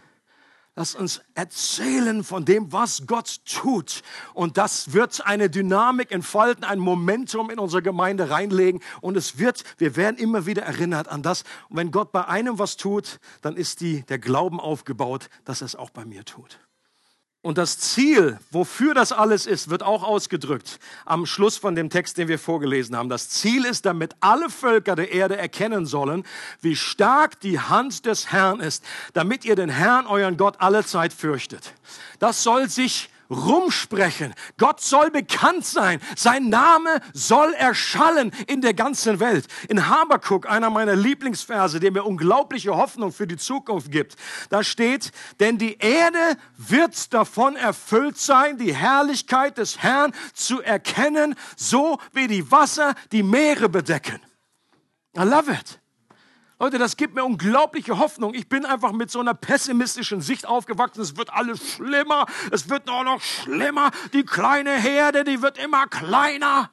Lass 0.75 0.95
uns 0.95 1.21
erzählen 1.35 2.23
von 2.23 2.45
dem, 2.45 2.71
was 2.71 3.05
Gott 3.05 3.43
tut. 3.45 4.03
Und 4.33 4.57
das 4.57 4.93
wird 4.93 5.25
eine 5.25 5.49
Dynamik 5.49 6.11
entfalten, 6.11 6.63
ein 6.63 6.79
Momentum 6.79 7.49
in 7.49 7.59
unsere 7.59 7.81
Gemeinde 7.81 8.29
reinlegen. 8.29 8.81
Und 9.01 9.17
es 9.17 9.37
wird, 9.37 9.63
wir 9.77 9.97
werden 9.97 10.17
immer 10.17 10.45
wieder 10.45 10.63
erinnert 10.63 11.09
an 11.09 11.23
das. 11.23 11.43
Und 11.67 11.75
wenn 11.75 11.91
Gott 11.91 12.13
bei 12.13 12.25
einem 12.25 12.57
was 12.57 12.77
tut, 12.77 13.19
dann 13.41 13.57
ist 13.57 13.81
die, 13.81 14.03
der 14.03 14.19
Glauben 14.19 14.61
aufgebaut, 14.61 15.29
dass 15.43 15.61
er 15.61 15.65
es 15.65 15.75
auch 15.75 15.89
bei 15.89 16.05
mir 16.05 16.23
tut. 16.23 16.59
Und 17.43 17.57
das 17.57 17.79
Ziel, 17.79 18.37
wofür 18.51 18.93
das 18.93 19.11
alles 19.11 19.47
ist, 19.47 19.71
wird 19.71 19.81
auch 19.81 20.03
ausgedrückt 20.03 20.79
am 21.05 21.25
Schluss 21.25 21.57
von 21.57 21.73
dem 21.73 21.89
Text, 21.89 22.19
den 22.19 22.27
wir 22.27 22.37
vorgelesen 22.37 22.95
haben. 22.95 23.09
Das 23.09 23.29
Ziel 23.29 23.65
ist, 23.65 23.87
damit 23.87 24.15
alle 24.19 24.51
Völker 24.51 24.95
der 24.95 25.11
Erde 25.11 25.37
erkennen 25.37 25.87
sollen, 25.87 26.23
wie 26.61 26.75
stark 26.75 27.39
die 27.39 27.59
Hand 27.59 28.05
des 28.05 28.31
Herrn 28.31 28.59
ist, 28.59 28.83
damit 29.13 29.43
ihr 29.43 29.55
den 29.55 29.69
Herrn, 29.69 30.05
euren 30.05 30.37
Gott, 30.37 30.57
alle 30.59 30.85
Zeit 30.85 31.13
fürchtet. 31.13 31.73
Das 32.19 32.43
soll 32.43 32.69
sich 32.69 33.09
rumsprechen. 33.31 34.33
Gott 34.57 34.81
soll 34.81 35.09
bekannt 35.09 35.65
sein. 35.65 35.99
Sein 36.15 36.49
Name 36.49 37.01
soll 37.13 37.53
erschallen 37.53 38.31
in 38.47 38.61
der 38.61 38.73
ganzen 38.73 39.19
Welt. 39.19 39.47
In 39.69 39.87
Habakuk, 39.87 40.49
einer 40.49 40.69
meiner 40.69 40.95
Lieblingsverse, 40.95 41.79
der 41.79 41.91
mir 41.91 42.05
unglaubliche 42.05 42.75
Hoffnung 42.75 43.11
für 43.11 43.27
die 43.27 43.37
Zukunft 43.37 43.91
gibt, 43.91 44.15
da 44.49 44.63
steht, 44.63 45.11
denn 45.39 45.57
die 45.57 45.77
Erde 45.77 46.37
wird 46.57 47.13
davon 47.13 47.55
erfüllt 47.55 48.17
sein, 48.17 48.57
die 48.57 48.75
Herrlichkeit 48.75 49.57
des 49.57 49.79
Herrn 49.79 50.13
zu 50.33 50.61
erkennen, 50.61 51.35
so 51.55 51.97
wie 52.13 52.27
die 52.27 52.51
Wasser 52.51 52.95
die 53.11 53.23
Meere 53.23 53.69
bedecken. 53.69 54.19
I 55.17 55.23
love 55.23 55.51
it. 55.51 55.80
Leute, 56.61 56.77
das 56.77 56.95
gibt 56.95 57.15
mir 57.15 57.23
unglaubliche 57.23 57.97
Hoffnung. 57.97 58.35
Ich 58.35 58.47
bin 58.47 58.67
einfach 58.67 58.91
mit 58.91 59.09
so 59.09 59.19
einer 59.19 59.33
pessimistischen 59.33 60.21
Sicht 60.21 60.45
aufgewachsen. 60.45 61.01
Es 61.01 61.17
wird 61.17 61.33
alles 61.33 61.73
schlimmer. 61.73 62.27
Es 62.51 62.69
wird 62.69 62.87
auch 62.87 63.03
noch 63.03 63.19
schlimmer. 63.19 63.89
Die 64.13 64.21
kleine 64.21 64.69
Herde, 64.69 65.23
die 65.23 65.41
wird 65.41 65.57
immer 65.57 65.87
kleiner. 65.87 66.69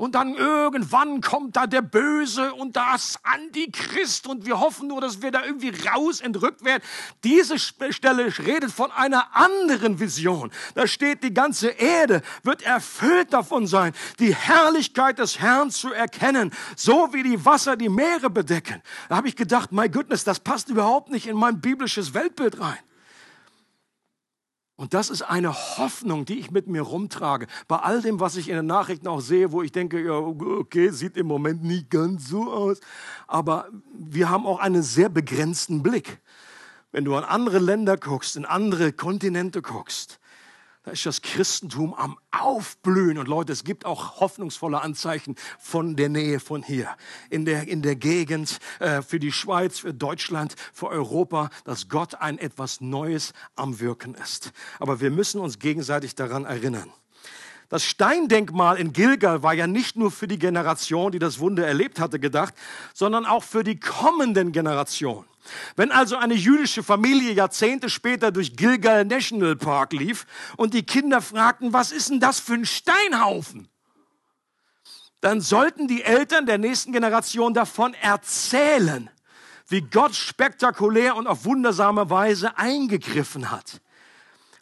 Und 0.00 0.14
dann 0.14 0.34
irgendwann 0.34 1.20
kommt 1.20 1.56
da 1.56 1.66
der 1.66 1.82
Böse 1.82 2.54
und 2.54 2.74
das 2.74 3.18
Antichrist 3.22 4.26
und 4.26 4.46
wir 4.46 4.58
hoffen 4.58 4.88
nur, 4.88 5.02
dass 5.02 5.20
wir 5.20 5.30
da 5.30 5.44
irgendwie 5.44 5.74
raus 5.88 6.22
entrückt 6.22 6.64
werden. 6.64 6.82
Diese 7.22 7.58
Stelle 7.58 8.32
redet 8.38 8.70
von 8.70 8.90
einer 8.92 9.36
anderen 9.36 10.00
Vision. 10.00 10.52
Da 10.74 10.86
steht, 10.86 11.22
die 11.22 11.34
ganze 11.34 11.68
Erde 11.68 12.22
wird 12.44 12.62
erfüllt 12.62 13.34
davon 13.34 13.66
sein, 13.66 13.92
die 14.20 14.34
Herrlichkeit 14.34 15.18
des 15.18 15.38
Herrn 15.38 15.70
zu 15.70 15.92
erkennen, 15.92 16.50
so 16.76 17.12
wie 17.12 17.22
die 17.22 17.44
Wasser 17.44 17.76
die 17.76 17.90
Meere 17.90 18.30
bedecken. 18.30 18.80
Da 19.10 19.16
habe 19.16 19.28
ich 19.28 19.36
gedacht, 19.36 19.70
my 19.70 19.90
goodness, 19.90 20.24
das 20.24 20.40
passt 20.40 20.70
überhaupt 20.70 21.10
nicht 21.10 21.26
in 21.26 21.36
mein 21.36 21.60
biblisches 21.60 22.14
Weltbild 22.14 22.58
rein. 22.58 22.78
Und 24.80 24.94
das 24.94 25.10
ist 25.10 25.20
eine 25.20 25.52
Hoffnung, 25.52 26.24
die 26.24 26.38
ich 26.38 26.52
mit 26.52 26.66
mir 26.66 26.80
rumtrage. 26.80 27.48
Bei 27.68 27.76
all 27.80 28.00
dem, 28.00 28.18
was 28.18 28.36
ich 28.36 28.48
in 28.48 28.56
den 28.56 28.64
Nachrichten 28.64 29.08
auch 29.08 29.20
sehe, 29.20 29.52
wo 29.52 29.60
ich 29.60 29.72
denke, 29.72 30.02
ja, 30.02 30.14
okay, 30.14 30.88
sieht 30.88 31.18
im 31.18 31.26
Moment 31.26 31.62
nicht 31.62 31.90
ganz 31.90 32.26
so 32.26 32.50
aus. 32.50 32.80
Aber 33.26 33.68
wir 33.92 34.30
haben 34.30 34.46
auch 34.46 34.58
einen 34.58 34.82
sehr 34.82 35.10
begrenzten 35.10 35.82
Blick. 35.82 36.22
Wenn 36.92 37.04
du 37.04 37.14
an 37.14 37.24
andere 37.24 37.58
Länder 37.58 37.98
guckst, 37.98 38.36
in 38.36 38.46
andere 38.46 38.94
Kontinente 38.94 39.60
guckst, 39.60 40.18
da 40.90 40.94
ist 40.94 41.06
das 41.06 41.22
Christentum 41.22 41.94
am 41.94 42.18
Aufblühen. 42.32 43.16
Und 43.16 43.28
Leute, 43.28 43.52
es 43.52 43.62
gibt 43.62 43.86
auch 43.86 44.18
hoffnungsvolle 44.18 44.80
Anzeichen 44.80 45.36
von 45.60 45.94
der 45.94 46.08
Nähe 46.08 46.40
von 46.40 46.64
hier. 46.64 46.88
In 47.28 47.44
der, 47.44 47.68
in 47.68 47.80
der 47.80 47.94
Gegend, 47.94 48.58
äh, 48.80 49.00
für 49.00 49.20
die 49.20 49.30
Schweiz, 49.30 49.78
für 49.78 49.94
Deutschland, 49.94 50.56
für 50.72 50.88
Europa, 50.88 51.50
dass 51.62 51.88
Gott 51.88 52.16
ein 52.16 52.38
etwas 52.38 52.80
Neues 52.80 53.34
am 53.54 53.78
Wirken 53.78 54.14
ist. 54.14 54.50
Aber 54.80 55.00
wir 55.00 55.12
müssen 55.12 55.40
uns 55.40 55.60
gegenseitig 55.60 56.16
daran 56.16 56.44
erinnern. 56.44 56.92
Das 57.70 57.84
Steindenkmal 57.84 58.78
in 58.78 58.92
Gilgal 58.92 59.44
war 59.44 59.54
ja 59.54 59.68
nicht 59.68 59.94
nur 59.96 60.10
für 60.10 60.26
die 60.26 60.40
Generation, 60.40 61.12
die 61.12 61.20
das 61.20 61.38
Wunder 61.38 61.64
erlebt 61.64 62.00
hatte, 62.00 62.18
gedacht, 62.18 62.52
sondern 62.92 63.24
auch 63.24 63.44
für 63.44 63.62
die 63.62 63.78
kommenden 63.78 64.50
Generationen. 64.50 65.24
Wenn 65.76 65.92
also 65.92 66.16
eine 66.16 66.34
jüdische 66.34 66.82
Familie 66.82 67.32
Jahrzehnte 67.32 67.88
später 67.88 68.32
durch 68.32 68.56
Gilgal 68.56 69.04
National 69.04 69.54
Park 69.54 69.92
lief 69.92 70.26
und 70.56 70.74
die 70.74 70.82
Kinder 70.82 71.22
fragten, 71.22 71.72
was 71.72 71.92
ist 71.92 72.10
denn 72.10 72.18
das 72.18 72.40
für 72.40 72.54
ein 72.54 72.66
Steinhaufen? 72.66 73.68
Dann 75.20 75.40
sollten 75.40 75.86
die 75.86 76.02
Eltern 76.02 76.46
der 76.46 76.58
nächsten 76.58 76.92
Generation 76.92 77.54
davon 77.54 77.94
erzählen, 77.94 79.10
wie 79.68 79.82
Gott 79.82 80.16
spektakulär 80.16 81.14
und 81.14 81.28
auf 81.28 81.44
wundersame 81.44 82.10
Weise 82.10 82.58
eingegriffen 82.58 83.52
hat. 83.52 83.80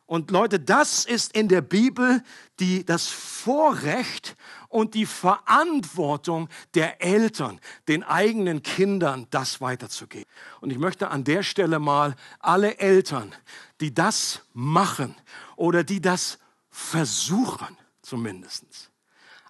Und 0.08 0.30
Leute, 0.30 0.58
das 0.58 1.04
ist 1.04 1.34
in 1.34 1.48
der 1.48 1.60
Bibel 1.60 2.22
die, 2.60 2.82
das 2.82 3.08
Vorrecht 3.08 4.36
und 4.70 4.94
die 4.94 5.04
Verantwortung 5.04 6.48
der 6.72 7.02
Eltern, 7.02 7.60
den 7.88 8.02
eigenen 8.02 8.62
Kindern 8.62 9.26
das 9.28 9.60
weiterzugeben. 9.60 10.24
Und 10.62 10.70
ich 10.70 10.78
möchte 10.78 11.10
an 11.10 11.24
der 11.24 11.42
Stelle 11.42 11.78
mal 11.78 12.16
alle 12.40 12.78
Eltern, 12.78 13.34
die 13.82 13.92
das 13.92 14.40
machen 14.54 15.14
oder 15.56 15.84
die 15.84 16.00
das 16.00 16.38
versuchen 16.70 17.76
zumindest, 18.00 18.90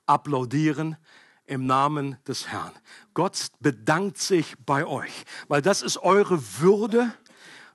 applaudieren 0.07 0.97
im 1.47 1.67
Namen 1.67 2.17
des 2.27 2.49
Herrn. 2.49 2.73
Gott 3.15 3.47
bedankt 3.61 4.19
sich 4.19 4.57
bei 4.67 4.85
euch, 4.85 5.25
weil 5.47 5.63
das 5.63 5.83
ist 5.83 5.99
eure 5.99 6.43
Würde 6.59 7.15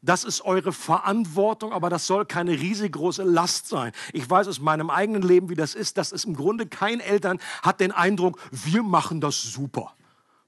das 0.04 0.26
ist 0.26 0.42
eure 0.42 0.74
Verantwortung, 0.74 1.72
aber 1.72 1.90
das 1.90 2.06
soll 2.06 2.26
keine 2.26 2.52
riesengroße 2.52 3.24
Last 3.24 3.68
sein. 3.68 3.94
Ich 4.12 4.30
weiß 4.30 4.48
aus 4.48 4.60
meinem 4.60 4.90
eigenen 4.90 5.24
Leben, 5.24 5.50
wie 5.50 5.56
das 5.56 5.74
ist. 5.74 5.98
Das 5.98 6.12
ist 6.12 6.26
im 6.26 6.36
Grunde 6.36 6.68
kein 6.68 7.00
Eltern 7.00 7.40
hat 7.62 7.80
den 7.80 7.92
Eindruck, 7.92 8.40
wir 8.52 8.84
machen 8.84 9.22
das 9.22 9.42
super. 9.42 9.94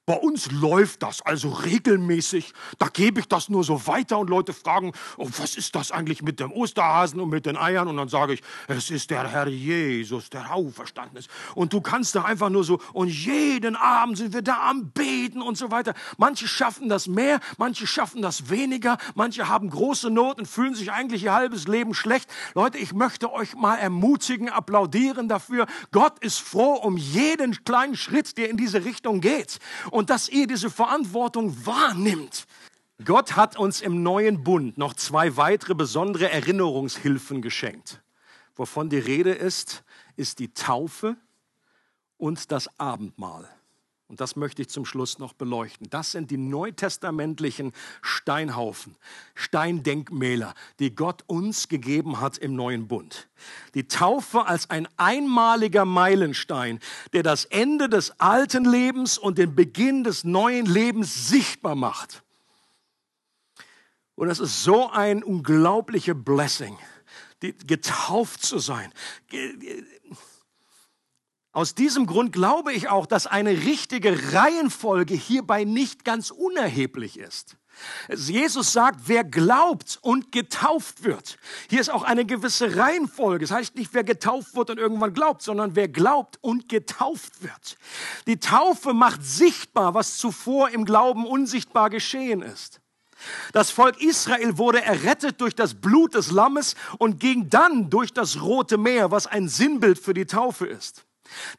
Bei 0.08 0.18
uns 0.18 0.52
läuft 0.52 1.02
das 1.02 1.24
also 1.24 1.50
regelmäßig. 1.50 2.54
Da 2.78 2.90
gebe 2.90 3.20
ich 3.22 3.28
das 3.28 3.50
nur 3.50 3.64
so 3.64 3.88
weiter 3.88 4.20
und 4.20 4.30
Leute 4.30 4.54
fragen, 4.54 4.92
oh, 5.18 5.28
was 5.40 5.56
ist 5.58 5.74
das 5.74 5.92
eigentlich 5.92 6.22
mit 6.22 6.40
dem 6.40 6.52
Osterhasen 6.52 7.20
und 7.20 7.30
mit 7.30 7.48
den 7.48 7.58
Eiern? 7.58 7.88
Und 7.88 7.98
dann 7.98 8.08
sage 8.08 8.34
ich, 8.34 8.44
es 8.68 8.92
ist 8.92 9.10
der 9.10 9.28
Herr 9.28 9.48
Jesus, 9.48 10.30
der 10.30 10.54
auferstanden 10.54 11.18
ist. 11.18 11.28
Und 11.56 11.74
du 11.74 11.82
kannst 11.82 12.14
da 12.14 12.22
einfach 12.22 12.52
nur 12.52 12.64
so, 12.64 12.80
und 12.94 13.08
jeden 13.08 13.76
Abend 13.76 14.20
sind 14.20 14.36
wir 14.36 14.44
da 14.44 14.70
am 14.70 14.92
Beten 14.92 15.42
und 15.42 15.58
so 15.58 15.72
weiter. 15.72 15.96
Manche 16.18 16.48
schaffen 16.48 16.88
das 16.88 17.08
mehr, 17.08 17.40
manche 17.58 17.88
schaffen 17.88 18.22
das 18.22 18.52
weniger, 18.52 19.00
manche 19.16 19.50
haben 19.50 19.72
große 19.72 20.12
Not 20.12 20.38
und 20.38 20.46
fühlen 20.46 20.76
sich 20.76 20.92
eigentlich 20.92 21.24
ihr 21.24 21.34
halbes 21.34 21.68
Leben 21.68 21.96
schlecht. 21.96 22.30
Leute, 22.54 22.78
ich 22.78 22.94
möchte 22.94 23.34
euch 23.34 23.56
mal 23.56 23.78
ermutigen, 23.78 24.50
applaudieren 24.50 25.28
dafür. 25.28 25.66
Gott 25.92 26.20
ist 26.20 26.38
froh 26.38 26.74
um 26.74 26.96
jeden 26.96 27.64
kleinen 27.66 27.96
Schritt, 27.96 28.38
der 28.38 28.52
in 28.52 28.58
diese 28.58 28.86
Richtung 28.86 29.20
geht 29.20 29.58
und 29.96 30.10
dass 30.10 30.28
ihr 30.28 30.46
diese 30.46 30.70
Verantwortung 30.70 31.66
wahrnimmt. 31.66 32.48
Gott 33.06 33.38
hat 33.38 33.58
uns 33.58 33.80
im 33.80 34.04
neuen 34.04 34.44
Bund 34.44 34.78
noch 34.78 34.94
zwei 34.94 35.38
weitere 35.38 35.74
besondere 35.74 36.30
Erinnerungshilfen 36.30 37.42
geschenkt. 37.42 38.02
Wovon 38.56 38.90
die 38.90 39.00
Rede 39.00 39.32
ist, 39.32 39.84
ist 40.18 40.40
die 40.40 40.54
Taufe 40.54 41.16
und 42.18 42.52
das 42.52 42.68
Abendmahl. 42.78 43.50
Und 44.16 44.22
das 44.22 44.38
möchte 44.38 44.62
ich 44.62 44.70
zum 44.70 44.86
Schluss 44.86 45.20
noch 45.20 45.34
beleuchten. 45.34 45.90
Das 45.90 46.14
sind 46.14 46.32
die 46.32 46.38
neutestamentlichen 46.38 47.74
Steinhaufen, 48.02 48.96
Steindenkmäler, 49.34 50.54
die 50.80 50.96
Gott 50.96 51.26
uns 51.28 51.68
gegeben 51.68 52.22
hat 52.22 52.38
im 52.38 52.56
neuen 52.56 52.88
Bund. 52.88 53.28
Die 53.74 53.90
Taufe 53.90 54.46
als 54.46 54.70
ein 54.70 54.88
einmaliger 54.96 55.84
Meilenstein, 55.84 56.80
der 57.12 57.24
das 57.24 57.44
Ende 57.44 57.90
des 57.90 58.18
alten 58.22 58.64
Lebens 58.64 59.18
und 59.18 59.38
den 59.38 59.54
Beginn 59.54 60.06
des 60.06 60.24
neuen 60.24 60.66
Lebens 60.66 61.28
sichtbar 61.28 61.76
macht. 61.76 62.24
Und 64.16 64.30
es 64.30 64.40
ist 64.40 64.64
so 64.64 64.90
ein 64.92 65.24
unglaublicher 65.24 66.14
Blessing, 66.14 66.78
getauft 67.68 68.44
zu 68.44 68.60
sein 68.60 68.94
aus 71.56 71.74
diesem 71.74 72.06
Grund 72.06 72.34
glaube 72.34 72.74
ich 72.74 72.90
auch, 72.90 73.06
dass 73.06 73.28
eine 73.28 73.52
richtige 73.52 74.34
Reihenfolge 74.34 75.14
hierbei 75.14 75.64
nicht 75.64 76.04
ganz 76.04 76.30
unerheblich 76.30 77.18
ist. 77.18 77.56
Jesus 78.14 78.74
sagt, 78.74 79.04
wer 79.06 79.24
glaubt 79.24 79.98
und 80.02 80.34
getauft 80.34 81.06
wird. 81.06 81.38
Hier 81.70 81.80
ist 81.80 81.90
auch 81.90 82.04
eine 82.04 82.26
gewisse 82.26 82.76
Reihenfolge. 82.76 83.46
Das 83.46 83.56
heißt 83.56 83.76
nicht, 83.76 83.94
wer 83.94 84.04
getauft 84.04 84.54
wird 84.54 84.70
und 84.70 84.80
irgendwann 84.80 85.14
glaubt, 85.14 85.42
sondern 85.44 85.78
wer 85.78 85.88
glaubt 85.88 86.38
und 86.42 86.68
getauft 86.68 87.42
wird. 87.42 87.78
Die 88.28 88.38
Taufe 88.38 88.94
macht 88.94 89.24
sichtbar, 89.24 89.94
was 89.94 90.18
zuvor 90.18 90.72
im 90.72 90.84
Glauben 90.84 91.26
unsichtbar 91.26 91.90
geschehen 91.90 92.42
ist. 92.42 92.82
Das 93.54 93.72
Volk 93.72 94.02
Israel 94.02 94.58
wurde 94.58 94.82
errettet 94.82 95.40
durch 95.40 95.56
das 95.56 95.74
Blut 95.74 96.16
des 96.16 96.32
Lammes 96.32 96.76
und 96.98 97.22
ging 97.22 97.50
dann 97.50 97.90
durch 97.90 98.12
das 98.12 98.42
Rote 98.42 98.78
Meer, 98.78 99.10
was 99.10 99.26
ein 99.26 99.48
Sinnbild 99.48 99.98
für 99.98 100.14
die 100.14 100.26
Taufe 100.26 100.66
ist. 100.68 101.06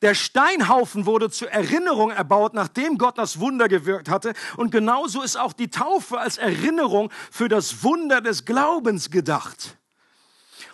Der 0.03 0.15
Steinhaufen 0.15 1.07
wurde 1.07 1.31
zur 1.31 1.51
Erinnerung 1.51 2.11
erbaut, 2.11 2.55
nachdem 2.55 2.99
Gott 2.99 3.19
das 3.19 3.41
Wunder 3.41 3.69
gewirkt 3.69 4.09
hatte. 4.09 4.33
Und 4.57 4.71
genauso 4.71 5.23
ist 5.23 5.37
auch 5.37 5.53
die 5.53 5.69
Taufe 5.69 6.19
als 6.19 6.39
Erinnerung 6.39 7.11
für 7.31 7.49
das 7.49 7.83
Wunder 7.83 8.21
des 8.21 8.45
Glaubens 8.45 9.11
gedacht. 9.11 9.77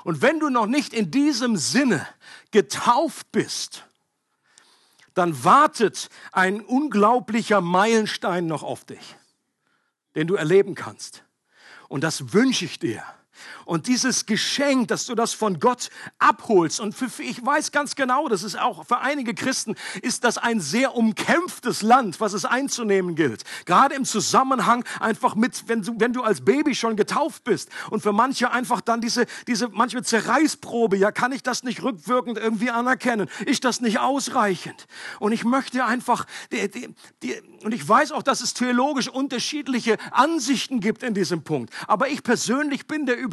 Und 0.05 0.23
wenn 0.23 0.41
du 0.41 0.49
noch 0.49 0.67
nicht 0.67 0.93
in 0.93 1.11
diesem 1.11 1.57
Sinne 1.57 2.07
getauft 2.51 3.31
bist, 3.33 3.85
dann 5.15 5.45
wartet 5.45 6.09
ein 6.33 6.61
unglaublicher 6.61 7.61
Meilenstein 7.61 8.47
noch 8.47 8.63
auf 8.63 8.85
dich, 8.85 9.17
den 10.15 10.27
du 10.27 10.35
erleben 10.35 10.75
kannst. 10.75 11.25
Und 11.89 12.03
das 12.03 12.33
wünsche 12.33 12.65
ich 12.65 12.79
dir, 12.79 13.03
Und 13.65 13.87
dieses 13.87 14.27
Geschenk, 14.27 14.89
dass 14.89 15.07
du 15.07 15.15
das 15.15 15.35
von 15.35 15.61
Gott 15.61 15.91
abholst. 16.19 16.81
Und 16.81 16.95
für, 16.95 17.23
ich 17.23 17.45
weiß 17.45 17.73
ganz 17.73 17.95
genau, 17.95 18.29
das 18.29 18.43
ist 18.43 18.59
auch 18.59 18.87
für 18.87 18.99
einige 18.99 19.35
Christen, 19.35 19.75
ist 20.03 20.25
das 20.25 20.39
ein 20.39 20.61
sehr 20.61 20.95
umkämpftes 20.95 21.83
Land, 21.83 22.21
was 22.21 22.33
es 22.33 22.45
einzunehmen 22.45 23.15
gilt. 23.15 23.45
Gerade 23.67 23.95
im 23.95 24.05
Zusammenhang 24.05 24.85
einfach 25.01 25.35
mit, 25.35 25.69
wenn 25.69 25.83
du, 25.83 25.95
wenn 25.99 26.13
du 26.13 26.23
als 26.23 26.45
Baby 26.45 26.75
schon 26.75 26.97
getauft 26.97 27.45
bist. 27.45 27.69
Und 27.91 28.03
für 28.03 28.13
manche 28.13 28.51
einfach 28.51 28.81
dann 28.81 29.01
diese, 29.01 29.27
diese 29.47 29.69
manchmal 29.69 30.05
Zerreißprobe. 30.05 30.97
Ja, 30.97 31.13
kann 31.13 31.33
ich 31.33 31.43
das 31.43 31.63
nicht 31.63 31.83
rückwirkend 31.83 32.39
irgendwie 32.39 32.71
anerkennen? 32.71 33.29
Ist 33.47 33.65
das 33.65 33.81
nicht 33.81 33.99
ausreichend? 33.99 34.87
Und 35.19 35.33
ich 35.33 35.45
möchte 35.45 35.85
einfach, 35.85 36.27
die, 36.53 36.71
die, 36.71 36.95
die, 37.23 37.35
und 37.65 37.73
ich 37.73 37.87
weiß 37.87 38.13
auch, 38.13 38.23
dass 38.23 38.41
es 38.41 38.55
theologisch 38.55 39.09
unterschiedliche 39.09 39.97
Ansichten 40.11 40.81
gibt 40.81 41.03
in 41.03 41.15
diesem 41.15 41.43
Punkt. 41.43 41.73
Aber 41.87 42.09
ich 42.09 42.23
persönlich 42.23 42.87
bin 42.87 43.07
der 43.07 43.19
Überzeugung, 43.19 43.32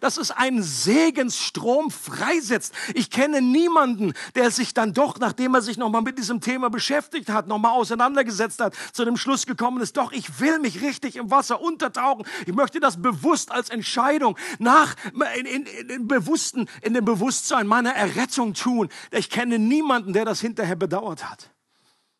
dass 0.00 0.16
es 0.16 0.30
einen 0.30 0.62
Segensstrom 0.62 1.90
freisetzt. 1.90 2.74
Ich 2.94 3.10
kenne 3.10 3.40
niemanden, 3.40 4.12
der 4.34 4.50
sich 4.50 4.74
dann 4.74 4.92
doch, 4.92 5.18
nachdem 5.18 5.54
er 5.54 5.62
sich 5.62 5.76
nochmal 5.76 6.02
mit 6.02 6.18
diesem 6.18 6.40
Thema 6.40 6.70
beschäftigt 6.70 7.28
hat, 7.28 7.46
nochmal 7.46 7.72
auseinandergesetzt 7.72 8.60
hat, 8.60 8.74
zu 8.92 9.04
dem 9.04 9.16
Schluss 9.16 9.46
gekommen 9.46 9.80
ist, 9.80 9.96
doch, 9.96 10.12
ich 10.12 10.40
will 10.40 10.58
mich 10.58 10.82
richtig 10.82 11.16
im 11.16 11.30
Wasser 11.30 11.60
untertauchen. 11.60 12.24
Ich 12.46 12.54
möchte 12.54 12.80
das 12.80 13.00
bewusst 13.00 13.52
als 13.52 13.70
Entscheidung 13.70 14.36
nach, 14.58 14.94
in, 15.38 15.46
in, 15.46 15.66
in, 15.66 16.08
bewussten, 16.08 16.68
in 16.82 16.94
dem 16.94 17.04
Bewusstsein 17.04 17.66
meiner 17.66 17.94
Errettung 17.94 18.54
tun. 18.54 18.88
Ich 19.10 19.30
kenne 19.30 19.58
niemanden, 19.58 20.12
der 20.12 20.24
das 20.24 20.40
hinterher 20.40 20.76
bedauert 20.76 21.28
hat. 21.30 21.50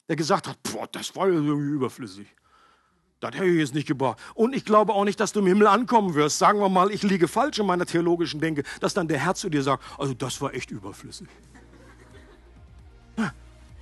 Der 0.08 0.16
gesagt 0.16 0.48
hat, 0.48 0.62
boah, 0.62 0.86
das 0.90 1.14
war 1.16 1.28
ja 1.28 1.38
überflüssig. 1.38 2.26
Das 3.22 3.36
hätte 3.36 3.46
ich 3.46 3.58
jetzt 3.58 3.74
nicht 3.74 3.86
gebraucht. 3.86 4.18
Und 4.34 4.52
ich 4.52 4.64
glaube 4.64 4.92
auch 4.92 5.04
nicht, 5.04 5.20
dass 5.20 5.32
du 5.32 5.38
im 5.40 5.46
Himmel 5.46 5.68
ankommen 5.68 6.14
wirst. 6.14 6.38
Sagen 6.38 6.58
wir 6.58 6.68
mal, 6.68 6.90
ich 6.90 7.04
liege 7.04 7.28
falsch 7.28 7.60
in 7.60 7.66
meiner 7.66 7.86
theologischen 7.86 8.40
Denke, 8.40 8.64
dass 8.80 8.94
dann 8.94 9.06
der 9.06 9.18
Herr 9.18 9.36
zu 9.36 9.48
dir 9.48 9.62
sagt, 9.62 9.84
also 9.96 10.12
das 10.12 10.40
war 10.40 10.52
echt 10.54 10.72
überflüssig. 10.72 11.28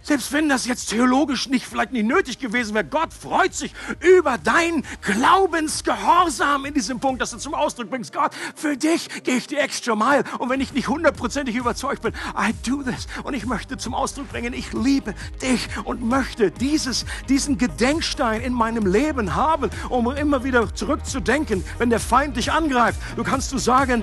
Selbst 0.02 0.32
wenn 0.32 0.48
das 0.48 0.66
jetzt 0.66 0.90
theologisch 0.90 1.48
nicht 1.48 1.66
vielleicht 1.66 1.92
nicht 1.92 2.06
nötig 2.06 2.38
gewesen 2.38 2.74
wäre, 2.74 2.84
Gott 2.84 3.12
freut 3.12 3.54
sich 3.54 3.74
über 4.00 4.38
dein 4.38 4.82
Glaubensgehorsam 5.02 6.64
in 6.64 6.74
diesem 6.74 7.00
Punkt, 7.00 7.20
dass 7.20 7.30
du 7.30 7.38
zum 7.38 7.54
Ausdruck 7.54 7.90
bringst. 7.90 8.12
Gott, 8.12 8.32
für 8.54 8.76
dich 8.76 9.08
gehe 9.24 9.36
ich 9.36 9.46
die 9.46 9.56
extra 9.56 9.94
Mile. 9.94 10.24
Und 10.38 10.48
wenn 10.48 10.60
ich 10.60 10.72
nicht 10.72 10.88
hundertprozentig 10.88 11.54
überzeugt 11.54 12.02
bin, 12.02 12.12
I 12.36 12.54
do 12.66 12.82
this. 12.82 13.06
Und 13.24 13.34
ich 13.34 13.44
möchte 13.44 13.76
zum 13.76 13.94
Ausdruck 13.94 14.30
bringen, 14.30 14.54
ich 14.54 14.72
liebe 14.72 15.14
dich 15.42 15.68
und 15.84 16.02
möchte 16.02 16.50
dieses, 16.50 17.04
diesen 17.28 17.58
Gedenkstein 17.58 18.40
in 18.40 18.54
meinem 18.54 18.86
Leben 18.86 19.34
haben, 19.34 19.70
um 19.90 20.10
immer 20.16 20.44
wieder 20.44 20.74
zurückzudenken, 20.74 21.62
wenn 21.78 21.90
der 21.90 22.00
Feind 22.00 22.36
dich 22.36 22.52
angreift. 22.52 22.98
Du 23.16 23.22
kannst 23.22 23.52
du 23.52 23.58
sagen, 23.58 24.02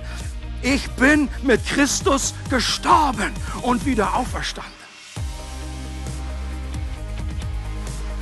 ich 0.62 0.90
bin 0.92 1.30
mit 1.44 1.66
Christus 1.66 2.34
gestorben 2.50 3.32
und 3.62 3.86
wieder 3.86 4.16
auferstanden. 4.16 4.77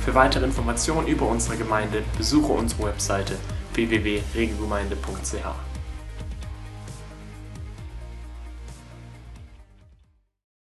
Für 0.06 0.14
weitere 0.14 0.44
Informationen 0.44 1.08
über 1.08 1.26
unsere 1.26 1.56
Gemeinde 1.56 2.04
besuche 2.16 2.52
unsere 2.52 2.84
Webseite 2.84 3.34
www.regelgemeinde.ch. 3.74 5.65